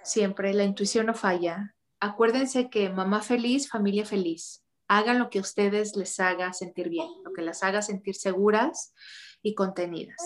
siempre, 0.04 0.54
la 0.54 0.64
intuición 0.64 1.06
no 1.06 1.14
falla. 1.14 1.74
Acuérdense 2.00 2.70
que 2.70 2.88
mamá 2.88 3.22
feliz, 3.22 3.68
familia 3.68 4.04
feliz. 4.04 4.64
Hagan 4.88 5.18
lo 5.18 5.30
que 5.30 5.38
a 5.38 5.42
ustedes 5.42 5.96
les 5.96 6.18
haga 6.20 6.52
sentir 6.52 6.88
bien, 6.88 7.08
lo 7.24 7.32
que 7.32 7.42
las 7.42 7.62
haga 7.62 7.82
sentir 7.82 8.14
seguras 8.14 8.94
y 9.42 9.54
contenidas. 9.54 10.20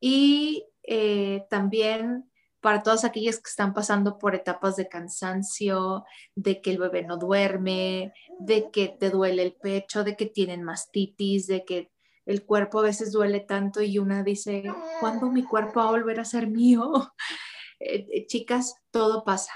Y 0.00 0.64
eh, 0.90 1.46
también 1.50 2.30
para 2.60 2.82
todas 2.82 3.04
aquellas 3.04 3.36
que 3.36 3.50
están 3.50 3.74
pasando 3.74 4.16
por 4.16 4.34
etapas 4.34 4.74
de 4.76 4.88
cansancio, 4.88 6.04
de 6.34 6.62
que 6.62 6.70
el 6.70 6.78
bebé 6.78 7.02
no 7.02 7.18
duerme, 7.18 8.14
de 8.40 8.70
que 8.70 8.88
te 8.88 9.10
duele 9.10 9.42
el 9.42 9.52
pecho, 9.52 10.02
de 10.02 10.16
que 10.16 10.26
tienen 10.26 10.64
mastitis, 10.64 11.46
de 11.46 11.64
que 11.66 11.90
el 12.24 12.44
cuerpo 12.44 12.80
a 12.80 12.84
veces 12.84 13.12
duele 13.12 13.40
tanto 13.40 13.82
y 13.82 13.98
una 13.98 14.22
dice, 14.22 14.64
¿cuándo 15.00 15.30
mi 15.30 15.44
cuerpo 15.44 15.80
va 15.80 15.88
a 15.88 15.90
volver 15.90 16.20
a 16.20 16.24
ser 16.24 16.48
mío? 16.48 16.92
Eh, 17.80 18.08
eh, 18.12 18.26
chicas, 18.26 18.74
todo 18.90 19.22
pasa. 19.22 19.52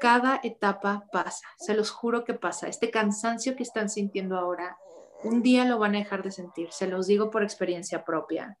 Cada 0.00 0.40
etapa 0.42 1.06
pasa. 1.12 1.46
Se 1.56 1.72
los 1.74 1.92
juro 1.92 2.24
que 2.24 2.34
pasa. 2.34 2.66
Este 2.66 2.90
cansancio 2.90 3.54
que 3.54 3.62
están 3.62 3.88
sintiendo 3.88 4.36
ahora, 4.36 4.76
un 5.22 5.40
día 5.40 5.64
lo 5.64 5.78
van 5.78 5.94
a 5.94 5.98
dejar 5.98 6.24
de 6.24 6.32
sentir. 6.32 6.72
Se 6.72 6.88
los 6.88 7.06
digo 7.06 7.30
por 7.30 7.44
experiencia 7.44 8.04
propia 8.04 8.58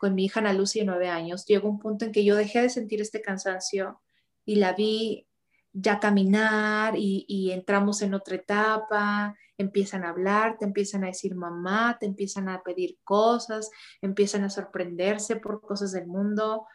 con 0.00 0.14
mi 0.14 0.24
hija 0.24 0.40
Ana 0.40 0.54
Lucy 0.54 0.78
de 0.78 0.86
nueve 0.86 1.10
años, 1.10 1.44
llegó 1.44 1.68
un 1.68 1.78
punto 1.78 2.06
en 2.06 2.12
que 2.12 2.24
yo 2.24 2.34
dejé 2.34 2.62
de 2.62 2.70
sentir 2.70 3.02
este 3.02 3.20
cansancio 3.20 4.00
y 4.46 4.54
la 4.56 4.72
vi 4.72 5.28
ya 5.74 6.00
caminar 6.00 6.94
y, 6.96 7.50
entramos 7.52 8.00
en 8.00 8.14
otra 8.14 8.36
etapa, 8.36 9.36
empiezan 9.58 10.04
a 10.04 10.08
hablar, 10.08 10.56
te 10.58 10.64
empiezan 10.64 11.04
a 11.04 11.08
decir 11.08 11.34
mamá, 11.34 11.98
te 12.00 12.06
empiezan 12.06 12.48
a 12.48 12.62
pedir 12.62 12.98
cosas, 13.04 13.70
empiezan 14.00 14.42
a 14.44 14.50
sorprenderse 14.50 15.36
por 15.36 15.60
cosas 15.60 15.92
del 15.92 16.06
mundo. 16.06 16.66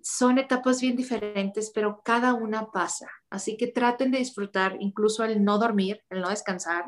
Son 0.00 0.38
etapas 0.38 0.80
bien 0.80 0.94
diferentes, 0.94 1.72
pero 1.74 2.02
cada 2.04 2.34
una 2.34 2.70
pasa. 2.70 3.10
Así 3.30 3.56
que 3.56 3.66
traten 3.66 4.12
de 4.12 4.18
disfrutar 4.18 4.76
incluso 4.78 5.24
el 5.24 5.42
no 5.42 5.58
dormir, 5.58 6.04
el 6.08 6.20
no 6.20 6.28
descansar, 6.30 6.84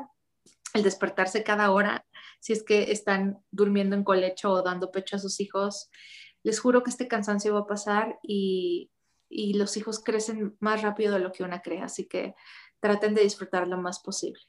el 0.73 0.83
despertarse 0.83 1.43
cada 1.43 1.71
hora 1.71 2.06
si 2.39 2.53
es 2.53 2.63
que 2.63 2.91
están 2.91 3.43
durmiendo 3.51 3.95
en 3.95 4.03
colecho 4.03 4.51
o 4.51 4.61
dando 4.61 4.91
pecho 4.91 5.15
a 5.15 5.19
sus 5.19 5.39
hijos. 5.39 5.89
Les 6.43 6.59
juro 6.59 6.83
que 6.83 6.89
este 6.89 7.07
cansancio 7.07 7.53
va 7.53 7.61
a 7.61 7.67
pasar 7.67 8.19
y, 8.23 8.91
los 9.29 9.75
hijos 9.75 9.99
crecen 10.01 10.55
más 10.61 10.81
rápido 10.81 11.13
de 11.13 11.19
lo 11.19 11.33
que 11.33 11.43
una 11.43 11.61
cree, 11.61 11.81
así 11.81 12.07
que 12.07 12.33
traten 12.79 13.13
de 13.13 13.23
disfrutar 13.23 13.67
lo 13.67 13.77
más 13.77 13.99
posible. 13.99 14.39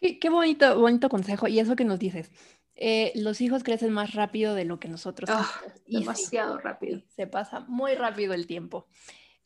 Qué, 0.00 0.30
bonito, 0.30 0.80
bonito 0.80 1.10
consejo. 1.10 1.46
Y 1.46 1.58
eso 1.58 1.76
que 1.76 1.84
nos 1.84 1.98
dices, 1.98 2.30
eh, 2.74 3.12
los 3.16 3.42
hijos 3.42 3.62
crecen 3.62 3.92
más 3.92 4.14
rápido 4.14 4.54
de 4.54 4.64
lo 4.64 4.80
que 4.80 4.88
nosotros. 4.88 5.28
Ah, 5.30 5.50
demasiado 5.86 6.58
rápido. 6.58 7.02
Se 7.08 7.26
pasa 7.26 7.60
muy 7.60 7.94
rápido 7.96 8.32
el 8.32 8.46
tiempo. 8.46 8.86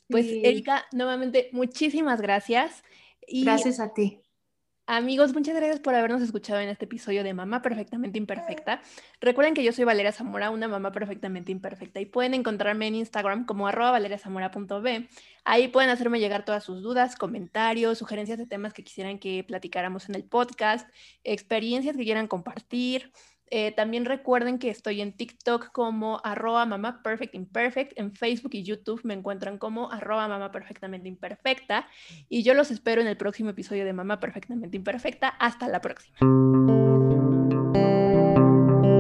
Pues 0.09 0.27
Erika, 0.29 0.85
nuevamente, 0.93 1.49
muchísimas 1.53 2.21
gracias. 2.21 2.85
gracias 3.27 3.81
a 3.81 3.93
ti. 3.93 4.22
Amigos, 4.89 5.33
muchas 5.33 5.55
gracias 5.55 5.79
por 5.79 5.95
habernos 5.95 6.23
escuchado 6.23 6.59
en 6.59 6.69
este 6.69 6.87
episodio 6.87 7.23
de 7.23 7.33
Mamá 7.33 7.63
Perfectamente 7.63 8.19
Imperfecta. 8.19 8.83
Recuerden 9.21 9.55
que 9.55 9.63
yo 9.63 9.73
soy 9.73 9.85
Valeria 9.85 10.11
Zamora, 10.11 10.51
una 10.51 10.67
mamá 10.67 10.91
perfectamente 10.91 11.53
imperfecta, 11.53 12.01
y 12.01 12.07
pueden 12.07 12.35
encontrarme 12.35 12.89
en 12.89 12.97
Instagram 12.97 13.47
como 13.47 13.65
valeriazamora.b. 13.65 15.09
Ahí 15.45 15.69
pueden 15.69 15.89
hacerme 15.89 16.19
llegar 16.19 16.45
todas 16.45 16.65
sus 16.65 16.83
dudas, 16.83 17.15
comentarios, 17.15 17.99
sugerencias 17.99 18.39
de 18.39 18.47
temas 18.47 18.73
que 18.73 18.83
quisieran 18.83 19.21
que 19.21 19.45
platicáramos 19.45 20.09
en 20.09 20.17
el 20.17 20.25
podcast, 20.25 20.89
experiencias 21.23 21.97
que 21.97 22.03
quieran 22.03 22.27
compartir. 22.27 23.13
Eh, 23.55 23.71
también 23.73 24.07
recuerden 24.07 24.59
que 24.59 24.71
estoy 24.71 25.03
en 25.03 25.13
TikTok 25.13 25.73
como 25.73 26.23
arroba 26.25 26.65
mamá 26.65 27.03
perfect 27.03 27.35
imperfect. 27.35 27.93
En 27.99 28.15
Facebook 28.15 28.53
y 28.55 28.63
YouTube 28.63 29.03
me 29.05 29.13
encuentran 29.13 29.59
como 29.59 29.93
arroba 29.93 30.27
mamá 30.27 30.51
perfectamente 30.51 31.07
imperfecta. 31.07 31.87
Y 32.31 32.45
yo 32.45 32.55
los 32.55 32.71
espero 32.71 33.03
en 33.03 33.09
el 33.09 33.19
próximo 33.19 33.51
episodio 33.51 33.85
de 33.85 33.93
Mamá 33.93 34.21
Perfectamente 34.21 34.79
Imperfecta. 34.79 35.29
Hasta 35.29 35.69
la 35.69 35.83
próxima. 35.83 36.17